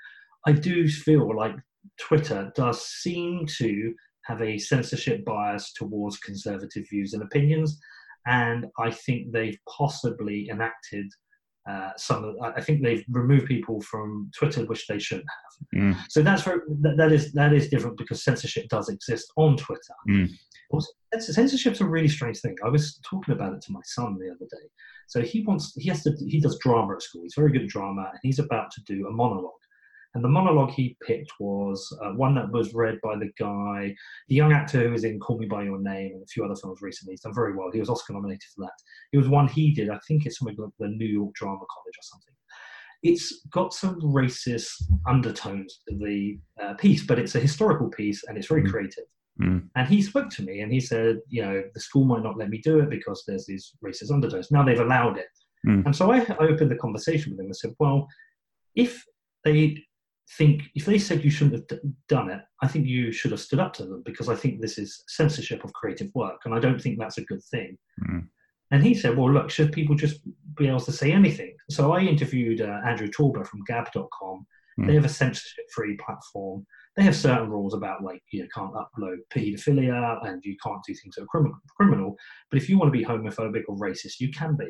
I 0.47 0.53
do 0.53 0.89
feel 0.89 1.35
like 1.37 1.57
Twitter 1.99 2.53
does 2.55 2.87
seem 2.87 3.47
to 3.59 3.95
have 4.27 4.43
a 4.43 4.59
censorship 4.59 5.25
bias 5.25 5.73
towards 5.73 6.19
conservative 6.19 6.85
views 6.89 7.15
and 7.15 7.23
opinions, 7.23 7.79
and 8.27 8.67
I 8.79 8.91
think 8.91 9.33
they've 9.33 9.59
possibly 9.69 10.49
enacted 10.51 11.07
uh, 11.69 11.91
some 11.97 12.25
of, 12.25 12.37
I 12.41 12.61
think 12.61 12.83
they've 12.83 13.05
removed 13.09 13.47
people 13.47 13.81
from 13.81 14.31
Twitter 14.39 14.65
which 14.67 14.87
they 14.87 14.99
shouldn't 14.99 15.27
have. 15.29 15.81
Mm. 15.81 15.97
So 16.09 16.23
that's 16.23 16.43
very, 16.43 16.61
that, 16.83 16.97
that 16.97 17.13
is 17.13 17.33
that 17.33 17.53
is 17.53 17.69
different 17.69 17.97
because 17.99 18.23
censorship 18.23 18.69
does 18.69 18.89
exist 18.89 19.33
on 19.37 19.57
Twitter. 19.57 19.95
Mm. 20.09 20.31
Also, 20.71 20.91
censorship's 21.19 21.81
a 21.81 21.85
really 21.87 22.09
strange 22.09 22.41
thing. 22.41 22.57
I 22.65 22.69
was 22.69 23.01
talking 23.09 23.35
about 23.35 23.55
it 23.55 23.63
to 23.63 23.73
my 23.73 23.81
son 23.85 24.19
the 24.19 24.31
other 24.31 24.47
day. 24.51 24.67
So 25.09 25.23
he 25.23 25.43
wants, 25.43 25.73
he 25.77 25.89
has 25.89 26.03
to, 26.03 26.17
he 26.19 26.41
does 26.41 26.59
drama 26.59 26.95
at 26.95 27.03
school. 27.03 27.23
He's 27.23 27.35
very 27.37 27.53
good 27.53 27.63
at 27.63 27.69
drama, 27.69 28.09
and 28.11 28.19
he's 28.23 28.41
about 28.41 28.71
to 28.73 28.83
do 28.83 29.07
a 29.07 29.13
monologue. 29.13 29.53
And 30.17 30.25
the 30.25 30.31
monologue 30.31 30.71
he 30.71 30.97
picked 31.07 31.31
was 31.39 31.87
uh, 32.03 32.13
one 32.13 32.35
that 32.37 32.51
was 32.51 32.73
read 32.73 32.99
by 33.03 33.17
the 33.17 33.31
guy, 33.39 33.95
the 34.29 34.35
young 34.35 34.51
actor 34.51 34.83
who 34.83 34.91
was 34.91 35.05
in 35.05 35.21
Call 35.21 35.39
Me 35.39 35.45
By 35.45 35.65
Your 35.65 35.79
Name 35.79 36.13
and 36.15 36.23
a 36.23 36.27
few 36.27 36.43
other 36.43 36.57
films 36.57 36.81
recently. 36.81 37.13
He's 37.13 37.21
done 37.21 37.35
very 37.35 37.55
well. 37.55 37.69
He 37.71 37.81
was 37.81 37.91
Oscar 37.91 38.15
nominated 38.15 38.49
for 38.55 38.65
that. 38.65 38.73
It 39.13 39.19
was 39.19 39.29
one 39.29 39.47
he 39.47 39.75
did. 39.75 39.91
I 39.91 39.99
think 40.09 40.25
it's 40.25 40.39
something 40.39 40.57
like 40.59 40.71
the 40.79 40.89
New 40.89 41.05
York 41.05 41.35
Drama 41.35 41.59
College 41.59 41.97
or 41.99 42.03
something. 42.03 42.35
It's 43.03 43.47
got 43.53 43.75
some 43.75 44.01
racist 44.01 44.85
undertones 45.07 45.81
to 45.87 45.97
the 45.99 46.39
uh, 46.63 46.73
piece, 46.75 47.05
but 47.05 47.19
it's 47.19 47.35
a 47.35 47.41
historical 47.41 47.91
piece 47.91 48.25
and 48.25 48.39
it's 48.39 48.49
very 48.49 48.63
mm. 48.63 48.71
creative. 48.71 49.05
Mm. 49.43 49.69
And 49.77 49.87
he 49.87 50.01
spoke 50.01 50.31
to 50.31 50.43
me 50.43 50.61
and 50.61 50.73
he 50.73 50.81
said, 50.81 51.19
you 51.29 51.43
know, 51.43 51.63
the 51.75 51.81
school 51.81 52.07
might 52.07 52.23
not 52.23 52.39
let 52.39 52.49
me 52.49 52.57
do 52.57 52.79
it 52.79 52.89
because 52.89 53.23
there's 53.27 53.45
these 53.45 53.75
racist 53.85 54.11
undertones. 54.11 54.51
Now 54.51 54.65
they've 54.65 54.81
allowed 54.81 55.19
it. 55.19 55.29
Mm. 55.69 55.85
And 55.85 55.95
so 55.95 56.11
I, 56.11 56.21
I 56.41 56.47
opened 56.49 56.71
the 56.71 56.77
conversation 56.77 57.33
with 57.33 57.41
him 57.41 57.47
and 57.47 57.57
said, 57.57 57.75
well, 57.79 58.09
if 58.75 59.05
they 59.45 59.77
think 60.31 60.63
if 60.75 60.85
they 60.85 60.99
said 60.99 61.25
you 61.25 61.31
shouldn't 61.31 61.71
have 61.71 61.81
done 62.09 62.31
it, 62.31 62.41
I 62.63 62.69
think 62.69 62.87
you 62.87 63.13
should 63.13 63.31
have 63.31 63.41
stood 63.41 63.61
up 63.61 63.73
to 63.75 63.85
them 63.85 64.03
because 64.05 64.29
I 64.29 64.35
think 64.35 64.61
this 64.61 64.79
is 64.79 65.05
censorship 65.09 65.65
of 65.65 65.73
creative 65.73 66.11
work, 66.15 66.41
and 66.45 66.55
I 66.55 66.59
don't 66.59 66.81
think 66.81 66.99
that's 66.99 67.19
a 67.19 67.25
good 67.25 67.43
thing. 67.45 67.79
Mm. 68.09 68.29
And 68.73 68.83
he 68.83 68.95
said, 68.95 69.17
"Well, 69.17 69.33
look, 69.33 69.51
should 69.51 69.73
people 69.73 69.95
just 69.95 70.21
be 70.57 70.67
able 70.67 70.81
to 70.81 70.93
say 70.93 71.13
anything?" 71.13 71.55
So 71.71 71.93
I 71.93 72.01
interviewed 72.01 72.61
uh, 72.61 72.81
Andrew 72.85 73.09
Torba 73.09 73.47
from 73.47 73.63
Gab.com. 73.67 74.47
Mm. 74.81 74.87
They 74.89 74.95
have 74.95 75.05
a 75.05 75.09
censorship-free 75.09 75.99
platform. 76.05 76.67
They 76.97 77.03
have 77.05 77.17
certain 77.17 77.49
rules 77.49 77.75
about 77.75 78.03
like 78.03 78.23
you 78.31 78.49
can't 78.55 78.75
upload 78.75 79.19
paedophilia 79.35 80.27
and 80.27 80.43
you 80.45 80.57
can't 80.63 80.83
do 80.87 80.95
things 80.95 81.15
that 81.15 81.23
are 81.23 81.27
criminal. 81.27 81.59
criminal. 81.77 82.17
But 82.51 82.61
if 82.61 82.69
you 82.69 82.79
want 82.79 82.93
to 82.93 82.99
be 82.99 83.05
homophobic 83.05 83.63
or 83.69 83.77
racist, 83.77 84.19
you 84.19 84.31
can 84.31 84.57
be. 84.57 84.67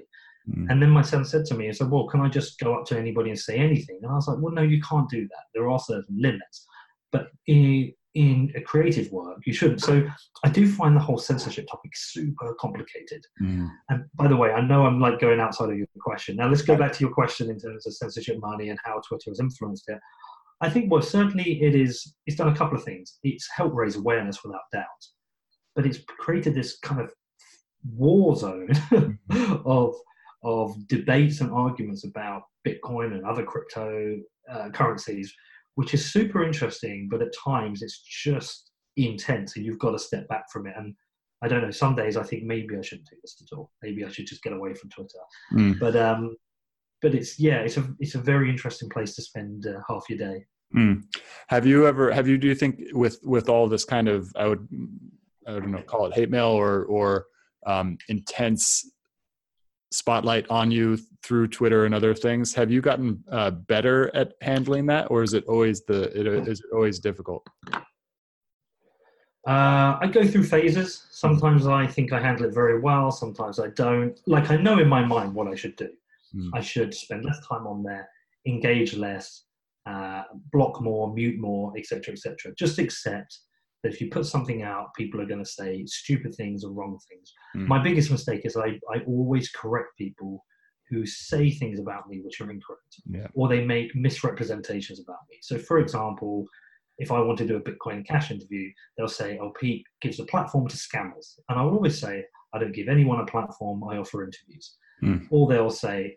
Mm. 0.51 0.71
And 0.71 0.83
then 0.83 0.91
my 0.91 1.03
son 1.03 1.25
said 1.25 1.45
to 1.47 1.55
me, 1.55 1.67
he 1.67 1.73
said, 1.73 1.91
Well, 1.91 2.07
can 2.07 2.21
I 2.21 2.29
just 2.29 2.59
go 2.59 2.75
up 2.75 2.87
to 2.87 2.99
anybody 2.99 3.31
and 3.31 3.39
say 3.39 3.57
anything? 3.57 3.99
And 4.03 4.11
I 4.11 4.15
was 4.15 4.29
like, 4.29 4.39
Well, 4.41 4.55
no, 4.55 4.63
you 4.63 4.81
can't 4.81 5.09
do 5.09 5.23
that. 5.23 5.45
There 5.55 5.69
are 5.69 5.79
certain 5.79 6.17
limits. 6.19 6.67
But 7.13 7.29
in, 7.47 7.93
in 8.15 8.53
a 8.57 8.61
creative 8.61 9.11
work, 9.13 9.39
you 9.45 9.53
shouldn't. 9.53 9.83
So 9.83 10.07
I 10.45 10.49
do 10.49 10.71
find 10.71 10.97
the 10.97 11.01
whole 11.01 11.19
censorship 11.19 11.67
topic 11.71 11.93
super 11.95 12.55
complicated. 12.61 13.25
Mm. 13.43 13.71
And 13.89 14.05
by 14.15 14.29
the 14.29 14.37
way, 14.37 14.53
I 14.53 14.61
know 14.61 14.87
I'm 14.87 15.01
like 15.01 15.21
going 15.21 15.41
outside 15.41 15.71
of 15.71 15.77
your 15.77 15.87
question. 16.01 16.37
Now 16.37 16.49
let's 16.49 16.63
go 16.63 16.77
back 16.77 16.93
to 16.93 17.01
your 17.01 17.13
question 17.13 17.51
in 17.51 17.59
terms 17.59 17.87
of 17.87 17.95
censorship 17.95 18.39
money 18.41 18.71
and 18.71 18.79
how 18.85 19.01
Twitter 19.07 19.31
has 19.31 19.41
influenced 19.41 19.89
it. 19.89 19.99
I 20.63 20.71
think 20.71 20.91
well 20.91 21.03
certainly 21.03 21.63
it 21.63 21.75
is 21.75 22.15
it's 22.25 22.37
done 22.37 22.49
a 22.49 22.57
couple 22.57 22.79
of 22.79 22.85
things. 22.85 23.19
It's 23.23 23.49
helped 23.55 23.75
raise 23.75 23.97
awareness 23.97 24.43
without 24.43 24.63
doubt. 24.73 24.85
But 25.75 25.85
it's 25.85 25.99
created 26.19 26.55
this 26.55 26.79
kind 26.79 27.01
of 27.01 27.13
war 27.95 28.35
zone 28.37 28.69
mm-hmm. 28.73 29.55
of 29.67 29.95
of 30.43 30.75
debates 30.89 31.41
and 31.41 31.51
arguments 31.51 32.05
about 32.05 32.43
Bitcoin 32.67 33.15
and 33.15 33.25
other 33.25 33.45
crypto 33.45 34.17
uh, 34.51 34.69
currencies, 34.71 35.33
which 35.75 35.95
is 35.95 36.13
super 36.13 36.45
interesting, 36.45 37.09
but 37.11 37.23
at 37.23 37.35
times 37.45 37.83
it's 37.83 38.01
just 38.01 38.71
intense 38.97 39.57
and 39.57 39.65
you've 39.65 39.79
got 39.79 39.91
to 39.91 39.99
step 39.99 40.27
back 40.29 40.45
from 40.53 40.67
it. 40.67 40.75
And 40.77 40.95
I 41.43 41.49
don't 41.49 41.63
know, 41.63 41.71
some 41.71 41.95
days 41.95 42.17
I 42.17 42.23
think 42.23 42.45
maybe 42.45 42.77
I 42.77 42.83
shouldn't 42.83 43.09
do 43.09 43.17
this 43.23 43.43
at 43.43 43.57
all. 43.57 43.71
Maybe 43.83 44.05
I 44.05 44.09
should 44.09 44.27
just 44.27 44.43
get 44.43 44.53
away 44.53 44.73
from 44.75 44.91
Twitter. 44.91 45.19
Mm. 45.53 45.79
But, 45.79 45.95
um, 45.97 46.37
but 47.03 47.15
it's, 47.15 47.39
yeah, 47.39 47.57
it's 47.57 47.77
a, 47.77 47.87
it's 48.01 48.15
a 48.15 48.21
very 48.21 48.49
interesting 48.49 48.89
place 48.89 49.15
to 49.17 49.23
spend 49.23 49.67
uh, 49.67 49.81
half 49.89 50.05
your 50.09 50.19
day. 50.19 50.47
Mm. 50.75 51.03
Have 51.49 51.67
you 51.67 51.87
ever, 51.87 52.11
have 52.11 52.27
you, 52.27 52.39
do 52.39 52.49
you 52.49 52.55
think 52.55 52.81
with, 52.93 53.19
with 53.23 53.49
all 53.49 53.69
this 53.69 53.85
kind 53.85 54.09
of, 54.09 54.33
I 54.35 54.47
would, 54.49 54.67
I 55.47 55.53
don't 55.53 55.71
know, 55.71 55.83
call 55.83 56.07
it 56.07 56.15
hate 56.15 56.31
mail 56.31 56.49
or, 56.49 56.85
or 56.87 57.27
um, 57.67 57.99
intense 58.09 58.91
spotlight 59.91 60.47
on 60.51 60.71
you 60.71 60.99
through 61.23 61.49
Twitter 61.49 61.85
and 61.87 61.95
other 61.95 62.15
things. 62.15 62.55
Have 62.55 62.71
you 62.71 62.81
gotten 62.81 63.23
uh, 63.31 63.51
better 63.51 64.15
at 64.15 64.35
handling 64.41 64.87
that, 64.87 65.11
or 65.11 65.23
is 65.23 65.35
it 65.35 65.45
always 65.47 65.85
the 65.85 66.05
it, 66.19 66.49
is 66.49 66.61
it 66.61 66.67
always 66.73 66.99
difficult? 66.99 67.47
Uh, 69.47 69.97
I 70.01 70.11
go 70.13 70.27
through 70.27 70.43
phases. 70.43 71.07
Sometimes 71.13 71.67
I 71.69 71.87
think 71.87 72.13
I 72.13 72.21
handle 72.21 72.47
it 72.47 72.55
very 72.55 72.81
well. 72.81 73.13
Sometimes 73.13 73.61
I 73.61 73.69
don't. 73.69 74.19
Like 74.27 74.51
I 74.51 74.57
know 74.57 74.79
in 74.79 74.89
my 74.89 75.05
mind 75.05 75.35
what 75.35 75.47
I 75.47 75.55
should 75.55 75.77
do. 75.77 75.89
Mm. 76.35 76.51
I 76.55 76.61
should 76.61 76.93
spend 76.93 77.25
less 77.25 77.39
time 77.47 77.67
on 77.67 77.83
there, 77.83 78.09
engage 78.47 78.97
less, 78.97 79.45
uh, 79.87 80.23
block 80.53 80.81
more, 80.81 81.15
mute 81.15 81.39
more, 81.39 81.73
etc., 81.77 82.13
etc. 82.15 82.53
Just 82.57 82.79
accept 82.79 83.39
that 83.83 83.93
if 83.93 84.01
you 84.01 84.09
put 84.11 84.27
something 84.27 84.63
out, 84.63 84.95
people 84.95 85.21
are 85.21 85.27
going 85.27 85.43
to 85.43 85.51
say 85.51 85.85
stupid 85.87 86.35
things 86.35 86.65
or 86.65 86.73
wrong 86.73 86.99
things. 87.09 87.33
Mm. 87.57 87.67
My 87.69 87.83
biggest 87.83 88.11
mistake 88.11 88.43
is 88.45 88.57
I, 88.57 88.79
I 88.93 89.01
always 89.07 89.51
correct 89.51 89.97
people 89.99 90.45
who 90.91 91.05
say 91.05 91.51
things 91.51 91.81
about 91.81 92.09
me 92.09 92.21
which 92.21 92.41
are 92.41 92.51
incorrect, 92.51 93.01
yeah. 93.11 93.27
or 93.35 93.49
they 93.49 93.65
make 93.65 93.95
misrepresentations 93.95 95.01
about 95.01 95.19
me. 95.29 95.39
So, 95.43 95.59
for 95.59 95.79
example, 95.79 96.47
if 96.99 97.11
I 97.11 97.21
want 97.21 97.39
to 97.39 97.47
do 97.47 97.57
a 97.57 97.61
Bitcoin 97.61 98.07
Cash 98.07 98.31
interview, 98.31 98.71
they'll 98.97 99.09
say, 99.09 99.39
"Oh, 99.39 99.53
Pete 99.61 99.85
gives 100.01 100.21
a 100.21 100.25
platform 100.25 100.69
to 100.69 100.77
scammers," 100.77 101.39
and 101.49 101.59
I 101.59 101.63
will 101.63 101.75
always 101.75 102.01
say, 102.01 102.25
"I 102.53 102.59
don't 102.59 102.75
give 102.75 102.89
anyone 102.89 103.21
a 103.21 103.27
platform. 103.27 103.83
I 103.85 103.99
offer 103.99 104.25
interviews." 104.25 104.77
Mm. 105.03 105.27
Or 105.31 105.49
they'll 105.49 105.71
say 105.71 106.17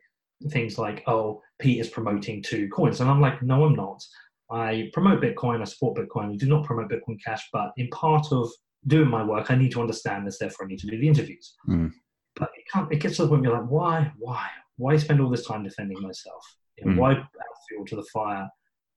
things 0.52 0.78
like, 0.78 1.04
"Oh, 1.08 1.42
Pete 1.60 1.80
is 1.80 1.90
promoting 1.90 2.42
two 2.42 2.70
coins," 2.70 3.02
and 3.02 3.10
I'm 3.10 3.22
like, 3.22 3.42
"No, 3.42 3.66
I'm 3.66 3.76
not. 3.76 4.04
I 4.52 4.90
promote 4.94 5.22
Bitcoin, 5.22 5.62
I 5.62 5.66
support 5.66 5.98
Bitcoin, 5.98 6.34
I 6.34 6.36
do 6.36 6.48
not 6.48 6.66
promote 6.66 6.90
Bitcoin 6.90 7.18
Cash, 7.24 7.48
but 7.54 7.72
in 7.78 7.88
part 7.90 8.32
of 8.32 8.50
doing 8.88 9.10
my 9.10 9.24
work, 9.24 9.52
I 9.52 9.56
need 9.56 9.72
to 9.74 9.82
understand 9.82 10.26
this, 10.26 10.40
therefore 10.40 10.66
I 10.66 10.70
need 10.70 10.80
to 10.80 10.88
do 10.88 11.00
the 11.00 11.08
interviews. 11.08 11.56
Mm. 11.68 11.92
But 12.36 12.50
it, 12.56 12.64
can't, 12.72 12.92
it 12.92 12.98
gets 12.98 13.18
to 13.18 13.24
the 13.24 13.30
point 13.30 13.42
where 13.42 13.52
you're 13.52 13.62
like, 13.62 13.70
why, 13.70 14.12
why, 14.18 14.48
why 14.78 14.98
spend 14.98 15.22
all 15.22 15.30
this 15.30 15.46
time 15.46 15.64
defending 15.64 16.02
myself? 16.02 16.44
You 16.78 16.86
know, 16.86 16.94
mm. 16.94 16.98
Why 16.98 17.24
fuel 17.68 17.86
to 17.86 17.96
the 17.96 18.06
fire? 18.14 18.50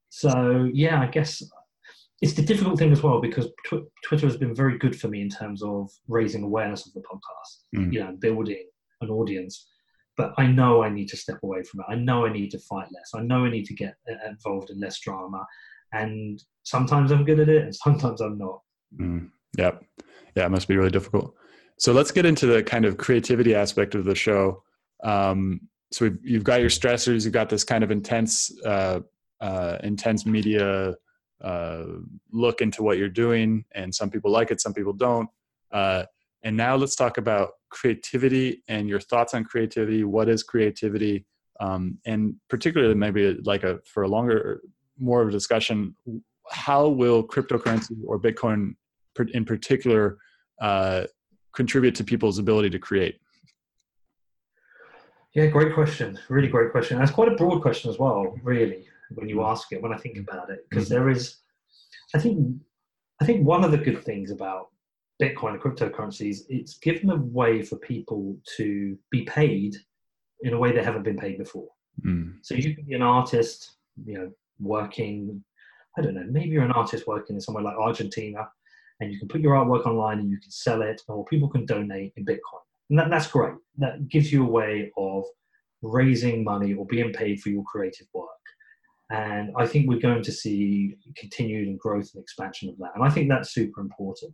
So 0.08 0.70
yeah, 0.72 1.00
I 1.00 1.06
guess 1.06 1.42
it's 2.20 2.34
the 2.34 2.42
difficult 2.42 2.78
thing 2.78 2.92
as 2.92 3.02
well 3.02 3.20
because 3.20 3.48
tw- 3.66 3.88
Twitter 4.04 4.26
has 4.26 4.36
been 4.36 4.54
very 4.54 4.78
good 4.78 4.98
for 4.98 5.08
me 5.08 5.20
in 5.20 5.28
terms 5.28 5.62
of 5.62 5.90
raising 6.06 6.44
awareness 6.44 6.86
of 6.86 6.92
the 6.92 7.00
podcast, 7.00 7.64
mm. 7.76 7.92
you 7.92 8.00
know, 8.00 8.16
building 8.20 8.64
an 9.00 9.10
audience 9.10 9.68
but 10.16 10.32
I 10.36 10.46
know 10.46 10.82
I 10.82 10.90
need 10.90 11.08
to 11.08 11.16
step 11.16 11.38
away 11.42 11.62
from 11.62 11.80
it. 11.80 11.86
I 11.88 11.94
know 11.94 12.26
I 12.26 12.32
need 12.32 12.50
to 12.50 12.58
fight 12.58 12.88
less. 12.92 13.12
I 13.14 13.20
know 13.20 13.44
I 13.44 13.50
need 13.50 13.64
to 13.66 13.74
get 13.74 13.94
uh, 14.10 14.28
involved 14.28 14.70
in 14.70 14.78
less 14.78 15.00
drama. 15.00 15.46
And 15.92 16.42
sometimes 16.62 17.10
I'm 17.10 17.24
good 17.24 17.40
at 17.40 17.48
it, 17.48 17.62
and 17.62 17.74
sometimes 17.84 18.20
I'm 18.20 18.38
not. 18.38 18.60
Mm, 18.98 19.30
yeah, 19.56 19.72
yeah, 20.36 20.46
it 20.46 20.50
must 20.50 20.68
be 20.68 20.76
really 20.76 20.90
difficult. 20.90 21.34
So 21.78 21.92
let's 21.92 22.10
get 22.10 22.26
into 22.26 22.46
the 22.46 22.62
kind 22.62 22.84
of 22.84 22.96
creativity 22.96 23.54
aspect 23.54 23.94
of 23.94 24.04
the 24.04 24.14
show. 24.14 24.62
Um, 25.02 25.60
so 25.90 26.10
you've 26.22 26.44
got 26.44 26.60
your 26.60 26.70
stressors, 26.70 27.24
you've 27.24 27.32
got 27.32 27.48
this 27.48 27.64
kind 27.64 27.82
of 27.82 27.90
intense, 27.90 28.50
uh, 28.64 29.00
uh, 29.40 29.78
intense 29.82 30.24
media 30.24 30.94
uh, 31.42 31.84
look 32.30 32.60
into 32.60 32.82
what 32.82 32.98
you're 32.98 33.08
doing, 33.08 33.64
and 33.74 33.94
some 33.94 34.10
people 34.10 34.30
like 34.30 34.50
it, 34.50 34.60
some 34.60 34.72
people 34.72 34.92
don't. 34.92 35.28
Uh, 35.72 36.04
and 36.44 36.56
now 36.56 36.76
let's 36.76 36.94
talk 36.94 37.18
about 37.18 37.50
creativity 37.72 38.62
and 38.68 38.88
your 38.88 39.00
thoughts 39.00 39.34
on 39.34 39.44
creativity. 39.44 40.04
What 40.04 40.28
is 40.28 40.42
creativity? 40.42 41.26
Um, 41.60 41.98
and 42.06 42.34
particularly 42.48 42.94
maybe 42.94 43.38
like 43.44 43.64
a 43.64 43.80
for 43.92 44.02
a 44.04 44.08
longer, 44.08 44.60
more 44.98 45.22
of 45.22 45.28
a 45.28 45.32
discussion. 45.32 45.96
How 46.50 46.88
will 46.88 47.26
cryptocurrency 47.26 47.96
or 48.06 48.20
Bitcoin 48.20 48.74
in 49.32 49.44
particular 49.44 50.18
uh, 50.60 51.04
contribute 51.54 51.94
to 51.96 52.04
people's 52.04 52.38
ability 52.38 52.70
to 52.70 52.78
create? 52.78 53.16
Yeah, 55.34 55.46
great 55.46 55.74
question. 55.74 56.18
Really 56.28 56.48
great 56.48 56.72
question. 56.72 56.98
That's 56.98 57.10
quite 57.10 57.32
a 57.32 57.36
broad 57.36 57.62
question 57.62 57.90
as 57.90 57.98
well, 57.98 58.34
really, 58.42 58.86
when 59.14 59.28
you 59.28 59.42
ask 59.42 59.72
it, 59.72 59.82
when 59.82 59.92
I 59.92 59.96
think 59.96 60.18
about 60.18 60.50
it, 60.50 60.66
because 60.68 60.90
mm-hmm. 60.90 61.10
is, 61.10 61.38
I 62.14 62.18
think, 62.18 62.38
I 63.20 63.24
think 63.24 63.46
one 63.46 63.64
of 63.64 63.70
the 63.70 63.78
good 63.78 64.04
things 64.04 64.30
about 64.30 64.68
Bitcoin 65.20 65.54
and 65.54 65.60
cryptocurrencies, 65.60 66.40
it's 66.48 66.78
given 66.78 67.10
a 67.10 67.16
way 67.16 67.62
for 67.62 67.76
people 67.76 68.36
to 68.56 68.96
be 69.10 69.22
paid 69.22 69.76
in 70.42 70.54
a 70.54 70.58
way 70.58 70.72
they 70.72 70.82
haven't 70.82 71.04
been 71.04 71.16
paid 71.16 71.38
before. 71.38 71.68
Mm. 72.04 72.36
So 72.42 72.54
you 72.54 72.74
can 72.74 72.84
be 72.84 72.94
an 72.94 73.02
artist, 73.02 73.76
you 74.04 74.14
know, 74.14 74.30
working, 74.60 75.42
I 75.96 76.02
don't 76.02 76.14
know, 76.14 76.26
maybe 76.28 76.50
you're 76.50 76.64
an 76.64 76.72
artist 76.72 77.06
working 77.06 77.36
in 77.36 77.40
somewhere 77.40 77.64
like 77.64 77.76
Argentina 77.76 78.48
and 79.00 79.12
you 79.12 79.18
can 79.18 79.28
put 79.28 79.40
your 79.40 79.54
artwork 79.54 79.86
online 79.86 80.18
and 80.18 80.30
you 80.30 80.38
can 80.38 80.50
sell 80.50 80.82
it 80.82 81.00
or 81.08 81.24
people 81.26 81.48
can 81.48 81.66
donate 81.66 82.12
in 82.16 82.24
Bitcoin. 82.24 82.62
And 82.90 82.98
that, 82.98 83.10
that's 83.10 83.26
great. 83.26 83.54
That 83.78 84.08
gives 84.08 84.32
you 84.32 84.44
a 84.44 84.50
way 84.50 84.90
of 84.96 85.24
raising 85.82 86.44
money 86.44 86.74
or 86.74 86.86
being 86.86 87.12
paid 87.12 87.40
for 87.40 87.50
your 87.50 87.64
creative 87.64 88.06
work. 88.14 88.28
And 89.10 89.52
I 89.56 89.66
think 89.66 89.88
we're 89.88 89.98
going 89.98 90.22
to 90.22 90.32
see 90.32 90.94
continued 91.16 91.78
growth 91.78 92.10
and 92.14 92.22
expansion 92.22 92.70
of 92.70 92.78
that. 92.78 92.92
And 92.94 93.04
I 93.04 93.10
think 93.10 93.28
that's 93.28 93.52
super 93.52 93.80
important. 93.80 94.32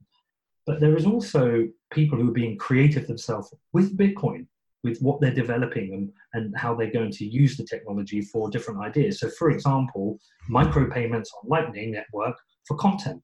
But 0.69 0.81
there 0.81 0.99
is 0.99 1.07
also 1.07 1.67
people 1.91 2.19
who 2.19 2.29
are 2.29 2.41
being 2.43 2.59
creative 2.59 3.07
themselves 3.07 3.55
with 3.73 3.97
Bitcoin, 3.97 4.47
with 4.85 4.99
what 5.01 5.19
they're 5.19 5.33
developing 5.33 5.95
and, 5.95 6.13
and 6.35 6.55
how 6.59 6.75
they're 6.75 6.93
going 6.93 7.11
to 7.13 7.25
use 7.25 7.57
the 7.57 7.65
technology 7.65 8.21
for 8.21 8.51
different 8.51 8.79
ideas. 8.79 9.21
So, 9.21 9.31
for 9.31 9.51
example, 9.51 10.19
micropayments 10.51 11.29
on 11.43 11.49
Lightning 11.49 11.93
Network 11.93 12.37
for 12.67 12.77
content. 12.77 13.23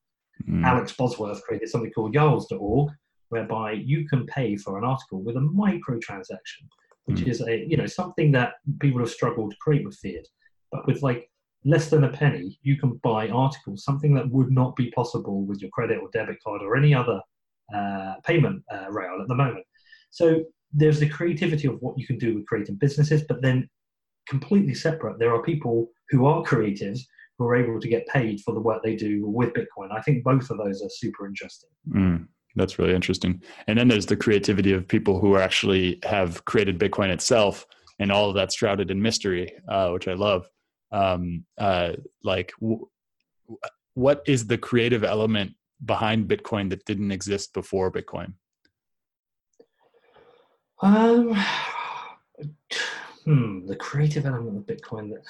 Mm. 0.49 0.65
Alex 0.65 0.95
Bosworth 0.97 1.43
created 1.43 1.69
something 1.69 1.93
called 1.93 2.15
Yalls.org, 2.15 2.91
whereby 3.29 3.73
you 3.73 4.09
can 4.09 4.25
pay 4.25 4.57
for 4.57 4.79
an 4.79 4.85
article 4.85 5.21
with 5.23 5.37
a 5.37 5.41
microtransaction, 5.41 6.65
which 7.05 7.21
mm. 7.21 7.29
is 7.29 7.43
a 7.43 7.67
you 7.69 7.77
know 7.77 7.87
something 7.87 8.33
that 8.33 8.55
people 8.81 9.01
have 9.01 9.11
struggled 9.11 9.51
to 9.51 9.57
create 9.61 9.85
with 9.85 9.99
fiat, 10.03 10.27
but 10.73 10.87
with 10.87 11.03
like 11.03 11.31
less 11.67 11.91
than 11.91 12.05
a 12.05 12.09
penny, 12.11 12.59
you 12.63 12.79
can 12.79 12.99
buy 13.03 13.29
articles, 13.29 13.85
something 13.85 14.15
that 14.15 14.31
would 14.31 14.51
not 14.51 14.75
be 14.77 14.91
possible 14.93 15.45
with 15.45 15.61
your 15.61 15.71
credit 15.73 15.99
or 16.01 16.09
debit 16.11 16.43
card 16.43 16.63
or 16.63 16.75
any 16.75 16.95
other 16.95 17.21
uh, 17.75 18.15
payment 18.25 18.63
uh, 18.73 18.91
rail 18.91 19.19
at 19.21 19.29
the 19.29 19.35
moment. 19.35 19.65
So 20.11 20.45
there's 20.73 20.99
the 20.99 21.09
creativity 21.09 21.69
of 21.69 21.77
what 21.81 21.99
you 21.99 22.07
can 22.07 22.19
do 22.19 22.35
with 22.35 22.47
creating 22.47 22.77
businesses, 22.77 23.23
but 23.29 23.43
then 23.43 23.69
completely 24.29 24.75
separate, 24.75 25.19
there 25.19 25.35
are 25.35 25.43
people 25.43 25.89
who 26.11 26.27
are 26.27 26.43
creatives 26.43 27.01
who 27.39 27.47
are 27.47 27.57
able 27.57 27.81
to 27.81 27.89
get 27.89 28.07
paid 28.09 28.41
for 28.41 28.55
the 28.55 28.61
work 28.61 28.83
they 28.83 28.97
do 28.97 29.27
with 29.27 29.53
Bitcoin. 29.53 29.91
I 29.93 30.01
think 30.03 30.23
both 30.23 30.51
of 30.51 30.59
those 30.59 30.83
are 30.83 30.91
super 30.91 31.27
interesting. 31.27 31.71
Mm, 31.91 32.29
that's 32.55 32.79
really 32.79 32.95
interesting. 32.95 33.43
And 33.67 33.79
then 33.79 33.89
there's 33.89 34.07
the 34.07 34.17
creativity 34.17 34.73
of 34.73 34.87
people 34.87 35.19
who 35.19 35.37
actually 35.37 35.99
have 36.05 36.45
created 36.45 36.79
Bitcoin 36.79 37.09
itself, 37.09 37.67
and 37.99 38.13
all 38.13 38.29
of 38.29 38.35
that's 38.35 38.57
shrouded 38.57 38.91
in 38.91 39.03
mystery, 39.03 39.53
uh, 39.69 39.91
which 39.91 40.09
I 40.09 40.15
love. 40.15 40.49
Um, 40.93 41.45
uh, 41.59 41.93
like, 42.23 42.53
w- 42.61 42.87
what 43.95 44.23
is 44.27 44.47
the 44.47 44.59
creative 44.59 45.05
element 45.05 45.53
behind 45.85 46.29
Bitcoin 46.29 46.71
that 46.71 46.85
didn't 46.85 47.11
exist 47.11 47.53
before 47.55 47.91
Bitcoin? 47.91 48.35
Um, 50.81 51.35
hmm, 53.25 53.67
the 53.67 53.77
creative 53.77 54.27
element 54.27 54.59
of 54.59 54.67
Bitcoin. 54.67 55.11
That, 55.11 55.23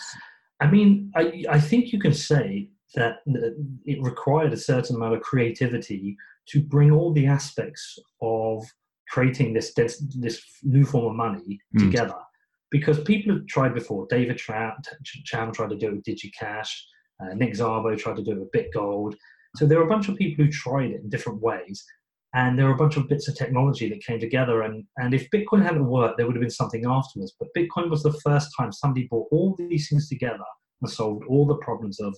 I 0.60 0.70
mean, 0.70 1.12
I, 1.14 1.44
I 1.48 1.60
think 1.60 1.92
you 1.92 1.98
can 1.98 2.14
say 2.14 2.70
that 2.94 3.18
it 3.84 4.02
required 4.02 4.52
a 4.52 4.56
certain 4.56 4.96
amount 4.96 5.14
of 5.14 5.22
creativity 5.22 6.16
to 6.48 6.62
bring 6.62 6.90
all 6.90 7.12
the 7.12 7.26
aspects 7.26 7.98
of 8.22 8.64
creating 9.08 9.52
this 9.52 9.74
this, 9.74 9.98
this 9.98 10.42
new 10.62 10.84
form 10.84 11.06
of 11.06 11.16
money 11.16 11.60
mm. 11.76 11.80
together. 11.80 12.16
Because 12.70 13.00
people 13.02 13.34
have 13.34 13.46
tried 13.46 13.74
before. 13.74 14.06
David 14.10 14.36
Chaum 14.36 15.52
tried 15.52 15.70
to 15.70 15.76
do 15.76 15.88
it 15.88 15.94
with 15.94 16.04
DigiCash. 16.04 16.68
Uh, 17.20 17.34
Nick 17.34 17.52
Szabo 17.54 17.96
tried 17.96 18.16
to 18.16 18.24
do 18.24 18.32
it 18.32 18.40
with 18.40 18.50
BitGold. 18.50 19.14
So 19.56 19.66
there 19.66 19.78
were 19.78 19.84
a 19.84 19.88
bunch 19.88 20.08
of 20.08 20.16
people 20.16 20.44
who 20.44 20.50
tried 20.50 20.90
it 20.90 21.02
in 21.02 21.08
different 21.08 21.40
ways 21.40 21.84
and 22.34 22.58
there 22.58 22.66
were 22.66 22.74
a 22.74 22.76
bunch 22.76 22.96
of 22.96 23.08
bits 23.08 23.28
of 23.28 23.36
technology 23.36 23.88
that 23.88 24.04
came 24.04 24.18
together 24.18 24.62
and, 24.62 24.84
and 24.98 25.14
if 25.14 25.30
bitcoin 25.30 25.62
hadn't 25.62 25.86
worked 25.86 26.16
there 26.16 26.26
would 26.26 26.36
have 26.36 26.42
been 26.42 26.50
something 26.50 26.84
afterwards 26.86 27.34
but 27.38 27.48
bitcoin 27.56 27.88
was 27.88 28.02
the 28.02 28.20
first 28.24 28.50
time 28.58 28.70
somebody 28.72 29.06
brought 29.06 29.28
all 29.30 29.56
these 29.56 29.88
things 29.88 30.08
together 30.08 30.44
and 30.82 30.90
solved 30.90 31.24
all 31.28 31.46
the 31.46 31.56
problems 31.56 32.00
of 32.00 32.14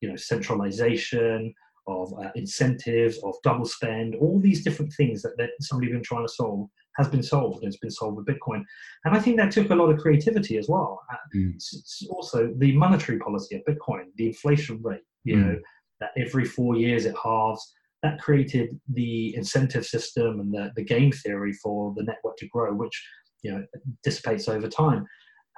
you 0.00 0.08
know 0.08 0.16
centralization 0.16 1.54
of 1.88 2.12
uh, 2.20 2.30
incentives 2.36 3.18
of 3.24 3.34
double 3.42 3.64
spend 3.64 4.14
all 4.16 4.38
these 4.38 4.62
different 4.62 4.92
things 4.92 5.20
that, 5.20 5.36
that 5.36 5.50
somebody 5.60 5.90
been 5.90 6.02
trying 6.02 6.24
to 6.24 6.32
solve 6.32 6.68
has 6.96 7.08
been 7.08 7.22
solved 7.22 7.62
and 7.62 7.72
it's 7.72 7.80
been 7.80 7.90
solved 7.90 8.16
with 8.16 8.26
bitcoin 8.26 8.62
and 9.04 9.16
i 9.16 9.18
think 9.18 9.36
that 9.36 9.50
took 9.50 9.70
a 9.70 9.74
lot 9.74 9.90
of 9.90 9.98
creativity 9.98 10.58
as 10.58 10.68
well 10.68 11.00
uh, 11.12 11.16
mm. 11.34 11.54
it's 11.54 12.06
also 12.10 12.52
the 12.58 12.72
monetary 12.76 13.18
policy 13.18 13.56
of 13.56 13.62
bitcoin 13.64 14.04
the 14.16 14.26
inflation 14.26 14.80
rate 14.82 15.02
you 15.24 15.36
mm. 15.36 15.46
know 15.46 15.58
that 16.02 16.10
every 16.22 16.44
four 16.44 16.76
years 16.76 17.06
it 17.06 17.14
halves 17.22 17.72
that 18.02 18.20
created 18.20 18.80
the 18.92 19.34
incentive 19.36 19.86
system 19.86 20.40
and 20.40 20.52
the, 20.52 20.70
the 20.76 20.84
game 20.84 21.12
theory 21.12 21.52
for 21.52 21.94
the 21.96 22.02
network 22.02 22.36
to 22.36 22.48
grow, 22.48 22.74
which 22.74 23.08
you 23.42 23.52
know 23.52 23.64
dissipates 24.02 24.48
over 24.48 24.68
time. 24.68 25.06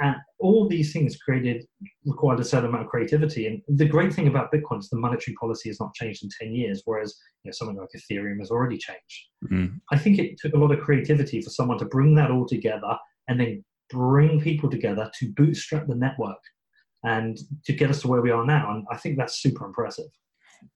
And 0.00 0.16
all 0.40 0.68
these 0.68 0.92
things 0.92 1.16
created 1.16 1.64
required 2.04 2.40
a 2.40 2.44
certain 2.44 2.68
amount 2.68 2.84
of 2.84 2.90
creativity. 2.90 3.46
And 3.46 3.62
the 3.68 3.86
great 3.86 4.12
thing 4.12 4.26
about 4.26 4.52
Bitcoin 4.52 4.80
is 4.80 4.88
the 4.88 4.96
monetary 4.96 5.36
policy 5.36 5.68
has 5.68 5.78
not 5.78 5.94
changed 5.94 6.24
in 6.24 6.30
10 6.40 6.52
years, 6.52 6.82
whereas 6.84 7.14
you 7.44 7.48
know, 7.48 7.52
something 7.52 7.76
like 7.76 7.88
Ethereum 7.96 8.40
has 8.40 8.50
already 8.50 8.76
changed. 8.76 9.28
Mm-hmm. 9.44 9.76
I 9.92 9.98
think 9.98 10.18
it 10.18 10.36
took 10.38 10.54
a 10.54 10.58
lot 10.58 10.72
of 10.72 10.80
creativity 10.80 11.40
for 11.40 11.50
someone 11.50 11.78
to 11.78 11.84
bring 11.84 12.14
that 12.16 12.32
all 12.32 12.44
together 12.44 12.98
and 13.28 13.38
then 13.38 13.64
bring 13.88 14.40
people 14.40 14.68
together 14.68 15.10
to 15.20 15.32
bootstrap 15.34 15.86
the 15.86 15.94
network 15.94 16.42
and 17.04 17.38
to 17.64 17.72
get 17.72 17.90
us 17.90 18.00
to 18.00 18.08
where 18.08 18.22
we 18.22 18.32
are 18.32 18.44
now. 18.44 18.72
And 18.72 18.84
I 18.90 18.96
think 18.96 19.16
that's 19.16 19.40
super 19.40 19.64
impressive 19.64 20.06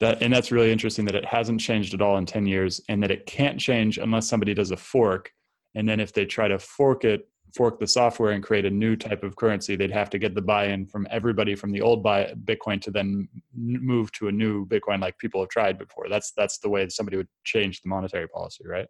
that 0.00 0.22
and 0.22 0.32
that's 0.32 0.52
really 0.52 0.72
interesting 0.72 1.04
that 1.06 1.14
it 1.14 1.24
hasn't 1.24 1.60
changed 1.60 1.94
at 1.94 2.02
all 2.02 2.18
in 2.18 2.26
10 2.26 2.46
years 2.46 2.80
and 2.88 3.02
that 3.02 3.10
it 3.10 3.26
can't 3.26 3.58
change 3.58 3.98
unless 3.98 4.28
somebody 4.28 4.54
does 4.54 4.70
a 4.70 4.76
fork. 4.76 5.32
And 5.74 5.88
then 5.88 6.00
if 6.00 6.12
they 6.12 6.24
try 6.24 6.48
to 6.48 6.58
fork 6.58 7.04
it 7.04 7.28
fork 7.56 7.80
the 7.80 7.86
software 7.86 8.32
and 8.32 8.44
create 8.44 8.66
a 8.66 8.70
new 8.70 8.94
type 8.94 9.22
of 9.22 9.34
currency 9.36 9.74
they'd 9.74 9.90
have 9.90 10.10
to 10.10 10.18
get 10.18 10.34
the 10.34 10.42
buy-in 10.42 10.84
from 10.84 11.06
everybody 11.10 11.54
from 11.54 11.72
the 11.72 11.80
old 11.80 12.02
buy 12.02 12.30
bitcoin 12.44 12.78
to 12.78 12.90
then 12.90 13.26
move 13.56 14.12
to 14.12 14.28
a 14.28 14.32
new 14.32 14.66
bitcoin 14.66 15.00
like 15.00 15.16
people 15.16 15.40
have 15.40 15.48
tried 15.48 15.78
before. 15.78 16.08
That's 16.10 16.32
that's 16.36 16.58
the 16.58 16.68
way 16.68 16.88
somebody 16.88 17.16
would 17.16 17.28
change 17.44 17.80
the 17.80 17.88
monetary 17.88 18.28
policy 18.28 18.64
right? 18.66 18.86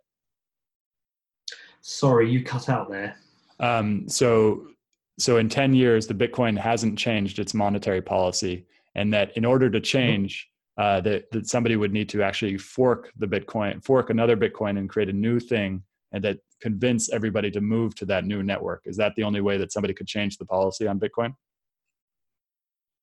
Sorry 1.80 2.28
you 2.28 2.42
cut 2.42 2.68
out 2.68 2.90
there. 2.90 3.16
Um, 3.60 4.08
so 4.08 4.66
so 5.18 5.36
in 5.36 5.48
10 5.48 5.74
years 5.74 6.06
the 6.06 6.14
bitcoin 6.14 6.58
hasn't 6.58 6.98
changed 6.98 7.38
its 7.38 7.54
monetary 7.54 8.02
policy 8.02 8.66
and 8.94 9.12
that 9.14 9.36
in 9.36 9.44
order 9.44 9.70
to 9.70 9.80
change 9.80 10.48
uh, 10.78 11.00
that 11.00 11.30
that 11.32 11.46
somebody 11.46 11.76
would 11.76 11.92
need 11.92 12.08
to 12.08 12.22
actually 12.22 12.56
fork 12.56 13.12
the 13.18 13.26
Bitcoin, 13.26 13.84
fork 13.84 14.10
another 14.10 14.36
Bitcoin, 14.36 14.78
and 14.78 14.88
create 14.88 15.08
a 15.08 15.12
new 15.12 15.40
thing, 15.40 15.82
and 16.12 16.22
that 16.22 16.38
convince 16.60 17.10
everybody 17.12 17.50
to 17.50 17.60
move 17.60 17.94
to 17.96 18.06
that 18.06 18.24
new 18.24 18.42
network. 18.42 18.82
Is 18.86 18.96
that 18.96 19.14
the 19.16 19.24
only 19.24 19.40
way 19.40 19.58
that 19.58 19.72
somebody 19.72 19.92
could 19.92 20.06
change 20.06 20.38
the 20.38 20.46
policy 20.46 20.86
on 20.86 21.00
Bitcoin? 21.00 21.34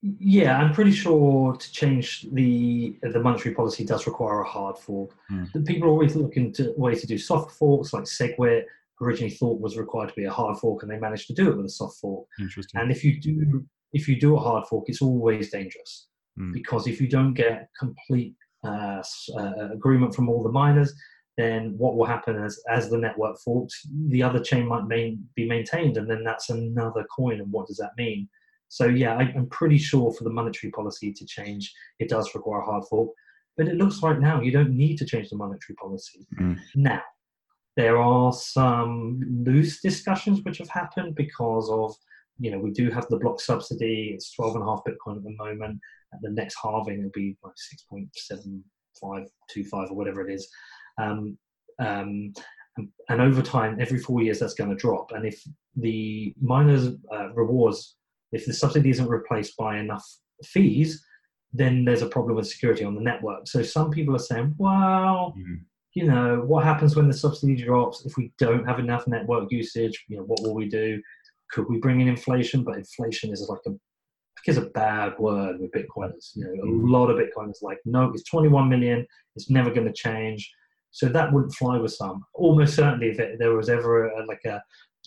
Yeah, 0.02 0.58
I'm 0.58 0.72
pretty 0.74 0.92
sure 0.92 1.56
to 1.58 1.72
change 1.72 2.28
the 2.32 2.98
the 3.02 3.20
monetary 3.20 3.54
policy 3.54 3.84
does 3.84 4.08
require 4.08 4.40
a 4.40 4.48
hard 4.48 4.78
fork. 4.78 5.12
Mm. 5.30 5.68
People 5.68 5.90
are 5.90 5.92
always 5.92 6.16
looking 6.16 6.54
to 6.54 6.74
ways 6.78 7.02
to 7.02 7.08
do 7.08 7.18
soft 7.18 7.58
forks, 7.58 7.92
like 7.92 8.04
SegWit 8.06 8.64
originally 9.02 9.34
thought 9.34 9.60
was 9.60 9.78
required 9.78 10.10
to 10.10 10.16
be 10.16 10.24
a 10.24 10.32
hard 10.32 10.58
fork, 10.60 10.84
and 10.84 10.92
they 10.92 10.98
managed 10.98 11.28
to 11.28 11.34
do 11.34 11.50
it 11.50 11.58
with 11.58 11.66
a 11.66 11.70
soft 11.70 11.98
fork. 11.98 12.26
Interesting. 12.40 12.80
And 12.80 12.90
if 12.90 13.04
you 13.04 13.20
do 13.20 13.66
if 13.92 14.08
you 14.08 14.18
do 14.18 14.38
a 14.38 14.40
hard 14.40 14.66
fork, 14.68 14.86
it's 14.88 15.02
always 15.02 15.52
dangerous 15.52 16.08
mm. 16.40 16.54
because 16.54 16.88
if 16.88 17.00
you 17.02 17.08
don't 17.08 17.34
get 17.34 17.70
complete 17.80 18.36
uh, 18.64 19.04
uh, 19.38 19.70
agreement 19.72 20.14
from 20.16 20.30
all 20.30 20.44
the 20.44 20.52
miners, 20.52 20.94
then 21.38 21.76
what 21.78 21.96
will 21.96 22.06
happen 22.06 22.38
is 22.38 22.64
as 22.70 22.90
the 22.90 22.98
network 22.98 23.38
forks, 23.40 23.86
the 24.08 24.24
other 24.24 24.40
chain 24.40 24.68
might 24.68 24.88
main, 24.88 25.28
be 25.36 25.48
maintained, 25.48 25.98
and 25.98 26.10
then 26.10 26.24
that's 26.24 26.50
another 26.50 27.06
coin. 27.16 27.42
And 27.42 27.52
what 27.52 27.68
does 27.68 27.78
that 27.78 27.92
mean? 27.98 28.30
So 28.70 28.86
yeah, 28.88 29.16
I, 29.16 29.24
am 29.36 29.48
pretty 29.50 29.78
sure 29.78 30.14
for 30.14 30.24
the 30.24 30.30
monetary 30.30 30.72
policy 30.72 31.14
to 31.14 31.26
change, 31.26 31.74
it 32.00 32.10
does 32.10 32.34
require 32.34 32.62
a 32.62 32.66
hard 32.66 32.86
fork. 32.86 33.12
But 33.58 33.68
it 33.68 33.76
looks 33.76 34.02
like 34.02 34.20
now 34.20 34.42
you 34.42 34.52
don't 34.52 34.76
need 34.76 34.98
to 34.98 35.06
change 35.06 35.30
the 35.30 35.38
monetary 35.38 35.76
policy. 35.76 36.28
Mm. 36.40 36.60
Now, 36.76 37.02
there 37.78 37.98
are 37.98 38.34
some 38.34 39.44
loose 39.46 39.82
discussions 39.82 40.42
which 40.44 40.58
have 40.58 40.70
happened 40.70 41.16
because 41.16 41.70
of, 41.70 41.96
you 42.40 42.52
know, 42.52 42.60
we 42.60 42.72
do 42.72 42.90
have 42.90 43.08
the 43.08 43.18
block 43.18 43.40
subsidy. 43.40 44.12
It's 44.14 44.34
12 44.34 44.56
and 44.56 44.64
a 44.64 44.68
half 44.68 44.84
Bitcoin 44.88 45.18
at 45.18 45.24
the 45.24 45.36
moment. 45.38 45.80
At 46.14 46.22
the 46.22 46.32
next 46.32 46.58
halving 46.62 47.00
it'll 47.00 47.12
be 47.12 47.38
like 47.44 47.54
6.7525 49.04 49.92
or 49.92 49.94
whatever 49.94 50.28
it 50.28 50.34
is. 50.34 50.48
Um, 50.98 51.38
um, 51.80 52.34
and, 53.10 53.22
over 53.22 53.42
time 53.42 53.78
every 53.80 54.00
four 54.00 54.22
years 54.22 54.40
that's 54.40 54.54
going 54.54 54.70
to 54.70 54.76
drop. 54.76 55.12
And 55.12 55.26
if 55.26 55.42
the 55.76 56.34
miners 56.42 56.90
uh, 57.14 57.34
rewards 57.34 57.96
if 58.32 58.46
the 58.46 58.54
subsidy 58.54 58.90
isn't 58.90 59.08
replaced 59.08 59.56
by 59.58 59.78
enough 59.78 60.06
fees 60.44 61.04
then 61.54 61.86
there's 61.86 62.02
a 62.02 62.08
problem 62.08 62.36
with 62.36 62.48
security 62.48 62.84
on 62.84 62.96
the 62.96 63.02
network. 63.02 63.48
So 63.48 63.62
some 63.64 63.92
people 63.92 64.16
are 64.16 64.20
saying 64.20 64.56
well 64.58 65.34
mm-hmm. 65.38 65.56
you 65.94 66.06
know 66.06 66.44
what 66.46 66.64
happens 66.66 66.96
when 66.96 67.08
the 67.08 67.14
subsidy 67.14 67.56
drops? 67.56 68.06
If 68.06 68.18
we 68.18 68.34
don't 68.38 68.66
have 68.66 68.80
enough 68.80 69.08
network 69.08 69.52
usage 69.52 70.06
you 70.08 70.18
know 70.18 70.24
what 70.24 70.42
will 70.42 70.54
we 70.54 70.68
do 70.68 71.02
could 71.56 71.70
we 71.70 71.78
bring 71.80 72.02
in 72.02 72.08
inflation 72.08 72.64
but 72.64 72.76
inflation 72.76 73.32
is 73.32 73.48
like 73.50 73.62
a 73.68 73.72
is 74.48 74.58
a 74.58 74.62
bad 74.62 75.18
word 75.18 75.60
with 75.60 75.72
Bitcoiners. 75.72 76.36
You 76.36 76.46
know, 76.46 76.64
a 76.64 76.66
mm. 76.66 76.90
lot 76.90 77.10
of 77.10 77.18
Bitcoiners 77.18 77.62
like, 77.62 77.80
no, 77.86 78.12
it's 78.14 78.24
21 78.30 78.70
million. 78.70 79.06
It's 79.36 79.50
never 79.50 79.72
going 79.72 79.88
to 79.88 79.94
change. 79.94 80.52
So 80.92 81.08
that 81.10 81.34
wouldn't 81.34 81.56
fly 81.56 81.78
with 81.78 81.94
some. 81.94 82.24
Almost 82.34 82.76
certainly, 82.76 83.10
if 83.10 83.20
it, 83.20 83.38
there 83.40 83.56
was 83.56 83.70
ever 83.70 84.08
a, 84.10 84.26
like 84.26 84.42
a, 84.46 84.62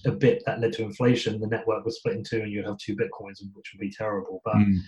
a 0.07 0.11
bit 0.11 0.43
that 0.45 0.61
led 0.61 0.73
to 0.75 0.83
inflation, 0.83 1.41
the 1.41 1.47
network 1.47 1.85
was 1.85 1.97
split 1.97 2.17
in 2.17 2.25
two, 2.25 2.41
and 2.41 2.53
you'd 2.53 2.67
have 2.67 2.79
two 2.79 2.95
bitcoins, 2.95 3.41
which 3.55 3.73
would 3.73 3.81
be 3.81 3.91
terrible. 3.91 4.43
But 4.45 4.57
mm. 4.57 4.79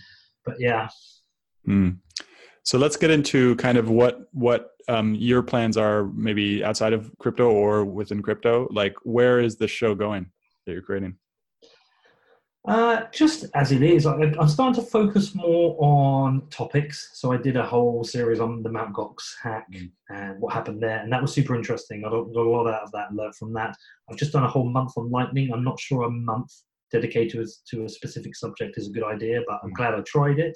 but 0.45 0.59
yeah. 0.59 0.89
Mm. 1.67 1.97
So 2.63 2.77
let's 2.77 2.97
get 2.97 3.09
into 3.09 3.55
kind 3.55 3.77
of 3.77 3.89
what 3.89 4.21
what 4.31 4.71
um, 4.87 5.15
your 5.15 5.41
plans 5.41 5.75
are, 5.75 6.05
maybe 6.13 6.63
outside 6.63 6.93
of 6.93 7.11
crypto 7.17 7.49
or 7.49 7.83
within 7.83 8.21
crypto. 8.21 8.67
Like, 8.71 8.95
where 9.03 9.39
is 9.39 9.55
the 9.55 9.67
show 9.67 9.95
going 9.95 10.27
that 10.65 10.73
you're 10.73 10.83
creating? 10.83 11.15
Uh, 12.67 13.05
just 13.11 13.45
as 13.55 13.71
it 13.71 13.81
is, 13.81 14.05
I, 14.05 14.13
am 14.21 14.47
starting 14.47 14.83
to 14.83 14.87
focus 14.87 15.33
more 15.33 15.75
on 15.79 16.47
topics. 16.51 17.09
So 17.13 17.31
I 17.31 17.37
did 17.37 17.57
a 17.57 17.65
whole 17.65 18.03
series 18.03 18.39
on 18.39 18.61
the 18.61 18.69
Mt. 18.69 18.93
Gox 18.93 19.33
hack 19.41 19.65
mm. 19.73 19.89
and 20.09 20.39
what 20.39 20.53
happened 20.53 20.81
there, 20.81 20.99
and 20.99 21.11
that 21.11 21.21
was 21.21 21.33
super 21.33 21.55
interesting. 21.55 22.03
I 22.05 22.09
got 22.09 22.27
a 22.27 22.41
lot 22.41 22.67
out 22.67 22.83
of 22.83 22.91
that, 22.91 23.13
learned 23.13 23.35
from 23.35 23.53
that. 23.53 23.75
I've 24.09 24.17
just 24.17 24.31
done 24.31 24.43
a 24.43 24.49
whole 24.49 24.69
month 24.69 24.91
on 24.95 25.09
Lightning. 25.09 25.51
I'm 25.51 25.63
not 25.63 25.79
sure 25.79 26.03
a 26.03 26.11
month 26.11 26.51
dedicated 26.91 27.31
to 27.31 27.41
a, 27.41 27.45
to 27.69 27.85
a 27.85 27.89
specific 27.89 28.35
subject 28.35 28.77
is 28.77 28.89
a 28.89 28.91
good 28.91 29.05
idea, 29.05 29.41
but 29.47 29.59
I'm 29.63 29.71
mm. 29.71 29.75
glad 29.75 29.95
I 29.95 30.01
tried 30.01 30.37
it. 30.37 30.55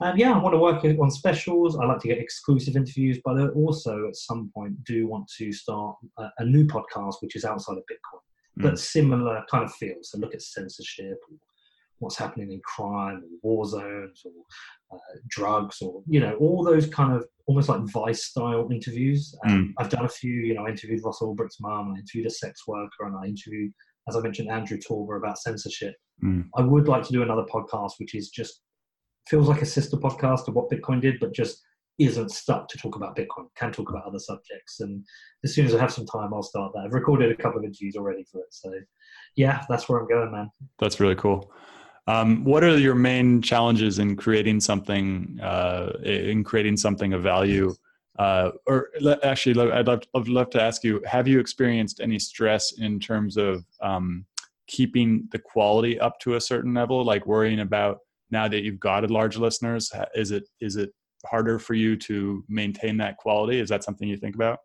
And 0.00 0.16
yeah, 0.16 0.32
I 0.32 0.38
want 0.38 0.54
to 0.54 0.58
work 0.58 0.84
on 0.84 1.10
specials. 1.10 1.76
I 1.76 1.84
like 1.84 1.98
to 2.00 2.08
get 2.08 2.18
exclusive 2.18 2.76
interviews, 2.76 3.18
but 3.24 3.40
I 3.40 3.48
also 3.48 4.06
at 4.06 4.14
some 4.14 4.52
point 4.54 4.84
do 4.84 5.08
want 5.08 5.28
to 5.38 5.50
start 5.50 5.96
a, 6.18 6.28
a 6.38 6.44
new 6.44 6.66
podcast, 6.66 7.16
which 7.20 7.34
is 7.34 7.44
outside 7.44 7.76
of 7.76 7.82
Bitcoin, 7.90 8.17
mm. 8.58 8.62
but 8.62 8.78
similar 8.78 9.44
kind 9.50 9.64
of 9.64 9.72
feel. 9.74 9.96
So 10.02 10.18
look 10.18 10.34
at 10.34 10.42
censorship, 10.42 11.18
or 11.30 11.36
what's 11.98 12.16
happening 12.16 12.52
in 12.52 12.60
crime, 12.64 13.22
or 13.22 13.38
war 13.42 13.66
zones, 13.66 14.22
or 14.24 14.96
uh, 14.96 15.18
drugs, 15.28 15.80
or 15.82 16.02
you 16.08 16.20
know, 16.20 16.34
all 16.34 16.64
those 16.64 16.86
kind 16.86 17.14
of 17.14 17.26
almost 17.46 17.68
like 17.68 17.80
Vice 17.82 18.24
style 18.24 18.68
interviews. 18.70 19.34
Um, 19.46 19.52
mm. 19.52 19.82
I've 19.82 19.90
done 19.90 20.04
a 20.04 20.08
few. 20.10 20.32
You 20.32 20.54
know, 20.54 20.66
I 20.66 20.70
interviewed 20.70 21.04
Ross 21.04 21.22
Ulbricht's 21.22 21.60
mum, 21.60 21.94
I 21.94 22.00
interviewed 22.00 22.26
a 22.26 22.30
sex 22.30 22.66
worker, 22.66 23.06
and 23.06 23.16
I 23.16 23.26
interviewed, 23.26 23.72
as 24.08 24.16
I 24.16 24.20
mentioned, 24.20 24.50
Andrew 24.50 24.78
Torba 24.78 25.16
about 25.16 25.38
censorship. 25.38 25.94
Mm. 26.22 26.46
I 26.56 26.62
would 26.62 26.88
like 26.88 27.04
to 27.04 27.12
do 27.12 27.22
another 27.22 27.44
podcast, 27.44 27.92
which 27.98 28.14
is 28.14 28.30
just 28.30 28.62
feels 29.28 29.48
like 29.48 29.62
a 29.62 29.66
sister 29.66 29.96
podcast 29.96 30.48
of 30.48 30.54
what 30.54 30.70
Bitcoin 30.70 31.00
did, 31.00 31.20
but 31.20 31.34
just 31.34 31.62
isn't 31.98 32.30
stuck 32.30 32.68
to 32.68 32.78
talk 32.78 32.96
about 32.96 33.16
Bitcoin. 33.16 33.46
Can 33.56 33.72
talk 33.72 33.90
about 33.90 34.04
other 34.06 34.18
subjects. 34.18 34.80
And 34.80 35.04
as 35.44 35.54
soon 35.54 35.66
as 35.66 35.74
I 35.74 35.80
have 35.80 35.92
some 35.92 36.06
time, 36.06 36.32
I'll 36.32 36.42
start 36.42 36.72
that. 36.74 36.84
I've 36.86 36.94
recorded 36.94 37.32
a 37.32 37.42
couple 37.42 37.58
of 37.58 37.64
interviews 37.64 37.96
already 37.96 38.24
for 38.30 38.40
it. 38.40 38.46
So 38.50 38.72
yeah, 39.36 39.64
that's 39.68 39.88
where 39.88 40.00
I'm 40.00 40.08
going, 40.08 40.30
man. 40.30 40.50
That's 40.78 41.00
really 41.00 41.16
cool. 41.16 41.50
Um, 42.06 42.42
what 42.44 42.64
are 42.64 42.78
your 42.78 42.94
main 42.94 43.42
challenges 43.42 43.98
in 43.98 44.16
creating 44.16 44.60
something, 44.60 45.38
uh, 45.42 45.92
in 46.04 46.42
creating 46.42 46.76
something 46.76 47.12
of 47.12 47.22
value? 47.22 47.74
Uh, 48.18 48.50
or 48.66 48.88
actually, 49.22 49.70
I'd 49.70 49.86
love, 49.86 50.02
I'd 50.14 50.28
love 50.28 50.50
to 50.50 50.62
ask 50.62 50.82
you: 50.82 51.02
Have 51.06 51.28
you 51.28 51.38
experienced 51.38 52.00
any 52.00 52.18
stress 52.18 52.72
in 52.78 52.98
terms 52.98 53.36
of 53.36 53.64
um, 53.82 54.24
keeping 54.66 55.28
the 55.32 55.38
quality 55.38 56.00
up 56.00 56.18
to 56.20 56.34
a 56.34 56.40
certain 56.40 56.74
level, 56.74 57.04
like 57.04 57.26
worrying 57.26 57.60
about 57.60 57.98
now 58.30 58.48
that 58.48 58.62
you've 58.62 58.80
got 58.80 59.04
a 59.04 59.08
large 59.08 59.36
listeners 59.36 59.90
is 60.14 60.30
it 60.30 60.48
is 60.60 60.76
it 60.76 60.90
harder 61.26 61.58
for 61.58 61.74
you 61.74 61.96
to 61.96 62.44
maintain 62.48 62.96
that 62.96 63.16
quality 63.16 63.58
is 63.58 63.68
that 63.68 63.84
something 63.84 64.08
you 64.08 64.16
think 64.16 64.34
about 64.34 64.58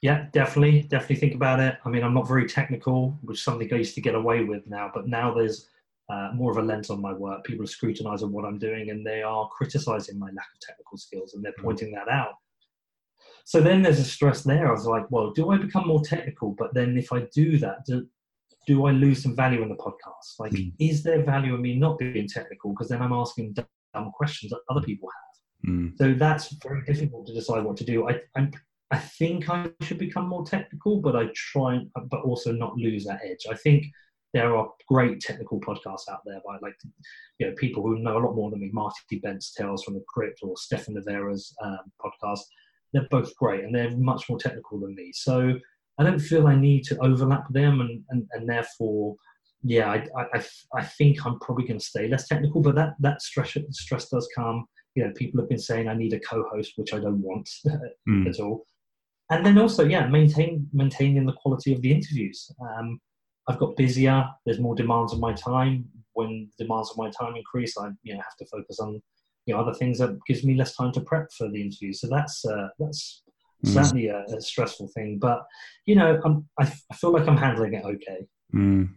yeah 0.00 0.26
definitely 0.32 0.82
definitely 0.82 1.16
think 1.16 1.34
about 1.34 1.60
it 1.60 1.76
i 1.84 1.88
mean 1.88 2.02
i'm 2.02 2.14
not 2.14 2.26
very 2.26 2.46
technical 2.46 3.18
which 3.22 3.38
is 3.38 3.44
something 3.44 3.68
i 3.72 3.76
used 3.76 3.94
to 3.94 4.00
get 4.00 4.14
away 4.14 4.44
with 4.44 4.66
now 4.66 4.90
but 4.92 5.06
now 5.06 5.32
there's 5.32 5.68
uh, 6.10 6.30
more 6.34 6.50
of 6.50 6.58
a 6.58 6.62
lens 6.62 6.90
on 6.90 7.00
my 7.00 7.12
work 7.12 7.44
people 7.44 7.64
are 7.64 7.68
scrutinizing 7.68 8.32
what 8.32 8.44
i'm 8.44 8.58
doing 8.58 8.90
and 8.90 9.06
they 9.06 9.22
are 9.22 9.48
criticizing 9.48 10.18
my 10.18 10.26
lack 10.26 10.48
of 10.54 10.60
technical 10.60 10.98
skills 10.98 11.34
and 11.34 11.44
they're 11.44 11.52
mm. 11.60 11.64
pointing 11.64 11.92
that 11.92 12.08
out 12.08 12.34
so 13.44 13.60
then 13.60 13.82
there's 13.82 14.00
a 14.00 14.04
stress 14.04 14.42
there 14.42 14.68
i 14.68 14.72
was 14.72 14.86
like 14.86 15.08
well 15.10 15.30
do 15.30 15.50
i 15.50 15.56
become 15.56 15.86
more 15.86 16.02
technical 16.02 16.54
but 16.58 16.74
then 16.74 16.98
if 16.98 17.12
i 17.12 17.20
do 17.32 17.56
that 17.56 17.84
do, 17.86 18.06
do 18.66 18.86
I 18.86 18.92
lose 18.92 19.22
some 19.22 19.34
value 19.34 19.62
in 19.62 19.68
the 19.68 19.74
podcast? 19.74 20.38
Like, 20.38 20.52
mm. 20.52 20.72
is 20.78 21.02
there 21.02 21.24
value 21.24 21.54
in 21.54 21.62
me 21.62 21.76
not 21.76 21.98
being 21.98 22.28
technical? 22.28 22.70
Because 22.70 22.88
then 22.88 23.02
I'm 23.02 23.12
asking 23.12 23.54
questions 24.12 24.50
that 24.50 24.60
other 24.70 24.80
people 24.80 25.08
have. 25.08 25.70
Mm. 25.70 25.96
So 25.98 26.14
that's 26.14 26.52
very 26.62 26.82
difficult 26.84 27.26
to 27.26 27.34
decide 27.34 27.64
what 27.64 27.76
to 27.76 27.84
do. 27.84 28.08
I, 28.08 28.20
I'm, 28.36 28.50
I 28.90 28.98
think 28.98 29.48
I 29.48 29.70
should 29.82 29.98
become 29.98 30.28
more 30.28 30.44
technical, 30.44 31.00
but 31.00 31.16
I 31.16 31.28
try, 31.34 31.80
but 32.10 32.22
also 32.22 32.52
not 32.52 32.76
lose 32.76 33.04
that 33.04 33.20
edge. 33.24 33.46
I 33.50 33.54
think 33.54 33.86
there 34.34 34.56
are 34.56 34.70
great 34.88 35.20
technical 35.20 35.60
podcasts 35.60 36.08
out 36.10 36.20
there 36.24 36.40
by 36.46 36.56
like, 36.62 36.74
you 37.38 37.46
know, 37.46 37.54
people 37.56 37.82
who 37.82 37.98
know 37.98 38.18
a 38.18 38.24
lot 38.24 38.34
more 38.34 38.50
than 38.50 38.60
me. 38.60 38.70
Marty 38.72 39.18
Bent's 39.22 39.52
Tales 39.52 39.84
from 39.84 39.94
the 39.94 40.04
Crypt 40.08 40.40
or 40.42 40.56
Stefan 40.56 40.94
Livera's 40.94 41.54
um, 41.62 41.80
podcast. 42.04 42.40
They're 42.92 43.08
both 43.10 43.34
great 43.36 43.64
and 43.64 43.74
they're 43.74 43.96
much 43.96 44.28
more 44.28 44.38
technical 44.38 44.80
than 44.80 44.94
me. 44.94 45.12
So 45.14 45.58
I 45.98 46.04
don't 46.04 46.18
feel 46.18 46.46
I 46.46 46.56
need 46.56 46.84
to 46.84 46.98
overlap 46.98 47.44
them, 47.50 47.80
and 47.80 48.02
and, 48.08 48.26
and 48.32 48.48
therefore, 48.48 49.16
yeah, 49.62 49.90
I, 49.90 50.06
I 50.34 50.44
I 50.74 50.84
think 50.84 51.24
I'm 51.24 51.38
probably 51.38 51.66
going 51.66 51.78
to 51.78 51.84
stay 51.84 52.08
less 52.08 52.26
technical. 52.26 52.60
But 52.60 52.74
that 52.74 52.94
that 53.00 53.22
stress 53.22 53.56
stress 53.70 54.08
does 54.08 54.28
come. 54.34 54.66
You 54.94 55.04
know, 55.04 55.12
people 55.14 55.40
have 55.40 55.48
been 55.48 55.58
saying 55.58 55.88
I 55.88 55.94
need 55.94 56.12
a 56.12 56.20
co-host, 56.20 56.72
which 56.76 56.92
I 56.92 56.98
don't 56.98 57.22
want 57.22 57.48
mm. 58.08 58.28
at 58.28 58.40
all. 58.40 58.66
And 59.30 59.46
then 59.46 59.58
also, 59.58 59.84
yeah, 59.84 60.06
maintain 60.06 60.68
maintaining 60.72 61.26
the 61.26 61.32
quality 61.32 61.72
of 61.72 61.80
the 61.80 61.92
interviews. 61.92 62.50
Um, 62.60 63.00
I've 63.48 63.58
got 63.58 63.76
busier. 63.76 64.28
There's 64.44 64.60
more 64.60 64.74
demands 64.74 65.12
on 65.12 65.20
my 65.20 65.32
time. 65.32 65.86
When 66.14 66.50
demands 66.58 66.90
on 66.90 67.04
my 67.04 67.10
time 67.10 67.36
increase, 67.36 67.76
I 67.78 67.90
you 68.02 68.14
know 68.14 68.20
have 68.20 68.36
to 68.38 68.46
focus 68.46 68.80
on 68.80 69.00
you 69.46 69.54
know 69.54 69.60
other 69.60 69.74
things 69.74 69.98
that 69.98 70.18
gives 70.26 70.44
me 70.44 70.54
less 70.54 70.76
time 70.76 70.92
to 70.92 71.00
prep 71.00 71.28
for 71.36 71.48
the 71.48 71.62
interview. 71.62 71.92
So 71.92 72.08
that's 72.08 72.44
uh, 72.44 72.68
that's 72.78 73.22
mm. 73.64 73.72
certainly 73.72 74.08
a, 74.08 74.24
a, 74.24 74.40
stressful 74.40 74.88
thing. 74.88 75.18
But 75.20 75.44
you 75.86 75.94
know, 75.94 76.20
I'm, 76.24 76.48
I, 76.58 76.64
I 76.90 76.94
feel 76.96 77.12
like 77.12 77.28
I'm 77.28 77.36
handling 77.36 77.74
it 77.74 77.84
okay. 77.84 78.26
Mm. 78.54 78.90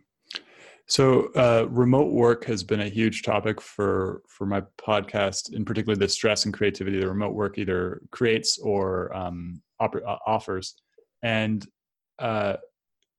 So, 0.88 1.32
uh, 1.34 1.66
remote 1.70 2.12
work 2.12 2.46
has 2.46 2.64
been 2.64 2.82
a 2.82 2.90
huge 2.90 3.24
topic 3.24 3.60
for 3.60 4.22
for 4.28 4.46
my 4.46 4.62
podcast, 4.78 5.54
in 5.54 5.66
particular 5.66 5.96
the 5.96 6.08
stress 6.08 6.46
and 6.46 6.54
creativity 6.54 7.00
that 7.00 7.08
remote 7.08 7.34
work 7.34 7.58
either 7.58 8.02
creates 8.12 8.60
or 8.60 9.16
um, 9.16 9.62
uh, 9.80 10.18
offers. 10.28 10.76
And 11.24 11.66
uh, 12.20 12.58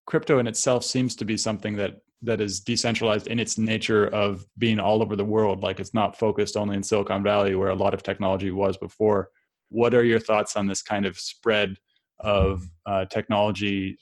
crypto 0.07 0.38
in 0.38 0.46
itself 0.46 0.85
seems 0.85 1.16
to 1.16 1.24
be 1.24 1.37
something 1.37 1.76
that 1.76 1.96
that 2.22 2.40
is 2.40 2.61
decentralized 2.61 3.26
in 3.26 3.40
its 3.40 3.59
nature 3.59 4.07
of 4.09 4.46
being 4.59 4.79
all 4.79 5.02
over 5.02 5.16
the 5.16 5.24
world. 5.24 5.62
Like 5.62 5.81
it's 5.81 5.92
not 5.94 6.16
focused 6.16 6.57
only 6.57 6.76
in 6.76 6.83
Silicon 6.85 7.22
Valley, 7.24 7.57
where 7.57 7.70
a 7.70 7.74
lot 7.74 7.94
of 7.94 8.02
technology 8.02 8.52
was 8.52 8.76
before 8.76 9.31
what 9.70 9.92
are 9.92 10.05
your 10.05 10.20
thoughts 10.20 10.57
on 10.57 10.68
this 10.68 10.83
kind 10.83 11.05
of 11.05 11.18
spread 11.18 11.76
of 12.20 12.62
uh, 12.87 13.05
technology 13.07 13.98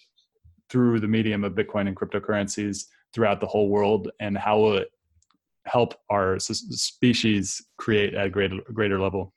through 0.68 1.00
the 1.00 1.08
medium 1.08 1.44
of 1.44 1.54
Bitcoin 1.54 1.88
and 1.88 1.96
cryptocurrencies 1.96 2.84
throughout 3.14 3.40
the 3.40 3.46
whole 3.46 3.68
world, 3.68 4.10
and 4.20 4.36
how 4.36 4.58
will 4.58 4.74
it 4.74 4.90
help 5.66 5.94
our 6.10 6.38
species 6.38 7.64
create 7.78 8.14
at 8.14 8.26
a 8.26 8.30
greater, 8.30 8.60
greater 8.72 9.00
level? 9.00 9.32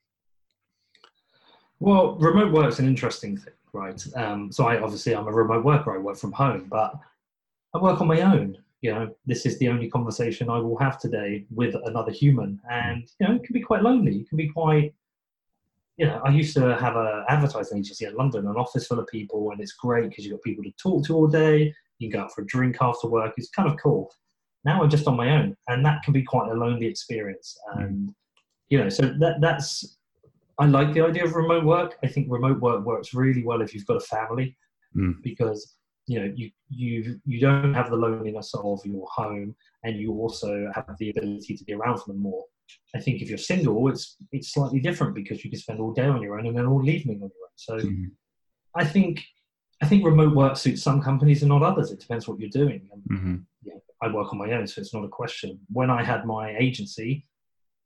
Well, 1.80 2.16
remote 2.16 2.52
work 2.52 2.68
is 2.68 2.80
an 2.80 2.88
interesting 2.88 3.38
thing, 3.38 3.54
right? 3.72 4.04
Um, 4.16 4.52
so 4.52 4.66
I 4.66 4.82
obviously 4.82 5.16
I'm 5.16 5.28
a 5.28 5.32
remote 5.32 5.64
worker. 5.64 5.96
I 5.96 6.00
work 6.00 6.18
from 6.18 6.32
home, 6.32 6.68
but 6.70 6.94
I 7.74 7.78
work 7.78 8.02
on 8.02 8.08
my 8.08 8.22
own. 8.22 8.58
You 8.82 8.94
know, 8.94 9.16
this 9.26 9.46
is 9.46 9.58
the 9.60 9.70
only 9.70 9.90
conversation 9.90 10.50
I 10.50 10.60
will 10.60 10.78
have 10.78 11.00
today 11.00 11.46
with 11.54 11.76
another 11.86 12.12
human, 12.12 12.60
and 12.70 13.08
you 13.20 13.28
know, 13.28 13.36
it 13.36 13.44
can 13.44 13.54
be 13.54 13.62
quite 13.62 13.84
lonely. 13.84 14.18
It 14.18 14.30
can 14.30 14.38
be 14.38 14.50
quite 14.50 14.94
you 15.98 16.06
know, 16.06 16.22
I 16.24 16.30
used 16.30 16.56
to 16.56 16.78
have 16.78 16.96
an 16.96 17.26
advertising 17.28 17.80
agency 17.80 18.06
in 18.06 18.16
London, 18.16 18.48
an 18.48 18.56
office 18.56 18.86
full 18.86 19.00
of 19.00 19.08
people, 19.08 19.52
and 19.52 19.60
it's 19.60 19.74
great 19.74 20.10
because 20.10 20.26
you've 20.26 20.36
got 20.36 20.44
people 20.44 20.64
to 20.64 20.72
talk 20.72 21.04
to 21.06 21.16
all 21.16 21.28
day. 21.28 21.74
You 22.00 22.10
can 22.10 22.20
go 22.20 22.26
out 22.26 22.34
for 22.34 22.42
a 22.42 22.46
drink 22.46 22.78
after 22.82 23.08
work. 23.08 23.34
It's 23.38 23.50
kind 23.50 23.70
of 23.70 23.78
cool. 23.82 24.12
Now 24.66 24.82
I'm 24.82 24.90
just 24.90 25.08
on 25.08 25.16
my 25.16 25.30
own, 25.32 25.56
and 25.68 25.86
that 25.86 26.04
can 26.04 26.14
be 26.14 26.24
quite 26.24 26.52
a 26.52 26.56
lonely 26.56 26.88
experience. 26.88 27.58
Mm. 27.76 27.86
And 27.86 28.16
you 28.70 28.78
know, 28.80 28.90
so 28.90 29.04
that 29.20 29.38
that's 29.40 29.98
I 30.60 30.66
like 30.66 30.94
the 30.94 31.02
idea 31.02 31.26
of 31.26 31.36
remote 31.36 31.64
work. 31.64 31.98
I 32.04 32.08
think 32.08 32.28
remote 32.30 32.60
work 32.60 32.86
works 32.86 33.14
really 33.14 33.44
well 33.44 33.62
if 33.62 33.74
you've 33.74 33.86
got 33.86 33.98
a 33.98 34.02
family, 34.02 34.58
mm. 34.96 35.14
because 35.24 35.76
you 36.08 36.20
know 36.20 36.32
you 36.36 36.52
you 36.70 37.20
you 37.26 37.40
don't 37.40 37.74
have 37.74 37.90
the 37.90 37.96
loneliness 37.96 38.54
of 38.56 38.80
your 38.86 39.08
home, 39.10 39.56
and 39.84 39.98
you 39.98 40.14
also 40.14 40.70
have 40.74 40.96
the 41.00 41.12
ability 41.12 41.56
to 41.56 41.64
be 41.64 41.74
around 41.74 42.00
for 42.00 42.08
them 42.08 42.22
more. 42.22 42.44
I 42.96 43.00
think 43.00 43.22
if 43.22 43.30
you're 43.30 43.38
single, 43.38 43.88
it's 43.88 44.18
it's 44.32 44.54
slightly 44.54 44.80
different 44.80 45.16
because 45.16 45.44
you 45.44 45.50
can 45.52 45.60
spend 45.60 45.80
all 45.80 45.94
day 45.94 46.06
on 46.06 46.22
your 46.22 46.38
own 46.38 46.48
and 46.48 46.58
then 46.58 46.66
all 46.66 46.88
evening 46.90 47.18
on 47.18 47.30
your 47.30 47.48
own. 47.48 47.56
So 47.56 47.78
mm-hmm. 47.78 48.06
I 48.76 48.86
think 48.86 49.24
I 49.82 49.88
think 49.88 50.06
remote 50.06 50.36
work 50.36 50.58
suits 50.58 50.84
some 50.84 51.02
companies 51.02 51.44
and 51.44 51.50
not 51.50 51.64
others. 51.64 51.92
It 51.92 52.00
depends 52.00 52.28
what 52.28 52.40
you're 52.40 52.50
doing. 52.50 52.90
And, 52.92 53.04
mm-hmm. 53.04 53.36
yeah, 53.64 53.76
I 54.02 54.12
work 54.12 54.34
on 54.34 54.40
my 54.40 54.52
own, 54.52 54.68
so 54.68 54.82
it's 54.82 54.94
not 54.94 55.06
a 55.06 55.10
question. 55.10 55.60
When 55.72 55.90
I 55.90 56.04
had 56.04 56.26
my 56.26 56.56
agency, 56.58 57.26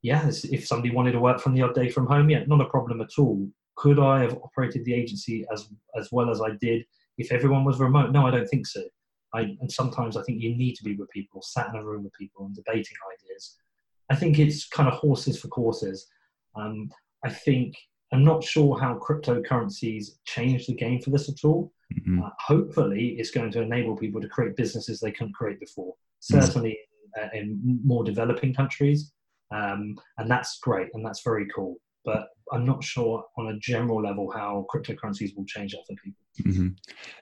yeah, 0.02 0.28
if 0.28 0.66
somebody 0.66 0.94
wanted 0.94 1.12
to 1.14 1.20
work 1.20 1.40
from 1.40 1.54
the 1.54 1.62
odd 1.62 1.76
day 1.76 1.90
from 1.90 2.08
home, 2.08 2.30
yeah, 2.30 2.44
not 2.48 2.62
a 2.62 2.66
problem 2.66 3.02
at 3.02 3.20
all. 3.20 3.48
Could 3.76 4.00
I 4.00 4.22
have 4.22 4.38
operated 4.44 4.86
the 4.86 4.94
agency 4.94 5.46
as 5.52 5.70
as 6.00 6.12
well 6.12 6.30
as 6.30 6.42
I 6.42 6.52
did 6.60 6.86
if 7.18 7.32
everyone 7.32 7.66
was 7.66 7.80
remote? 7.80 8.12
No, 8.12 8.26
I 8.28 8.32
don't 8.32 8.48
think 8.48 8.68
so. 8.68 8.84
I, 9.34 9.42
and 9.62 9.72
sometimes 9.72 10.18
I 10.18 10.24
think 10.24 10.42
you 10.42 10.56
need 10.56 10.76
to 10.76 10.84
be 10.84 10.96
with 10.96 11.10
people, 11.10 11.42
sat 11.42 11.70
in 11.70 11.76
a 11.76 11.86
room 11.86 12.04
with 12.04 12.14
people 12.14 12.46
and 12.46 12.54
debating 12.54 12.98
ideas 13.14 13.56
I 14.12 14.16
think 14.16 14.40
it's 14.40 14.68
kind 14.68 14.90
of 14.90 14.96
horses 14.96 15.40
for 15.40 15.48
courses. 15.48 16.08
Um, 16.56 16.92
I 17.24 17.30
think 17.30 17.78
I'm 18.12 18.26
not 18.26 18.44
sure 18.44 18.78
how 18.78 19.00
cryptocurrencies 19.00 20.18
change 20.26 20.68
the 20.68 20.76
game 20.76 21.00
for 21.02 21.12
this 21.12 21.30
at 21.30 21.46
all. 21.46 21.72
Mm-hmm. 21.94 22.24
Uh, 22.24 22.30
hopefully, 22.40 23.16
it's 23.20 23.32
going 23.32 23.52
to 23.52 23.62
enable 23.62 23.96
people 23.96 24.22
to 24.22 24.28
create 24.28 24.56
businesses 24.56 25.00
they 25.00 25.12
couldn't 25.12 25.34
create 25.34 25.60
before. 25.60 25.94
Certainly, 26.20 26.78
mm-hmm. 27.18 27.26
uh, 27.26 27.40
in 27.40 27.80
more 27.84 28.04
developing 28.04 28.54
countries, 28.54 29.12
um, 29.54 29.96
and 30.18 30.30
that's 30.30 30.60
great 30.60 30.90
and 30.94 31.06
that's 31.06 31.24
very 31.24 31.48
cool. 31.54 31.78
But 32.04 32.30
I'm 32.52 32.66
not 32.66 32.84
sure 32.84 33.24
on 33.38 33.48
a 33.48 33.60
general 33.60 34.02
level 34.02 34.32
how 34.32 34.66
cryptocurrencies 34.74 35.36
will 35.36 35.46
change 35.46 35.72
that 35.74 35.84
for 35.88 35.96
people. 36.04 36.22
Mm-hmm. 36.44 36.68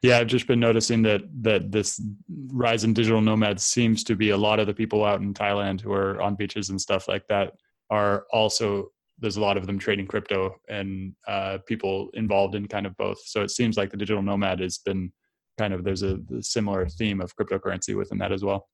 Yeah, 0.01 0.20
I've 0.20 0.28
just 0.28 0.47
been 0.47 0.59
noticing 0.59 1.01
that 1.03 1.22
that 1.41 1.72
this 1.72 2.01
rise 2.47 2.84
in 2.84 2.93
digital 2.93 3.22
nomads 3.22 3.63
seems 3.63 4.03
to 4.05 4.15
be 4.15 4.30
a 4.30 4.38
lot 4.38 4.59
of 4.59 4.67
the 4.67 4.74
people 4.74 5.03
out 5.03 5.22
in 5.22 5.34
Thailand 5.34 5.82
who 5.82 5.91
are 5.91 6.22
on 6.22 6.36
beaches 6.36 6.70
and 6.70 6.80
stuff 6.80 7.07
like 7.07 7.28
that 7.28 7.53
are 7.89 8.26
also 8.32 8.91
there's 9.20 9.38
a 9.38 9.41
lot 9.41 9.57
of 9.57 9.67
them 9.67 9.80
trading 9.80 10.07
crypto 10.07 10.55
and 10.70 11.13
uh, 11.28 11.57
people 11.65 12.09
involved 12.13 12.55
in 12.55 12.67
kind 12.67 12.86
of 12.86 12.95
both. 12.97 13.20
So 13.26 13.41
it 13.41 13.51
seems 13.51 13.78
like 13.78 13.91
the 13.91 13.97
digital 13.97 14.22
nomad 14.22 14.59
has 14.59 14.78
been 14.78 15.11
kind 15.57 15.74
of 15.74 15.84
there's 15.84 16.03
a, 16.03 16.20
similar 16.41 16.88
theme 16.88 17.20
of 17.22 17.36
cryptocurrency 17.36 17.95
within 17.95 18.17
that 18.20 18.32
as 18.32 18.43
well. 18.43 18.67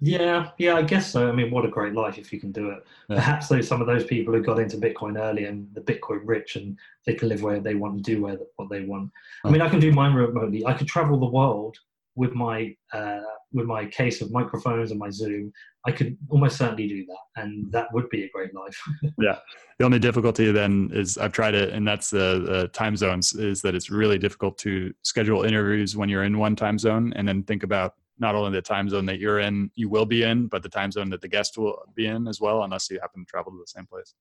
Yeah, 0.00 0.50
yeah, 0.58 0.74
I 0.74 0.82
guess 0.82 1.10
so. 1.10 1.28
I 1.28 1.32
mean, 1.32 1.50
what 1.50 1.64
a 1.64 1.68
great 1.68 1.94
life 1.94 2.18
if 2.18 2.32
you 2.32 2.40
can 2.40 2.52
do 2.52 2.70
it. 2.70 2.84
Yeah. 3.08 3.16
Perhaps 3.16 3.48
those 3.48 3.66
some 3.66 3.80
of 3.80 3.86
those 3.86 4.04
people 4.04 4.34
who 4.34 4.42
got 4.42 4.58
into 4.58 4.76
Bitcoin 4.76 5.18
early 5.18 5.44
and 5.44 5.68
the 5.74 5.80
Bitcoin 5.80 6.20
rich 6.24 6.56
and 6.56 6.78
they 7.06 7.14
can 7.14 7.28
live 7.28 7.42
where 7.42 7.60
they 7.60 7.74
want 7.74 7.94
and 7.94 8.04
do 8.04 8.22
where 8.22 8.38
what 8.56 8.68
they 8.70 8.82
want. 8.82 9.10
I 9.44 9.50
mean, 9.50 9.62
I 9.62 9.68
can 9.68 9.80
do 9.80 9.92
mine 9.92 10.14
remotely. 10.14 10.66
I 10.66 10.74
could 10.74 10.88
travel 10.88 11.18
the 11.18 11.26
world 11.26 11.76
with 12.16 12.32
my 12.32 12.74
uh, 12.92 13.20
with 13.52 13.66
my 13.66 13.86
case 13.86 14.20
of 14.20 14.32
microphones 14.32 14.90
and 14.90 14.98
my 14.98 15.10
Zoom, 15.10 15.52
I 15.86 15.92
could 15.92 16.16
almost 16.28 16.56
certainly 16.56 16.88
do 16.88 17.04
that, 17.06 17.42
and 17.42 17.70
that 17.72 17.88
would 17.92 18.08
be 18.10 18.24
a 18.24 18.30
great 18.30 18.54
life. 18.54 18.80
yeah. 19.18 19.38
The 19.78 19.84
only 19.84 19.98
difficulty 19.98 20.50
then 20.52 20.90
is 20.92 21.18
I've 21.18 21.32
tried 21.32 21.54
it, 21.54 21.72
and 21.72 21.86
that's 21.86 22.10
the, 22.10 22.44
the, 22.46 22.68
time 22.68 22.96
zones. 22.96 23.32
Is 23.34 23.62
that 23.62 23.74
it's 23.74 23.90
really 23.90 24.18
difficult 24.18 24.58
to 24.58 24.92
schedule 25.02 25.44
interviews 25.44 25.96
when 25.96 26.08
you're 26.08 26.24
in 26.24 26.38
one 26.38 26.56
time 26.56 26.78
zone, 26.78 27.12
and 27.16 27.26
then 27.26 27.42
think 27.42 27.62
about 27.62 27.94
not 28.18 28.34
only 28.34 28.52
the 28.52 28.62
time 28.62 28.88
zone 28.88 29.06
that 29.06 29.18
you're 29.18 29.40
in, 29.40 29.70
you 29.74 29.88
will 29.88 30.06
be 30.06 30.22
in, 30.22 30.46
but 30.46 30.62
the 30.62 30.68
time 30.68 30.92
zone 30.92 31.10
that 31.10 31.20
the 31.20 31.28
guest 31.28 31.58
will 31.58 31.82
be 31.94 32.06
in 32.06 32.28
as 32.28 32.40
well, 32.40 32.62
unless 32.62 32.88
you 32.90 32.98
happen 33.00 33.24
to 33.24 33.30
travel 33.30 33.52
to 33.52 33.58
the 33.58 33.66
same 33.66 33.86
place. 33.86 34.14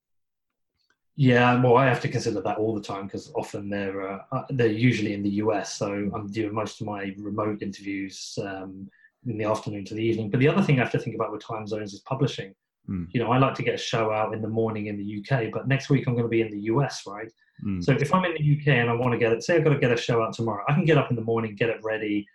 Yeah, 1.16 1.62
well, 1.62 1.78
I 1.78 1.86
have 1.86 2.02
to 2.02 2.08
consider 2.08 2.42
that 2.42 2.58
all 2.58 2.74
the 2.74 2.82
time 2.82 3.06
because 3.06 3.32
often 3.36 3.70
they're 3.70 4.14
uh, 4.14 4.20
uh, 4.32 4.44
they're 4.50 4.68
usually 4.68 5.14
in 5.14 5.22
the 5.22 5.30
US, 5.30 5.76
so 5.76 5.92
I'm 5.92 6.32
doing 6.32 6.54
most 6.54 6.82
of 6.82 6.88
my 6.88 7.14
remote 7.18 7.62
interviews 7.62 8.38
um, 8.42 8.90
in 9.28 9.38
the 9.38 9.46
afternoon 9.46 9.86
to 9.86 9.94
the 9.94 10.04
evening. 10.04 10.32
But 10.32 10.40
the 10.40 10.48
other 10.48 10.64
thing 10.64 10.80
I 10.80 10.84
have 10.84 10.92
to 10.94 11.00
think 11.00 11.16
about 11.16 11.32
with 11.32 11.46
time 11.46 11.68
zones 11.68 11.94
is 11.94 12.00
publishing. 12.02 12.56
Mm. 12.90 13.08
You 13.12 13.22
know, 13.22 13.32
I 13.32 13.38
like 13.38 13.54
to 13.56 13.64
get 13.64 13.76
a 13.76 13.78
show 13.78 14.12
out 14.12 14.34
in 14.34 14.42
the 14.42 14.48
morning 14.48 14.88
in 14.88 14.98
the 14.98 15.20
UK, 15.20 15.52
but 15.54 15.68
next 15.68 15.90
week 15.90 16.08
I'm 16.08 16.14
going 16.14 16.26
to 16.26 16.30
be 16.30 16.42
in 16.42 16.52
the 16.52 16.62
US, 16.74 17.04
right? 17.06 17.32
Mm. 17.66 17.84
So 17.84 17.94
if 17.94 18.14
I'm 18.14 18.26
in 18.26 18.34
the 18.34 18.60
UK 18.60 18.80
and 18.80 18.90
I 18.90 18.94
want 18.94 19.14
to 19.14 19.20
get 19.20 19.32
it, 19.32 19.44
say 19.44 19.56
I've 19.56 19.64
got 19.64 19.74
to 19.74 19.80
get 19.80 19.92
a 19.92 19.98
show 19.98 20.24
out 20.24 20.34
tomorrow, 20.34 20.64
I 20.68 20.74
can 20.74 20.86
get 20.86 20.98
up 20.98 21.12
in 21.12 21.16
the 21.16 21.22
morning, 21.22 21.56
get 21.56 21.70
it 21.70 21.80
ready, 21.84 22.26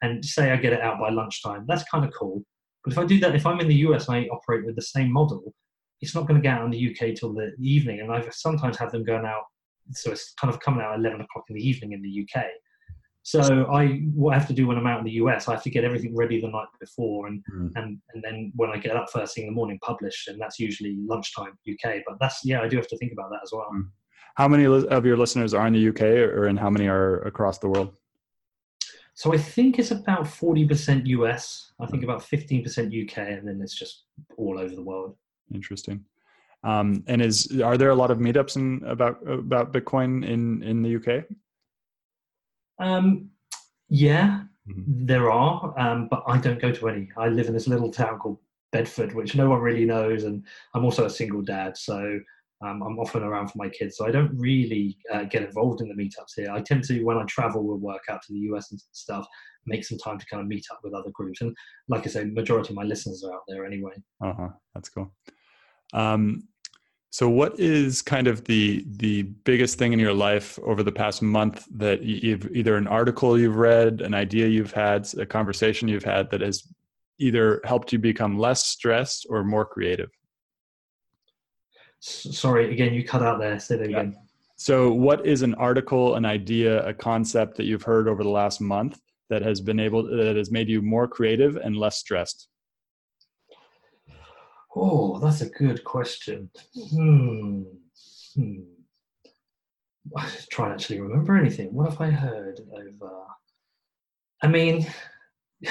and 0.00 0.24
say 0.24 0.52
I 0.52 0.56
get 0.56 0.72
it 0.72 0.80
out 0.80 1.00
by 1.00 1.10
lunchtime. 1.10 1.64
That's 1.66 1.82
kind 1.84 2.04
of 2.04 2.12
cool. 2.18 2.42
But 2.84 2.92
if 2.92 2.98
I 2.98 3.04
do 3.04 3.18
that, 3.20 3.34
if 3.34 3.44
I'm 3.46 3.60
in 3.60 3.68
the 3.68 3.74
US 3.86 4.08
and 4.08 4.16
I 4.16 4.28
operate 4.28 4.64
with 4.64 4.76
the 4.76 4.82
same 4.82 5.12
model, 5.12 5.52
it's 6.00 6.14
not 6.14 6.26
going 6.26 6.40
to 6.40 6.46
get 6.46 6.58
out 6.58 6.64
in 6.64 6.70
the 6.70 6.90
UK 6.90 7.14
till 7.14 7.32
the 7.32 7.52
evening. 7.58 8.00
And 8.00 8.12
I've 8.12 8.32
sometimes 8.32 8.76
had 8.76 8.90
them 8.90 9.04
going 9.04 9.26
out, 9.26 9.42
so 9.92 10.10
it's 10.12 10.34
kind 10.40 10.52
of 10.52 10.60
coming 10.60 10.80
out 10.80 10.98
11 10.98 11.20
o'clock 11.20 11.44
in 11.48 11.56
the 11.56 11.66
evening 11.66 11.92
in 11.92 12.02
the 12.02 12.26
UK. 12.26 12.44
So 13.22 13.66
I, 13.70 14.00
what 14.14 14.34
I 14.34 14.38
have 14.38 14.48
to 14.48 14.54
do 14.54 14.66
when 14.66 14.78
I'm 14.78 14.86
out 14.86 15.00
in 15.00 15.04
the 15.04 15.12
US, 15.12 15.48
I 15.48 15.52
have 15.52 15.62
to 15.64 15.70
get 15.70 15.84
everything 15.84 16.16
ready 16.16 16.40
the 16.40 16.48
night 16.48 16.68
before, 16.80 17.26
and 17.26 17.44
mm. 17.52 17.70
and 17.74 17.98
and 18.14 18.24
then 18.24 18.52
when 18.56 18.70
I 18.70 18.78
get 18.78 18.96
up 18.96 19.10
first 19.12 19.34
thing 19.34 19.44
in 19.44 19.50
the 19.50 19.54
morning, 19.54 19.78
publish, 19.82 20.28
and 20.28 20.40
that's 20.40 20.58
usually 20.58 20.96
lunchtime 21.04 21.52
UK. 21.70 21.96
But 22.06 22.16
that's 22.20 22.40
yeah, 22.42 22.62
I 22.62 22.68
do 22.68 22.76
have 22.76 22.88
to 22.88 22.96
think 22.96 23.12
about 23.12 23.28
that 23.30 23.40
as 23.42 23.50
well. 23.52 23.68
Mm. 23.74 23.88
How 24.36 24.48
many 24.48 24.64
of 24.64 25.04
your 25.04 25.18
listeners 25.18 25.52
are 25.52 25.66
in 25.66 25.74
the 25.74 25.88
UK, 25.90 26.00
or 26.00 26.46
and 26.46 26.58
how 26.58 26.70
many 26.70 26.88
are 26.88 27.20
across 27.22 27.58
the 27.58 27.68
world? 27.68 27.94
So 29.12 29.34
I 29.34 29.36
think 29.36 29.80
it's 29.80 29.90
about 29.90 30.24
40% 30.24 31.06
US. 31.06 31.72
I 31.80 31.86
think 31.86 32.04
about 32.04 32.22
15% 32.22 32.64
UK, 33.02 33.18
and 33.18 33.48
then 33.48 33.60
it's 33.60 33.74
just 33.76 34.04
all 34.36 34.60
over 34.60 34.74
the 34.74 34.82
world. 34.82 35.16
Interesting. 35.54 36.04
Um, 36.64 37.04
and 37.06 37.22
is 37.22 37.60
are 37.60 37.78
there 37.78 37.90
a 37.90 37.94
lot 37.94 38.10
of 38.10 38.18
meetups 38.18 38.56
in 38.56 38.82
about 38.84 39.26
about 39.26 39.72
Bitcoin 39.72 40.26
in 40.26 40.62
in 40.62 40.82
the 40.82 40.96
UK? 40.96 41.24
Um, 42.80 43.30
yeah, 43.88 44.42
mm-hmm. 44.68 45.06
there 45.06 45.30
are, 45.30 45.78
um, 45.78 46.08
but 46.10 46.24
I 46.26 46.38
don't 46.38 46.60
go 46.60 46.72
to 46.72 46.88
any. 46.88 47.08
I 47.16 47.28
live 47.28 47.46
in 47.46 47.54
this 47.54 47.68
little 47.68 47.90
town 47.90 48.18
called 48.18 48.38
Bedford, 48.72 49.14
which 49.14 49.36
no 49.36 49.48
one 49.48 49.60
really 49.60 49.84
knows, 49.84 50.24
and 50.24 50.44
I'm 50.74 50.84
also 50.84 51.06
a 51.06 51.10
single 51.10 51.42
dad, 51.42 51.76
so 51.76 52.20
um, 52.64 52.82
I'm 52.82 52.98
often 52.98 53.22
around 53.22 53.48
for 53.48 53.58
my 53.58 53.68
kids. 53.68 53.96
So 53.96 54.06
I 54.06 54.10
don't 54.10 54.36
really 54.36 54.98
uh, 55.12 55.24
get 55.24 55.44
involved 55.44 55.80
in 55.80 55.88
the 55.88 55.94
meetups 55.94 56.34
here. 56.36 56.50
I 56.50 56.60
tend 56.60 56.84
to, 56.84 57.02
when 57.04 57.16
I 57.16 57.24
travel 57.24 57.64
with 57.64 57.80
work 57.80 58.02
out 58.10 58.20
to 58.22 58.32
the 58.32 58.40
US 58.50 58.72
and 58.72 58.80
stuff, 58.92 59.26
make 59.66 59.84
some 59.84 59.98
time 59.98 60.18
to 60.18 60.26
kind 60.26 60.40
of 60.40 60.48
meet 60.48 60.66
up 60.72 60.80
with 60.82 60.94
other 60.94 61.10
groups. 61.12 61.40
And 61.40 61.56
like 61.88 62.06
I 62.06 62.10
say, 62.10 62.24
majority 62.24 62.70
of 62.70 62.76
my 62.76 62.82
listeners 62.82 63.22
are 63.24 63.32
out 63.32 63.42
there 63.46 63.64
anyway. 63.64 63.92
Uh 64.22 64.32
huh. 64.32 64.48
That's 64.74 64.88
cool. 64.88 65.12
Um, 65.92 66.44
so, 67.10 67.28
what 67.28 67.58
is 67.58 68.02
kind 68.02 68.26
of 68.26 68.44
the 68.44 68.84
the 68.96 69.22
biggest 69.22 69.78
thing 69.78 69.92
in 69.92 69.98
your 69.98 70.12
life 70.12 70.58
over 70.62 70.82
the 70.82 70.92
past 70.92 71.22
month 71.22 71.66
that 71.76 72.02
you've 72.02 72.54
either 72.54 72.76
an 72.76 72.86
article 72.86 73.38
you've 73.38 73.56
read, 73.56 74.02
an 74.02 74.14
idea 74.14 74.46
you've 74.46 74.72
had, 74.72 75.08
a 75.18 75.24
conversation 75.24 75.88
you've 75.88 76.04
had 76.04 76.30
that 76.30 76.42
has 76.42 76.68
either 77.18 77.60
helped 77.64 77.92
you 77.92 77.98
become 77.98 78.38
less 78.38 78.64
stressed 78.64 79.26
or 79.30 79.42
more 79.42 79.64
creative? 79.64 80.10
Sorry, 82.00 82.70
again, 82.70 82.94
you 82.94 83.04
cut 83.04 83.22
out 83.22 83.40
there. 83.40 83.58
Say 83.58 83.76
that 83.76 83.90
yeah. 83.90 84.00
again. 84.00 84.16
So, 84.56 84.92
what 84.92 85.26
is 85.26 85.42
an 85.42 85.54
article, 85.54 86.16
an 86.16 86.24
idea, 86.24 86.86
a 86.86 86.92
concept 86.92 87.56
that 87.56 87.64
you've 87.64 87.82
heard 87.82 88.06
over 88.06 88.22
the 88.22 88.28
last 88.28 88.60
month 88.60 89.00
that 89.30 89.42
has 89.42 89.60
been 89.60 89.80
able 89.80 90.04
that 90.04 90.36
has 90.36 90.50
made 90.50 90.68
you 90.68 90.82
more 90.82 91.08
creative 91.08 91.56
and 91.56 91.76
less 91.76 91.98
stressed? 91.98 92.48
Oh, 94.80 95.18
that's 95.18 95.40
a 95.40 95.50
good 95.50 95.82
question. 95.82 96.50
Hmm. 96.90 97.62
Hmm. 98.34 98.60
I 100.16 100.30
try 100.50 100.66
and 100.66 100.74
actually 100.74 101.00
remember 101.00 101.36
anything. 101.36 101.74
What 101.74 101.90
have 101.90 102.00
I 102.00 102.10
heard 102.10 102.60
over? 102.72 103.24
I 104.42 104.46
mean, 104.46 104.86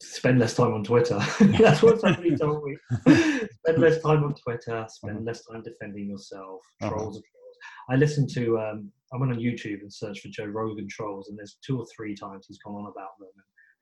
spend 0.00 0.38
less 0.38 0.54
time 0.54 0.72
on 0.72 0.84
Twitter. 0.84 1.18
That's 1.40 1.82
what 1.82 2.00
somebody 2.00 2.36
told 2.40 2.62
me. 2.64 2.76
spend 3.06 3.78
less 3.78 4.00
time 4.00 4.22
on 4.22 4.34
Twitter. 4.34 4.86
Spend 4.88 5.16
uh-huh. 5.16 5.24
less 5.24 5.44
time 5.44 5.62
defending 5.62 6.10
yourself. 6.10 6.60
Uh-huh. 6.80 6.90
Trolls 6.90 7.16
uh-huh. 7.16 7.22
trolls. 7.32 7.56
I 7.90 7.96
listen 7.96 8.28
to. 8.34 8.58
Um, 8.60 8.92
I 9.12 9.16
went 9.18 9.32
on 9.32 9.38
YouTube 9.38 9.80
and 9.80 9.92
searched 9.92 10.20
for 10.20 10.28
Joe 10.28 10.46
Rogan 10.46 10.88
trolls, 10.88 11.28
and 11.28 11.38
there's 11.38 11.58
two 11.66 11.78
or 11.78 11.86
three 11.94 12.14
times 12.14 12.46
he's 12.46 12.58
gone 12.58 12.74
on 12.74 12.92
about 12.92 13.18
them. 13.18 13.28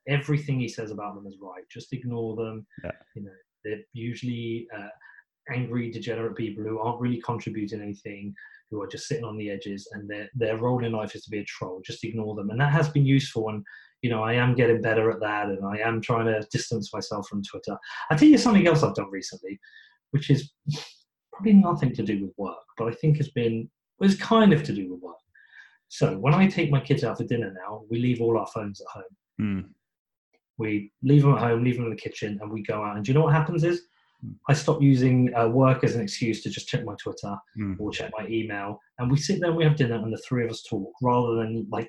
And 0.06 0.18
everything 0.18 0.58
he 0.58 0.68
says 0.68 0.90
about 0.90 1.14
them 1.14 1.26
is 1.26 1.36
right. 1.40 1.62
Just 1.70 1.92
ignore 1.92 2.34
them. 2.34 2.66
Yeah. 2.82 2.90
You 3.14 3.22
know, 3.24 3.30
they're 3.64 3.82
usually 3.92 4.66
uh, 4.76 4.88
angry, 5.52 5.90
degenerate 5.90 6.36
people 6.36 6.64
who 6.64 6.78
aren't 6.78 7.00
really 7.00 7.20
contributing 7.20 7.80
anything, 7.80 8.34
who 8.70 8.80
are 8.82 8.86
just 8.86 9.08
sitting 9.08 9.24
on 9.24 9.36
the 9.36 9.50
edges, 9.50 9.88
and 9.92 10.08
their 10.08 10.28
their 10.34 10.56
role 10.58 10.84
in 10.84 10.92
life 10.92 11.14
is 11.14 11.24
to 11.24 11.30
be 11.30 11.40
a 11.40 11.44
troll. 11.44 11.80
Just 11.84 12.04
ignore 12.04 12.34
them, 12.34 12.50
and 12.50 12.60
that 12.60 12.72
has 12.72 12.88
been 12.88 13.06
useful. 13.06 13.48
And 13.48 13.64
you 14.02 14.10
know, 14.10 14.22
I 14.22 14.34
am 14.34 14.54
getting 14.54 14.80
better 14.80 15.10
at 15.10 15.20
that, 15.20 15.48
and 15.48 15.64
I 15.64 15.78
am 15.78 16.00
trying 16.00 16.26
to 16.26 16.46
distance 16.50 16.92
myself 16.92 17.28
from 17.28 17.42
Twitter. 17.42 17.76
I 18.10 18.16
tell 18.16 18.28
you 18.28 18.38
something 18.38 18.66
else 18.66 18.82
I've 18.82 18.94
done 18.94 19.10
recently, 19.10 19.58
which 20.12 20.30
is 20.30 20.52
probably 21.32 21.54
nothing 21.54 21.94
to 21.94 22.02
do 22.02 22.22
with 22.22 22.32
work, 22.36 22.64
but 22.76 22.88
I 22.88 22.92
think 22.92 23.16
has 23.16 23.30
been 23.30 23.68
was 23.98 24.16
kind 24.16 24.52
of 24.52 24.62
to 24.64 24.72
do 24.72 24.90
with 24.90 25.00
work. 25.00 25.16
So 25.88 26.16
when 26.16 26.34
I 26.34 26.46
take 26.46 26.70
my 26.70 26.80
kids 26.80 27.04
out 27.04 27.18
for 27.18 27.24
dinner 27.24 27.52
now, 27.52 27.82
we 27.90 27.98
leave 27.98 28.20
all 28.20 28.38
our 28.38 28.46
phones 28.46 28.80
at 28.80 28.86
home. 28.86 29.04
Mm. 29.40 29.64
We 30.60 30.92
leave 31.02 31.22
them 31.22 31.34
at 31.34 31.40
home, 31.40 31.64
leave 31.64 31.76
them 31.76 31.84
in 31.86 31.90
the 31.90 31.96
kitchen, 31.96 32.38
and 32.40 32.50
we 32.50 32.62
go 32.62 32.84
out. 32.84 32.96
And 32.96 33.04
do 33.04 33.10
you 33.10 33.18
know 33.18 33.24
what 33.24 33.34
happens 33.34 33.64
is 33.64 33.82
hmm. 34.20 34.32
I 34.48 34.54
stop 34.54 34.80
using 34.82 35.34
uh, 35.34 35.48
work 35.48 35.82
as 35.82 35.96
an 35.96 36.02
excuse 36.02 36.42
to 36.42 36.50
just 36.50 36.68
check 36.68 36.84
my 36.84 36.94
Twitter 37.02 37.34
mm. 37.58 37.76
or 37.80 37.90
check 37.90 38.10
my 38.16 38.26
email. 38.28 38.78
And 38.98 39.10
we 39.10 39.16
sit 39.16 39.40
there 39.40 39.48
and 39.48 39.56
we 39.56 39.64
have 39.64 39.76
dinner 39.76 39.96
and 39.96 40.12
the 40.12 40.22
three 40.28 40.44
of 40.44 40.50
us 40.50 40.62
talk 40.62 40.92
rather 41.02 41.34
than 41.36 41.66
like 41.70 41.88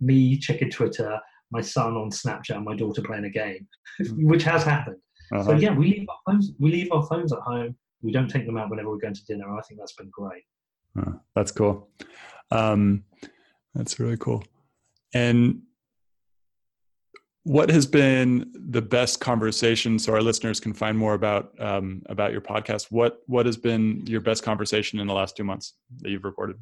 me 0.00 0.38
checking 0.38 0.70
Twitter, 0.70 1.18
my 1.50 1.62
son 1.62 1.96
on 1.96 2.10
Snapchat, 2.10 2.56
and 2.56 2.64
my 2.64 2.76
daughter 2.76 3.02
playing 3.02 3.24
a 3.24 3.30
game, 3.30 3.66
hmm. 3.98 4.28
which 4.30 4.44
has 4.44 4.62
happened. 4.62 4.98
Uh-huh. 5.32 5.44
So 5.44 5.52
yeah, 5.52 5.74
we 5.74 5.86
leave 5.86 6.06
our 6.08 6.18
phones. 6.26 6.52
We 6.60 6.70
leave 6.70 6.92
our 6.92 7.06
phones 7.06 7.32
at 7.32 7.40
home. 7.40 7.74
We 8.02 8.12
don't 8.12 8.28
take 8.28 8.44
them 8.46 8.58
out 8.58 8.68
whenever 8.68 8.90
we're 8.90 8.98
going 8.98 9.14
to 9.14 9.24
dinner. 9.24 9.48
I 9.56 9.62
think 9.62 9.80
that's 9.80 9.94
been 9.94 10.10
great. 10.10 10.42
That's 11.34 11.52
cool. 11.52 11.88
Um, 12.50 13.04
that's 13.74 13.98
really 13.98 14.18
cool. 14.18 14.44
And 15.14 15.62
what 17.44 17.70
has 17.70 17.86
been 17.86 18.50
the 18.54 18.82
best 18.82 19.20
conversation 19.20 19.98
so 19.98 20.12
our 20.12 20.22
listeners 20.22 20.60
can 20.60 20.72
find 20.72 20.96
more 20.96 21.14
about 21.14 21.52
um, 21.60 22.02
about 22.06 22.32
your 22.32 22.40
podcast 22.40 22.86
what 22.90 23.20
what 23.26 23.46
has 23.46 23.56
been 23.56 24.04
your 24.06 24.20
best 24.20 24.42
conversation 24.42 25.00
in 25.00 25.06
the 25.06 25.14
last 25.14 25.36
two 25.36 25.44
months 25.44 25.74
that 26.00 26.10
you've 26.10 26.24
recorded? 26.24 26.56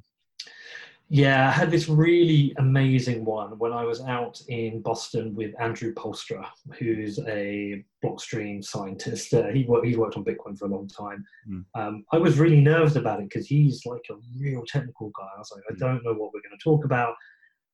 Yeah 1.10 1.48
i 1.48 1.50
had 1.50 1.70
this 1.70 1.88
really 1.88 2.54
amazing 2.58 3.24
one 3.24 3.58
when 3.58 3.72
i 3.72 3.84
was 3.84 4.00
out 4.02 4.40
in 4.48 4.80
boston 4.80 5.34
with 5.34 5.52
Andrew 5.60 5.92
Poelstra 5.92 6.46
who's 6.78 7.18
a 7.26 7.84
blockstream 8.02 8.64
scientist. 8.64 9.34
Uh, 9.34 9.48
he, 9.48 9.64
worked, 9.64 9.86
he 9.86 9.96
worked 9.96 10.16
on 10.16 10.24
bitcoin 10.24 10.58
for 10.58 10.64
a 10.64 10.68
long 10.68 10.88
time. 10.88 11.24
Mm. 11.50 11.64
um, 11.74 12.04
i 12.12 12.16
was 12.16 12.38
really 12.38 12.60
nervous 12.60 12.96
about 12.96 13.20
it 13.20 13.28
because 13.28 13.46
he's 13.46 13.84
like 13.84 14.06
a 14.10 14.14
real 14.38 14.62
technical 14.66 15.10
guy. 15.18 15.28
I 15.36 15.38
was 15.38 15.52
like 15.54 15.64
i 15.68 15.74
hmm. 15.74 15.80
don't 15.80 16.04
know 16.04 16.12
what 16.12 16.32
we're 16.32 16.40
going 16.40 16.58
to 16.58 16.64
talk 16.64 16.86
about 16.86 17.14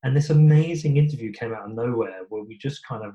and 0.02 0.16
this 0.16 0.30
amazing 0.30 0.96
interview 0.96 1.32
came 1.32 1.52
out 1.52 1.66
of 1.66 1.74
nowhere 1.74 2.22
where 2.28 2.44
we 2.44 2.56
just 2.58 2.86
kind 2.86 3.04
of 3.04 3.14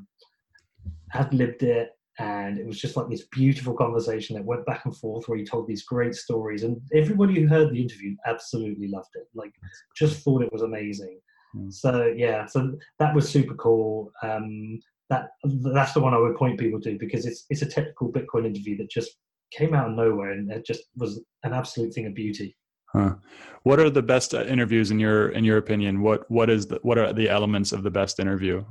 had 1.09 1.33
lived 1.33 1.63
it. 1.63 1.91
And 2.19 2.59
it 2.59 2.67
was 2.67 2.79
just 2.79 2.97
like 2.97 3.09
this 3.09 3.27
beautiful 3.31 3.73
conversation 3.73 4.35
that 4.35 4.45
went 4.45 4.65
back 4.65 4.85
and 4.85 4.95
forth 4.95 5.27
where 5.27 5.37
he 5.37 5.45
told 5.45 5.67
these 5.67 5.83
great 5.83 6.13
stories. 6.13 6.63
And 6.63 6.79
everybody 6.93 7.39
who 7.39 7.47
heard 7.47 7.71
the 7.71 7.81
interview 7.81 8.15
absolutely 8.27 8.89
loved 8.89 9.15
it. 9.15 9.27
Like, 9.33 9.53
just 9.95 10.21
thought 10.21 10.43
it 10.43 10.51
was 10.51 10.61
amazing. 10.61 11.19
Mm. 11.55 11.73
So, 11.73 12.13
yeah, 12.15 12.45
so 12.45 12.73
that 12.99 13.15
was 13.15 13.29
super 13.29 13.55
cool. 13.55 14.11
Um, 14.21 14.79
that 15.09 15.29
That's 15.43 15.93
the 15.93 16.01
one 16.01 16.13
I 16.13 16.19
would 16.19 16.35
point 16.35 16.59
people 16.59 16.81
to 16.81 16.97
because 16.99 17.25
it's, 17.25 17.45
it's 17.49 17.61
a 17.61 17.65
technical 17.65 18.11
Bitcoin 18.11 18.45
interview 18.45 18.77
that 18.77 18.89
just 18.89 19.17
came 19.51 19.73
out 19.73 19.89
of 19.89 19.95
nowhere 19.95 20.31
and 20.31 20.51
it 20.51 20.65
just 20.65 20.83
was 20.97 21.21
an 21.43 21.53
absolute 21.53 21.93
thing 21.93 22.05
of 22.05 22.13
beauty. 22.13 22.55
Huh. 22.93 23.15
What 23.63 23.79
are 23.79 23.89
the 23.89 24.01
best 24.01 24.33
uh, 24.33 24.43
interviews 24.45 24.91
in 24.91 24.99
your 24.99 25.29
in 25.29 25.43
your 25.43 25.57
opinion? 25.57 26.01
What 26.01 26.29
what 26.29 26.49
is 26.49 26.67
the 26.67 26.79
what 26.83 26.97
are 26.97 27.13
the 27.13 27.29
elements 27.29 27.71
of 27.71 27.83
the 27.83 27.91
best 27.91 28.19
interview? 28.19 28.63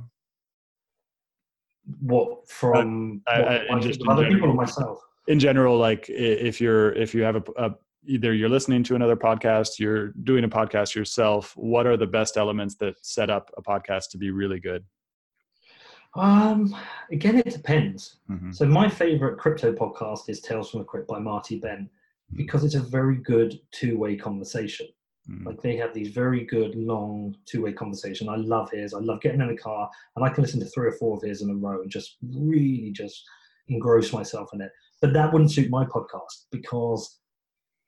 what 1.99 2.47
from 2.47 3.21
I- 3.27 3.41
what, 3.41 3.71
I- 3.71 3.79
just 3.79 4.01
other 4.07 4.27
people 4.29 4.49
or 4.49 4.53
myself? 4.53 4.99
in 5.27 5.39
general 5.39 5.77
like 5.77 6.05
if 6.09 6.59
you're 6.61 6.93
if 6.93 7.13
you 7.13 7.21
have 7.23 7.35
a, 7.35 7.43
a 7.57 7.75
either 8.07 8.33
you're 8.33 8.49
listening 8.49 8.83
to 8.83 8.95
another 8.95 9.15
podcast 9.15 9.77
you're 9.79 10.09
doing 10.23 10.43
a 10.43 10.49
podcast 10.49 10.95
yourself 10.95 11.53
what 11.55 11.85
are 11.85 11.95
the 11.97 12.07
best 12.07 12.37
elements 12.37 12.75
that 12.75 12.95
set 13.05 13.29
up 13.29 13.51
a 13.57 13.61
podcast 13.61 14.09
to 14.09 14.17
be 14.17 14.31
really 14.31 14.59
good 14.59 14.83
Um, 16.15 16.75
again, 17.11 17.37
it 17.37 17.51
depends. 17.53 18.17
Mhm. 18.29 18.53
So 18.53 18.65
my 18.65 18.89
favorite 18.89 19.37
crypto 19.37 19.71
podcast 19.71 20.27
is 20.29 20.41
Tales 20.41 20.69
from 20.71 20.79
the 20.81 20.85
Crypt 20.85 21.07
by 21.07 21.19
Marty 21.19 21.57
Bent 21.59 21.89
because 22.35 22.63
it's 22.63 22.75
a 22.75 22.79
very 22.81 23.17
good 23.17 23.59
two-way 23.71 24.15
conversation. 24.15 24.87
Mhm. 25.29 25.45
Like 25.45 25.61
they 25.61 25.75
have 25.77 25.93
these 25.93 26.09
very 26.09 26.45
good 26.45 26.75
long 26.75 27.35
two-way 27.45 27.73
conversation. 27.73 28.29
I 28.29 28.37
love 28.37 28.71
his. 28.71 28.93
I 28.93 28.99
love 28.99 29.21
getting 29.21 29.41
in 29.41 29.47
the 29.47 29.57
car 29.57 29.89
and 30.15 30.25
I 30.25 30.29
can 30.29 30.43
listen 30.43 30.59
to 30.59 30.65
three 30.67 30.87
or 30.87 30.93
four 30.93 31.17
of 31.17 31.23
his 31.23 31.41
in 31.41 31.49
a 31.49 31.55
row 31.55 31.81
and 31.81 31.91
just 31.91 32.17
really 32.21 32.91
just 32.91 33.23
engross 33.69 34.13
myself 34.13 34.49
in 34.53 34.61
it. 34.61 34.71
But 35.01 35.13
that 35.13 35.31
wouldn't 35.31 35.51
suit 35.51 35.69
my 35.69 35.85
podcast 35.85 36.45
because 36.51 37.19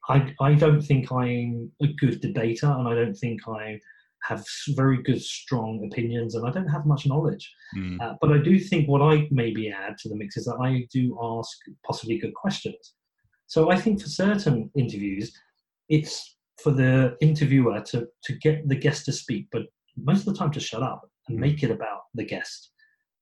I 0.09 0.33
I 0.39 0.53
don't 0.53 0.81
think 0.81 1.11
I'm 1.11 1.71
a 1.81 1.87
good 1.87 2.21
debater 2.21 2.67
and 2.67 2.87
I 2.87 2.93
don't 2.93 3.15
think 3.15 3.47
I 3.47 3.79
have 4.23 4.45
very 4.69 5.01
good 5.03 5.21
strong 5.21 5.83
opinions 5.91 6.35
and 6.35 6.47
I 6.47 6.51
don't 6.51 6.67
have 6.67 6.85
much 6.85 7.05
knowledge. 7.05 7.51
Mm. 7.77 8.01
Uh, 8.01 8.15
but 8.21 8.31
I 8.31 8.37
do 8.37 8.57
think 8.57 8.87
what 8.87 9.01
I 9.01 9.27
maybe 9.31 9.69
add 9.69 9.97
to 9.99 10.09
the 10.09 10.15
mix 10.15 10.37
is 10.37 10.45
that 10.45 10.59
I 10.61 10.87
do 10.91 11.17
ask 11.21 11.57
possibly 11.85 12.17
good 12.17 12.33
questions. 12.33 12.93
So 13.47 13.69
I 13.71 13.77
think 13.79 14.01
for 14.01 14.09
certain 14.09 14.69
interviews, 14.75 15.33
it's 15.89 16.37
for 16.61 16.71
the 16.71 17.17
interviewer 17.21 17.81
to, 17.81 18.07
to 18.23 18.33
get 18.37 18.67
the 18.67 18.75
guest 18.75 19.05
to 19.05 19.11
speak, 19.11 19.47
but 19.51 19.63
most 19.97 20.19
of 20.19 20.33
the 20.33 20.39
time 20.39 20.51
to 20.51 20.59
shut 20.59 20.81
up 20.83 21.09
and 21.27 21.37
make 21.37 21.63
it 21.63 21.71
about 21.71 22.03
the 22.13 22.23
guest. 22.23 22.71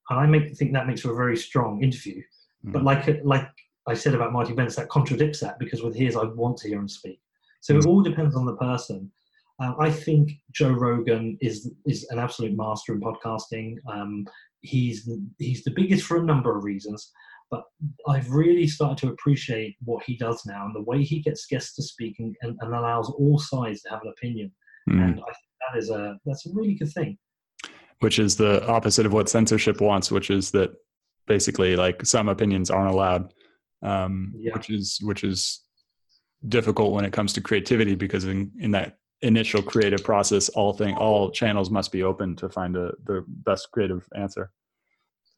And 0.10 0.20
I 0.20 0.26
make 0.26 0.56
think 0.58 0.74
that 0.74 0.88
makes 0.88 1.02
for 1.02 1.14
a 1.14 1.16
very 1.16 1.38
strong 1.38 1.84
interview. 1.84 2.22
But 2.64 2.82
Mhm. 2.82 2.86
like 2.86 3.22
like 3.24 3.50
I 3.88 3.96
said 3.96 4.14
about 4.14 4.34
Marty 4.34 4.54
Bent's, 4.54 4.76
that 4.76 4.90
contradicts 4.90 5.40
that 5.40 5.58
because 5.58 5.82
with 5.82 5.96
his, 5.96 6.16
I 6.16 6.26
want 6.26 6.58
to 6.58 6.68
hear 6.68 6.78
him 6.80 6.88
speak. 6.88 7.20
So 7.62 7.78
it 7.78 7.86
all 7.86 8.02
depends 8.04 8.36
on 8.36 8.46
the 8.46 8.56
person. 8.56 9.12
Uh, 9.60 9.74
I 9.80 9.92
think 9.92 10.32
Joe 10.52 10.72
Rogan 10.72 11.38
is 11.42 11.72
is 11.86 12.08
an 12.12 12.20
absolute 12.20 12.56
master 12.56 12.94
in 12.94 13.02
podcasting. 13.02 13.78
Um, 13.88 14.28
he's 14.62 15.06
the, 15.06 15.24
he's 15.40 15.64
the 15.64 15.72
biggest 15.72 16.06
for 16.06 16.18
a 16.18 16.24
number 16.24 16.56
of 16.56 16.64
reasons, 16.64 17.12
but 17.52 17.64
I've 18.08 18.30
really 18.32 18.66
started 18.66 18.98
to 19.06 19.12
appreciate 19.12 19.76
what 19.84 20.04
he 20.06 20.16
does 20.18 20.44
now 20.46 20.66
and 20.66 20.74
the 20.74 20.82
way 20.90 21.04
he 21.04 21.20
gets 21.22 21.46
guests 21.46 21.76
to 21.76 21.84
speak 21.84 22.16
and, 22.20 22.34
and, 22.42 22.58
and 22.62 22.74
allows 22.74 23.10
all 23.12 23.38
sides 23.38 23.82
to 23.82 23.90
have 23.90 24.02
an 24.04 24.14
opinion. 24.18 24.52
Mhm. 24.90 25.04
And 25.04 25.12
I 25.20 25.32
think 25.38 25.50
that 25.74 25.78
is 25.78 25.90
a 25.92 26.18
that's 26.26 26.46
a 26.48 26.50
really 26.54 26.76
good 26.76 26.92
thing. 26.94 27.18
which 28.00 28.18
is 28.18 28.36
the 28.36 28.66
opposite 28.68 29.06
of 29.06 29.14
what 29.14 29.30
censorship 29.30 29.80
wants 29.80 30.10
which 30.12 30.32
is 30.32 30.50
that 30.52 30.72
basically 31.28 31.76
like 31.76 32.04
some 32.04 32.28
opinions 32.30 32.72
aren't 32.72 32.90
allowed 32.92 33.32
um, 33.84 34.34
Yeah. 34.36 34.54
which 34.56 34.70
is 34.72 34.98
which 35.04 35.24
is 35.24 35.64
difficult 36.48 36.94
when 36.94 37.06
it 37.06 37.14
comes 37.14 37.32
to 37.34 37.42
creativity 37.42 37.94
because 37.96 38.26
in, 38.26 38.52
in 38.60 38.72
that 38.72 38.98
initial 39.22 39.62
creative 39.62 40.04
process 40.04 40.50
all 40.50 40.74
thing 40.74 40.96
all 40.96 41.30
channels 41.30 41.70
must 41.70 41.92
be 41.92 42.02
open 42.02 42.36
to 42.38 42.50
find 42.50 42.76
a, 42.76 42.92
the 43.06 43.24
best 43.28 43.70
creative 43.72 44.08
answer 44.16 44.50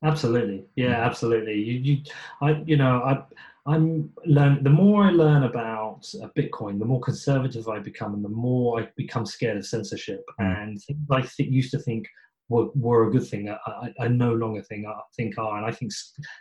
Absolutely, 0.04 0.66
yeah, 0.76 1.06
absolutely. 1.06 1.56
You, 1.56 1.74
you, 1.80 2.02
I, 2.42 2.62
you 2.66 2.76
know, 2.76 3.02
I, 3.04 3.24
I'm 3.66 4.12
learn. 4.26 4.64
The 4.64 4.70
more 4.70 5.06
I 5.06 5.12
learn 5.12 5.44
about 5.44 6.02
uh, 6.22 6.28
Bitcoin, 6.38 6.80
the 6.80 6.86
more 6.86 7.00
conservative 7.00 7.70
I 7.70 7.80
become, 7.80 8.14
and 8.14 8.24
the 8.24 8.30
more 8.30 8.82
I 8.82 8.90
become 8.98 9.26
scared 9.26 9.58
of 9.58 9.66
censorship. 9.66 10.22
Mm. 10.42 10.64
And 10.64 10.84
things 10.84 11.00
I 11.10 11.22
th- 11.22 11.50
used 11.50 11.72
to 11.72 11.80
think 11.80 12.08
were, 12.50 12.68
were 12.76 13.08
a 13.08 13.12
good 13.12 13.26
thing, 13.26 13.50
I, 13.50 13.58
I, 13.66 13.94
I 14.02 14.08
no 14.10 14.34
longer 14.34 14.62
think 14.64 14.86
uh, 14.86 14.94
think 15.16 15.38
are. 15.38 15.58
And 15.58 15.66
I 15.66 15.72
think 15.72 15.94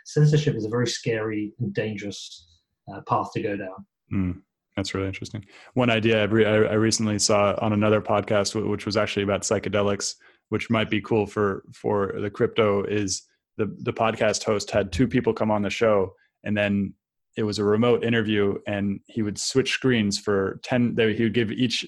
censorship 0.05 0.55
is 0.55 0.65
a 0.65 0.69
very 0.69 0.87
scary 0.87 1.53
and 1.59 1.73
dangerous 1.73 2.45
uh, 2.93 2.99
path 3.07 3.31
to 3.33 3.41
go 3.41 3.55
down. 3.55 3.85
Mm, 4.11 4.41
that's 4.75 4.93
really 4.93 5.07
interesting. 5.07 5.45
One 5.75 5.89
idea 5.89 6.23
I, 6.23 6.25
re- 6.25 6.45
I 6.45 6.55
I 6.55 6.73
recently 6.73 7.19
saw 7.19 7.55
on 7.61 7.71
another 7.71 8.01
podcast, 8.01 8.61
which 8.69 8.85
was 8.85 8.97
actually 8.97 9.23
about 9.23 9.43
psychedelics, 9.43 10.15
which 10.49 10.69
might 10.69 10.89
be 10.89 10.99
cool 10.99 11.25
for 11.25 11.63
for 11.73 12.13
the 12.19 12.29
crypto, 12.29 12.83
is 12.83 13.23
the 13.57 13.75
the 13.79 13.93
podcast 13.93 14.43
host 14.43 14.71
had 14.71 14.91
two 14.91 15.07
people 15.07 15.33
come 15.33 15.51
on 15.51 15.61
the 15.61 15.69
show, 15.69 16.13
and 16.43 16.57
then 16.57 16.93
it 17.35 17.43
was 17.43 17.59
a 17.59 17.63
remote 17.63 18.03
interview, 18.03 18.55
and 18.67 18.99
he 19.07 19.21
would 19.21 19.37
switch 19.37 19.71
screens 19.71 20.19
for 20.19 20.59
ten. 20.63 20.95
They, 20.95 21.13
he 21.13 21.23
would 21.23 21.33
give 21.33 21.51
each 21.51 21.85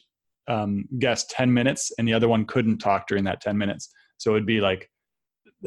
um, 0.48 0.86
guest 1.00 1.30
ten 1.30 1.54
minutes, 1.54 1.92
and 1.98 2.08
the 2.08 2.14
other 2.14 2.28
one 2.28 2.46
couldn't 2.46 2.80
talk 2.80 3.08
during 3.08 3.24
that 3.26 3.42
ten 3.42 3.58
minutes. 3.58 3.90
So 4.18 4.32
it'd 4.32 4.46
be 4.46 4.62
like 4.62 4.90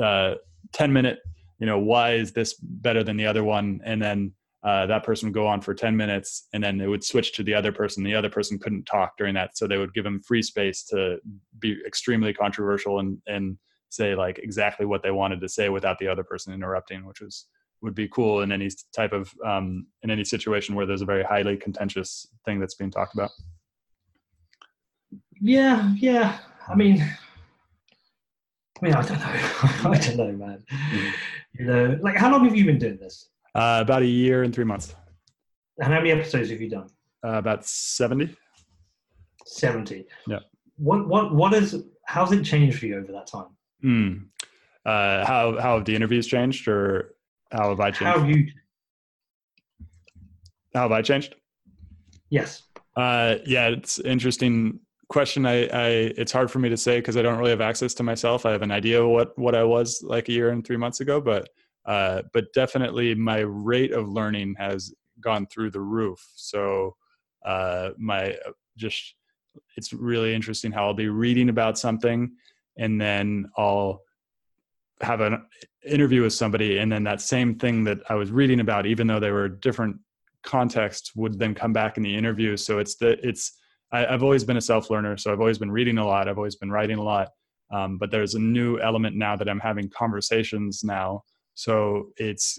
uh, 0.01 0.35
ten 0.73 0.93
minute. 0.93 1.19
You 1.59 1.67
know, 1.67 1.79
why 1.79 2.13
is 2.13 2.33
this 2.33 2.55
better 2.55 3.03
than 3.03 3.17
the 3.17 3.27
other 3.27 3.43
one? 3.43 3.81
And 3.85 4.01
then 4.01 4.33
uh, 4.65 4.87
that 4.87 5.05
person 5.05 5.29
would 5.29 5.35
go 5.35 5.47
on 5.47 5.61
for 5.61 5.73
10 5.73 5.97
minutes 5.97 6.49
and 6.53 6.63
then 6.63 6.81
it 6.81 6.89
would 6.89 7.05
switch 7.05 7.33
to 7.33 7.45
the 7.45 7.55
other 7.55 7.71
person 7.71 8.03
the 8.03 8.15
other 8.15 8.29
person 8.29 8.59
couldn't 8.59 8.85
talk 8.85 9.17
during 9.17 9.35
that 9.35 9.57
so 9.57 9.67
they 9.67 9.79
would 9.79 9.95
give 9.95 10.05
him 10.05 10.21
free 10.27 10.43
space 10.43 10.83
to 10.83 11.19
be 11.61 11.81
extremely 11.87 12.35
controversial 12.35 12.99
and 12.99 13.19
and 13.29 13.57
say 13.91 14.15
like 14.15 14.39
exactly 14.39 14.87
what 14.87 15.03
they 15.03 15.11
wanted 15.11 15.41
to 15.41 15.49
say 15.49 15.69
without 15.69 15.99
the 15.99 16.09
other 16.09 16.23
person 16.25 16.53
interrupting 16.53 17.05
which 17.07 17.21
was 17.21 17.47
would 17.81 17.95
be 17.95 18.09
cool 18.09 18.41
in 18.43 18.51
any 18.51 18.69
type 18.93 19.13
of 19.13 19.33
um, 19.47 19.87
in 20.03 20.11
any 20.11 20.25
situation 20.25 20.75
where 20.75 20.85
there's 20.87 21.03
a 21.03 21.07
very 21.07 21.23
highly 21.23 21.57
contentious 21.57 22.27
thing 22.45 22.59
that's 22.59 22.75
being 22.75 22.91
talked 22.91 23.15
about 23.15 23.31
Yeah, 25.41 25.95
yeah. 25.97 26.39
I 26.69 26.75
mean, 26.75 27.01
I 27.01 28.85
mean, 28.85 28.95
I 28.95 29.03
don't 29.03 29.19
know. 29.19 29.25
I 29.91 29.99
don't 30.01 30.17
know, 30.17 30.33
man. 30.33 30.65
You 31.59 31.65
know, 31.67 31.99
like, 32.03 32.17
how 32.17 32.31
long 32.31 32.45
have 32.45 32.57
you 32.57 32.65
been 32.65 32.79
doing 32.79 32.99
this? 32.99 33.29
uh, 33.55 33.79
about 33.81 34.03
a 34.03 34.07
year 34.07 34.43
and 34.43 34.55
three 34.55 34.65
months 34.65 34.95
And 35.79 35.93
how 35.93 36.01
many 36.01 36.11
episodes 36.13 36.51
have 36.51 36.61
you 36.61 36.69
done? 36.71 36.89
uh, 37.25 37.39
about 37.39 37.65
70 37.65 38.35
70 39.47 40.05
Yeah. 40.29 40.41
what 40.77 41.09
what 41.09 41.35
what 41.35 41.53
is 41.55 41.83
how's 42.07 42.31
it 42.33 42.45
changed 42.45 42.79
for 42.79 42.87
you 42.87 42.97
over 42.99 43.11
that 43.13 43.27
time 43.27 43.51
mm. 43.85 44.25
uh, 44.85 45.25
how 45.25 45.59
how 45.61 45.77
have 45.77 45.85
the 45.85 45.95
interviews 45.95 46.27
changed 46.27 46.69
or 46.69 47.15
how 47.53 47.71
have 47.71 47.81
i 47.81 47.91
changed 47.91 48.05
how 48.05 48.19
have 48.19 48.29
you 48.29 48.47
how 50.75 50.83
have 50.83 50.93
i 50.93 51.03
changed 51.03 51.35
yes 52.31 52.65
Uh, 52.99 53.39
yeah, 53.47 53.69
it's 53.69 54.01
interesting 54.01 54.81
question. 55.09 55.47
I, 55.47 55.67
I 55.67 55.89
it's 56.17 56.33
hard 56.33 56.51
for 56.51 56.59
me 56.59 56.69
to 56.69 56.77
say 56.77 56.99
because 56.99 57.17
I 57.17 57.23
don't 57.23 57.39
really 57.39 57.53
have 57.53 57.61
access 57.61 57.95
to 57.95 58.03
myself. 58.03 58.45
I 58.45 58.51
have 58.51 58.63
an 58.63 58.73
idea 58.73 59.01
of 59.01 59.09
what 59.09 59.39
what 59.39 59.55
I 59.55 59.63
was 59.63 60.03
like 60.03 60.29
a 60.29 60.33
year 60.33 60.51
and 60.51 60.67
three 60.67 60.77
months 60.77 60.99
ago, 60.99 61.21
but 61.21 61.49
uh, 61.87 62.23
but 62.33 62.53
definitely 62.55 63.15
my 63.15 63.39
rate 63.39 63.93
of 63.93 64.09
learning 64.09 64.57
has 64.59 64.93
gone 65.21 65.47
through 65.47 65.71
the 65.71 65.81
roof. 65.81 66.21
So 66.35 66.97
uh, 67.45 67.91
my 67.99 68.37
just 68.77 69.15
it's 69.77 69.93
really 69.93 70.35
interesting 70.35 70.73
how 70.73 70.87
I'll 70.87 70.95
be 70.95 71.09
reading 71.09 71.51
about 71.51 71.79
something 71.79 72.33
and 72.79 73.01
then 73.01 73.51
I'll 73.57 74.03
have 75.01 75.21
an 75.21 75.45
interview 75.87 76.23
with 76.23 76.33
somebody 76.33 76.79
and 76.79 76.91
then 76.91 77.05
that 77.05 77.21
same 77.21 77.55
thing 77.57 77.85
that 77.85 77.99
I 78.09 78.15
was 78.15 78.31
reading 78.31 78.61
about, 78.61 78.87
even 78.87 79.07
though 79.07 79.21
they 79.21 79.31
were 79.31 79.49
different 79.49 79.97
contexts, 80.43 81.15
would 81.15 81.39
then 81.39 81.55
come 81.55 81.73
back 81.73 81.97
in 81.97 82.03
the 82.03 82.15
interview. 82.15 82.57
So 82.57 82.79
it's 82.79 82.97
the 82.97 83.19
it's 83.27 83.59
I, 83.93 84.07
I've 84.07 84.23
always 84.23 84.45
been 84.45 84.57
a 84.57 84.63
self 84.63 84.91
learner, 84.91 85.17
so 85.17 85.33
I've 85.33 85.41
always 85.41 85.59
been 85.59 85.71
reading 85.71 85.99
a 85.99 86.07
lot. 86.07 86.29
I've 86.29 86.39
always 86.39 86.57
been 86.57 86.71
writing 86.71 86.99
a 86.99 87.03
lot. 87.03 87.29
Um, 87.71 87.99
but 87.99 88.11
there's 88.11 88.35
a 88.35 88.39
new 88.39 88.79
element 88.81 89.15
now 89.17 89.37
that 89.37 89.49
I'm 89.49 89.61
having 89.61 89.91
conversations 89.91 90.83
now. 90.85 91.23
So 91.55 92.11
it's 92.17 92.59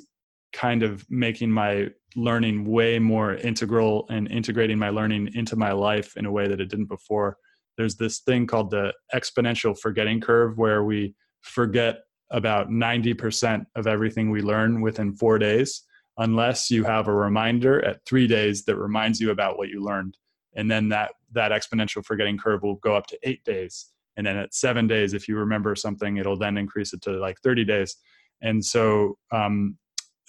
kind 0.54 0.84
of 0.84 1.06
making 1.10 1.52
my 1.52 1.90
learning 2.16 2.66
way 2.66 3.00
more 3.00 3.36
integral 3.36 4.06
and 4.10 4.30
integrating 4.32 4.78
my 4.78 4.90
learning 4.90 5.30
into 5.34 5.56
my 5.56 5.72
life 5.72 6.18
in 6.18 6.26
a 6.26 6.32
way 6.32 6.48
that 6.48 6.60
it 6.60 6.70
didn't 6.70 6.88
before. 6.90 7.38
There's 7.80 7.96
this 7.96 8.20
thing 8.20 8.46
called 8.46 8.72
the 8.72 8.94
exponential 9.16 9.74
forgetting 9.80 10.20
curve 10.20 10.58
where 10.58 10.84
we 10.84 11.16
forget 11.40 12.00
about 12.30 12.70
90% 12.70 13.66
of 13.78 13.88
everything 13.88 14.30
we 14.30 14.42
learn 14.42 14.82
within 14.82 15.16
four 15.16 15.40
days, 15.40 15.84
unless 16.18 16.70
you 16.70 16.84
have 16.84 17.08
a 17.08 17.14
reminder 17.14 17.84
at 17.86 18.04
three 18.06 18.28
days 18.28 18.66
that 18.66 18.76
reminds 18.76 19.22
you 19.22 19.32
about 19.32 19.58
what 19.58 19.70
you 19.70 19.82
learned. 19.82 20.18
And 20.58 20.70
then 20.70 20.90
that, 20.90 21.12
that 21.32 21.54
exponential 21.54 22.04
forgetting 22.04 22.38
curve 22.38 22.64
will 22.64 22.76
go 22.76 22.98
up 22.98 23.08
to 23.08 23.20
eight 23.24 23.46
days. 23.46 23.86
And 24.18 24.28
then 24.28 24.36
at 24.36 24.54
seven 24.54 24.86
days, 24.86 25.14
if 25.14 25.30
you 25.30 25.38
remember 25.38 25.74
something, 25.74 26.18
it'll 26.18 26.38
then 26.38 26.58
increase 26.58 26.92
it 26.92 27.02
to 27.04 27.12
like 27.12 27.40
30 27.46 27.64
days. 27.64 27.96
And 28.42 28.64
so, 28.64 29.18
um, 29.32 29.78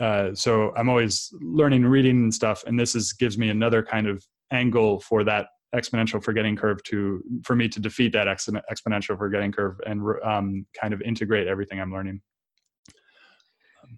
uh, 0.01 0.37
so 0.37 0.73
I'm 0.77 0.89
always 0.89 1.35
learning, 1.41 1.85
reading 1.85 2.23
and 2.23 2.33
stuff, 2.33 2.63
and 2.69 2.79
this 2.79 2.95
is 2.95 3.13
gives 3.13 3.37
me 3.37 3.49
another 3.49 3.83
kind 3.83 4.07
of 4.07 4.25
angle 4.53 5.01
for 5.01 5.25
that 5.25 5.49
exponential 5.75 6.23
forgetting 6.23 6.57
curve 6.57 6.83
to 6.85 7.23
for 7.45 7.55
me 7.55 7.69
to 7.69 7.81
defeat 7.81 8.13
that 8.13 8.29
ex- 8.29 8.49
exponential 8.73 9.17
forgetting 9.17 9.53
curve 9.53 9.81
and 9.87 10.03
um, 10.25 10.67
kind 10.79 10.93
of 10.93 11.01
integrate 11.03 11.47
everything 11.47 11.81
I'm 11.81 11.93
learning. 11.93 12.21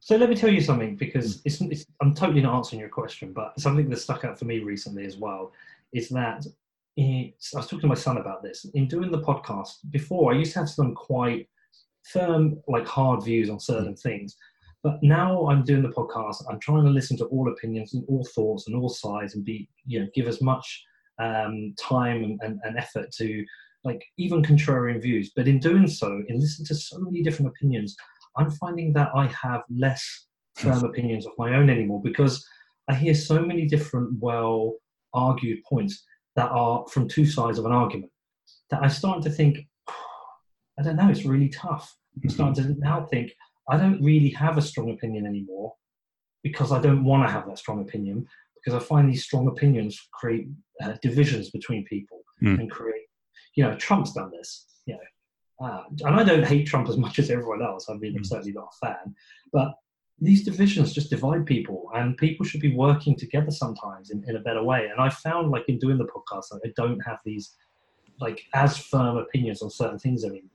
so 0.01 0.16
let 0.16 0.29
me 0.29 0.37
tell 0.37 0.53
you 0.53 0.61
something 0.61 0.97
because 0.97 1.43
it's, 1.45 1.61
it's 1.61 1.87
i'm 2.01 2.14
totally 2.14 2.41
not 2.41 2.57
answering 2.57 2.81
your 2.81 2.89
question 2.89 3.33
but 3.33 3.59
something 3.61 3.89
that 3.91 3.99
stuck 3.99 4.25
out 4.25 4.39
for 4.39 4.47
me 4.47 4.61
recently 4.61 5.05
as 5.05 5.16
well 5.16 5.53
is 5.93 6.09
that 6.09 6.47
it's, 6.97 7.55
i 7.55 7.59
was 7.59 7.66
talking 7.66 7.81
to 7.81 7.87
my 7.87 7.95
son 7.95 8.16
about 8.16 8.43
this 8.43 8.64
in 8.75 8.89
doing 8.89 9.11
the 9.11 9.20
podcast 9.20 9.75
before 9.91 10.33
i 10.33 10.37
used 10.37 10.53
to 10.55 10.61
have 10.61 10.68
some 10.68 10.95
quite 10.95 11.47
firm, 12.05 12.61
like 12.68 12.87
hard 12.87 13.25
views 13.25 13.51
on 13.51 13.61
certain 13.61 13.97
things. 13.97 14.37
But 14.83 15.03
now 15.03 15.47
I'm 15.47 15.62
doing 15.62 15.83
the 15.83 15.91
podcast. 15.91 16.43
I'm 16.51 16.59
trying 16.59 16.85
to 16.85 16.91
listen 16.91 17.16
to 17.18 17.27
all 17.27 17.49
opinions 17.49 17.95
and 17.95 18.05
all 18.09 18.27
thoughts 18.35 18.66
and 18.66 18.77
all 18.77 18.89
sides, 18.89 19.35
and 19.35 19.45
be 19.45 19.68
you 19.87 20.01
know 20.01 20.09
give 20.14 20.27
as 20.27 20.43
much 20.43 20.85
um, 21.19 21.75
time 21.79 22.39
and, 22.41 22.61
and, 22.65 22.77
effort 22.77 23.11
to 23.13 23.45
like 23.85 24.05
even 24.17 24.43
contrarian 24.43 25.01
views. 25.01 25.33
But 25.35 25.49
in 25.49 25.59
doing 25.59 25.87
so, 25.87 26.23
in 26.29 26.41
listening 26.41 26.67
to 26.67 26.75
so 26.75 26.99
many 26.99 27.23
different 27.23 27.51
opinions, 27.51 27.97
I'm 28.37 28.51
finding 28.51 28.93
that 28.95 29.11
I 29.15 29.27
have 29.27 29.63
less 29.71 30.27
firm 30.55 30.85
opinions 30.85 31.27
of 31.27 31.33
my 31.39 31.55
own 31.55 31.71
anymore 31.71 32.01
because 32.03 32.45
I 32.89 32.95
hear 32.95 33.15
so 33.15 33.41
many 33.45 33.67
different 33.67 34.19
well 34.21 34.75
argued 35.15 35.63
points 35.65 36.05
that 36.37 36.51
are 36.51 36.85
from 36.89 37.09
two 37.09 37.27
sides 37.27 37.59
of 37.59 37.67
an 37.67 37.73
argument 37.73 38.11
that 38.71 38.83
I 38.83 38.89
start 38.89 39.23
to 39.23 39.31
think, 39.31 39.59
I 40.79 40.83
don't 40.83 40.97
know, 40.97 41.11
it's 41.11 41.25
really 41.25 41.49
tough. 41.49 41.95
I'm 42.23 42.31
starting 42.31 42.65
to 42.65 42.81
now 42.81 43.07
think 43.11 43.33
I 43.69 43.77
don't 43.77 44.03
really 44.03 44.31
have 44.31 44.59
a 44.59 44.63
strong 44.63 44.91
opinion 44.91 45.27
anymore 45.27 45.75
because 46.43 46.73
I 46.73 46.81
don't 46.81 47.05
want 47.05 47.27
to 47.27 47.33
have 47.33 47.47
that 47.47 47.59
strong 47.59 47.81
opinion 47.81 48.27
because 48.63 48.81
I 48.81 48.85
find 48.85 49.09
these 49.09 49.25
strong 49.25 49.49
opinions 49.49 50.01
create 50.13 50.49
uh, 50.83 50.95
divisions 51.03 51.51
between 51.51 51.85
people 51.85 52.21
mm. 52.43 52.59
and 52.61 52.71
create, 52.71 53.07
you 53.55 53.65
know, 53.65 53.75
Trump's 53.77 54.13
done 54.13 54.31
this, 54.31 54.67
you 54.87 54.95
know, 54.95 55.67
uh, 55.67 55.83
and 56.05 56.21
I 56.21 56.25
don't 56.25 56.45
hate 56.45 56.67
Trump 56.67 56.89
as 56.89 56.97
much 56.97 57.19
as 57.19 57.31
everyone 57.31 57.63
else. 57.63 57.89
I 57.89 57.95
mean, 57.95 58.17
I'm 58.17 58.23
mm. 58.23 58.27
certainly 58.27 58.53
not 58.53 58.73
a 58.73 58.87
fan, 58.87 59.15
but 59.53 59.75
these 60.21 60.45
divisions 60.45 60.93
just 60.93 61.11
divide 61.11 61.47
people, 61.47 61.91
and 61.95 62.17
people 62.17 62.47
should 62.47 62.61
be 62.61 62.77
working 62.77 63.17
together 63.17 63.51
sometimes 63.51 64.11
in, 64.11 64.23
in 64.29 64.37
a 64.37 64.41
better 64.41 64.63
way. 64.63 64.87
And 64.91 65.01
I 65.01 65.09
found, 65.09 65.51
like 65.51 65.65
in 65.69 65.79
doing 65.79 65.99
the 65.99 66.05
podcast, 66.05 66.53
like, 66.53 66.63
I 66.65 66.73
don't 66.77 67.01
have 67.01 67.19
these 67.25 67.57
like 68.21 68.45
as 68.55 68.77
firm 68.77 69.17
opinions 69.17 69.63
on 69.63 69.71
certain 69.71 69.99
things 69.99 70.25
anymore. 70.25 70.49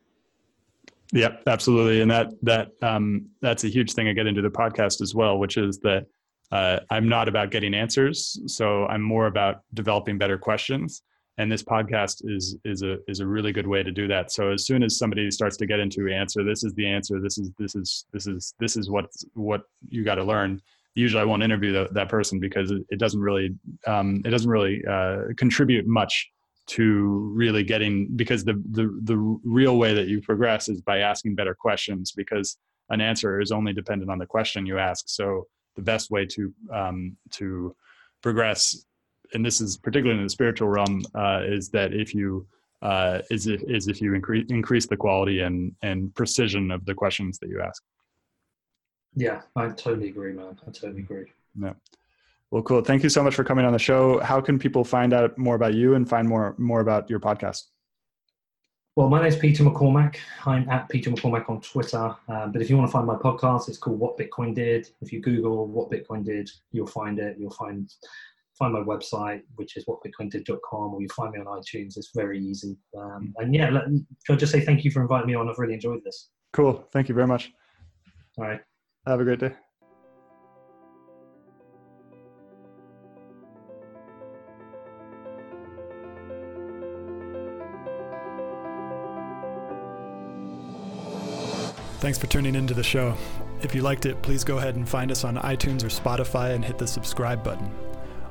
Yep, 1.13 1.43
absolutely, 1.47 2.01
and 2.01 2.11
that 2.11 2.31
that 2.43 2.69
um, 2.81 3.27
that's 3.41 3.63
a 3.65 3.67
huge 3.67 3.93
thing 3.93 4.07
I 4.07 4.13
get 4.13 4.27
into 4.27 4.41
the 4.41 4.49
podcast 4.49 5.01
as 5.01 5.13
well, 5.13 5.37
which 5.37 5.57
is 5.57 5.79
that 5.79 6.05
uh, 6.51 6.79
I'm 6.89 7.09
not 7.09 7.27
about 7.27 7.51
getting 7.51 7.73
answers, 7.73 8.39
so 8.45 8.85
I'm 8.85 9.01
more 9.01 9.27
about 9.27 9.61
developing 9.73 10.17
better 10.17 10.37
questions. 10.37 11.01
And 11.39 11.51
this 11.51 11.61
podcast 11.61 12.21
is 12.23 12.57
is 12.65 12.81
a 12.81 12.97
is 13.07 13.19
a 13.19 13.27
really 13.27 13.51
good 13.51 13.67
way 13.67 13.83
to 13.83 13.91
do 13.91 14.07
that. 14.07 14.31
So 14.31 14.51
as 14.51 14.65
soon 14.65 14.81
as 14.81 14.97
somebody 14.97 15.29
starts 15.29 15.55
to 15.57 15.67
get 15.67 15.79
into 15.79 16.11
answer, 16.11 16.43
this 16.43 16.63
is 16.63 16.73
the 16.73 16.87
answer. 16.87 17.19
This 17.21 17.37
is 17.37 17.51
this 17.59 17.75
is 17.75 18.05
this 18.11 18.25
is 18.27 18.53
this 18.59 18.75
is 18.75 18.89
what 18.89 19.05
what 19.33 19.61
you 19.89 20.03
got 20.03 20.15
to 20.15 20.23
learn. 20.23 20.61
Usually, 20.95 21.21
I 21.21 21.25
won't 21.25 21.43
interview 21.43 21.71
the, 21.73 21.89
that 21.91 22.09
person 22.09 22.39
because 22.39 22.71
it, 22.71 22.97
doesn't 22.97 23.19
really 23.19 23.55
um, 23.85 24.23
it 24.25 24.29
doesn't 24.31 24.49
really 24.49 24.83
uh, 24.89 25.25
contribute 25.37 25.85
much 25.85 26.27
to 26.67 27.31
really 27.35 27.63
getting 27.63 28.07
because 28.15 28.43
the, 28.43 28.61
the 28.71 28.99
the 29.03 29.17
real 29.43 29.77
way 29.77 29.93
that 29.93 30.07
you 30.07 30.21
progress 30.21 30.69
is 30.69 30.81
by 30.81 30.99
asking 30.99 31.35
better 31.35 31.53
questions 31.53 32.13
because 32.13 32.57
an 32.89 32.99
answer 32.99 33.39
is 33.39 33.51
only 33.51 33.73
dependent 33.73 34.09
on 34.09 34.17
the 34.17 34.25
question 34.25 34.65
you 34.65 34.77
ask 34.77 35.05
so 35.07 35.45
the 35.77 35.81
best 35.81 36.11
way 36.11 36.25
to 36.25 36.53
um, 36.73 37.15
to 37.31 37.73
progress 38.21 38.85
and 39.33 39.45
this 39.45 39.61
is 39.61 39.77
particularly 39.77 40.19
in 40.19 40.25
the 40.25 40.29
spiritual 40.29 40.67
realm 40.67 41.01
uh, 41.15 41.41
is 41.45 41.69
that 41.69 41.93
if 41.93 42.13
you 42.13 42.45
uh, 42.81 43.19
is 43.31 43.47
if, 43.47 43.61
is 43.63 43.87
if 43.87 44.01
you 44.01 44.13
increase 44.13 44.45
increase 44.49 44.87
the 44.87 44.97
quality 44.97 45.39
and 45.39 45.73
and 45.81 46.13
precision 46.15 46.71
of 46.71 46.83
the 46.85 46.93
questions 46.93 47.39
that 47.39 47.47
you 47.47 47.61
ask 47.61 47.81
yeah 49.15 49.41
i 49.55 49.67
totally 49.69 50.09
agree 50.09 50.33
man 50.33 50.57
i 50.67 50.71
totally 50.71 51.01
agree 51.01 51.31
yeah 51.61 51.73
well, 52.49 52.63
cool. 52.63 52.81
Thank 52.81 53.03
you 53.03 53.09
so 53.09 53.21
much 53.21 53.35
for 53.35 53.43
coming 53.43 53.65
on 53.65 53.73
the 53.73 53.79
show. 53.79 54.21
How 54.21 54.39
can 54.39 54.57
people 54.57 54.85
find 54.85 55.13
out 55.13 55.37
more 55.37 55.55
about 55.55 55.73
you 55.73 55.95
and 55.95 56.07
find 56.07 56.27
more 56.27 56.55
more 56.57 56.79
about 56.79 57.09
your 57.09 57.19
podcast? 57.19 57.63
Well, 58.97 59.09
my 59.09 59.19
name 59.19 59.27
is 59.27 59.35
Peter 59.35 59.63
McCormack. 59.63 60.15
I'm 60.47 60.67
at 60.69 60.89
Peter 60.89 61.11
McCormack 61.11 61.51
on 61.51 61.61
Twitter. 61.61 62.15
Um, 62.29 62.51
but 62.51 62.63
if 62.63 62.69
you 62.71 62.75
want 62.75 62.89
to 62.89 62.91
find 62.91 63.05
my 63.05 63.13
podcast, 63.13 63.69
it's 63.69 63.77
called 63.77 63.99
What 63.99 64.17
Bitcoin 64.17 64.55
Did. 64.55 64.89
If 65.01 65.13
you 65.13 65.21
Google 65.21 65.67
What 65.67 65.91
Bitcoin 65.91 66.25
Did, 66.25 66.49
you'll 66.71 66.87
find 66.87 67.19
it. 67.19 67.37
You'll 67.37 67.51
find 67.51 67.87
find 68.57 68.73
my 68.73 68.79
website, 68.79 69.43
which 69.53 69.77
is 69.77 69.85
whatbitcoindid.com, 69.85 70.95
or 70.95 70.99
you 70.99 71.07
find 71.09 71.31
me 71.31 71.39
on 71.39 71.45
iTunes. 71.45 71.95
It's 71.95 72.09
very 72.15 72.39
easy. 72.39 72.75
Um, 72.97 73.35
and 73.37 73.53
yeah, 73.53 73.69
let, 73.69 73.83
can 73.85 74.07
I 74.29 74.35
just 74.35 74.51
say 74.51 74.61
thank 74.61 74.83
you 74.83 74.89
for 74.89 75.03
inviting 75.03 75.27
me 75.27 75.35
on? 75.35 75.47
I've 75.47 75.59
really 75.59 75.75
enjoyed 75.75 76.03
this. 76.03 76.29
Cool. 76.53 76.83
Thank 76.91 77.07
you 77.07 77.13
very 77.13 77.27
much. 77.27 77.51
All 78.39 78.45
right. 78.45 78.61
Have 79.05 79.19
a 79.19 79.23
great 79.23 79.39
day. 79.39 79.53
Thanks 91.99 92.19
for 92.19 92.27
tuning 92.27 92.55
into 92.55 92.73
the 92.73 92.83
show. 92.83 93.15
If 93.61 93.73
you 93.73 93.81
liked 93.81 94.05
it, 94.05 94.21
please 94.21 94.43
go 94.43 94.59
ahead 94.59 94.75
and 94.75 94.87
find 94.87 95.11
us 95.11 95.23
on 95.23 95.37
iTunes 95.37 95.83
or 95.83 95.87
Spotify 95.87 96.53
and 96.53 96.63
hit 96.63 96.77
the 96.77 96.87
subscribe 96.87 97.43
button. 97.43 97.69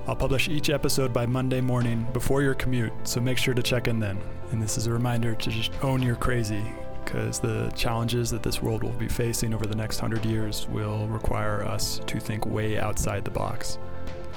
I'll 0.07 0.15
publish 0.15 0.49
each 0.49 0.71
episode 0.71 1.13
by 1.13 1.27
Monday 1.27 1.61
morning 1.61 2.07
before 2.13 2.43
your 2.43 2.55
commute, 2.55 2.93
so 3.03 3.21
make 3.21 3.39
sure 3.39 3.55
to 3.55 3.63
check 3.63 3.89
in 3.89 3.99
then. 3.99 4.19
And 4.53 4.63
this 4.63 4.79
is 4.79 4.87
a 4.87 4.93
reminder 4.93 5.35
to 5.35 5.51
just 5.51 5.73
own 5.83 6.01
your 6.01 6.15
crazy, 6.15 6.63
because 7.05 7.41
the 7.41 7.73
challenges 7.75 8.31
that 8.31 8.45
this 8.45 8.63
world 8.63 8.85
will 8.85 8.93
be 8.93 9.09
facing 9.09 9.53
over 9.53 9.67
the 9.67 9.75
next 9.75 9.99
hundred 9.99 10.25
years 10.25 10.69
will 10.69 11.09
require 11.09 11.65
us 11.65 12.01
to 12.07 12.21
think 12.21 12.47
way 12.47 12.79
outside 12.79 13.25
the 13.25 13.33
box. 13.33 13.79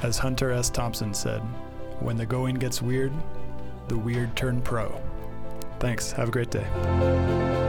As 0.02 0.18
Hunter 0.18 0.52
S. 0.52 0.72
Thompson 0.72 1.14
said, 1.14 1.42
when 2.00 2.18
the 2.18 2.26
going 2.26 2.56
gets 2.56 2.82
weird, 2.82 3.14
the 3.90 3.98
weird 3.98 4.36
turn 4.36 4.60
pro. 4.64 5.00
Thanks. 5.80 6.12
Have 6.14 6.30
a 6.30 6.32
great 6.32 6.50
day. 6.50 7.69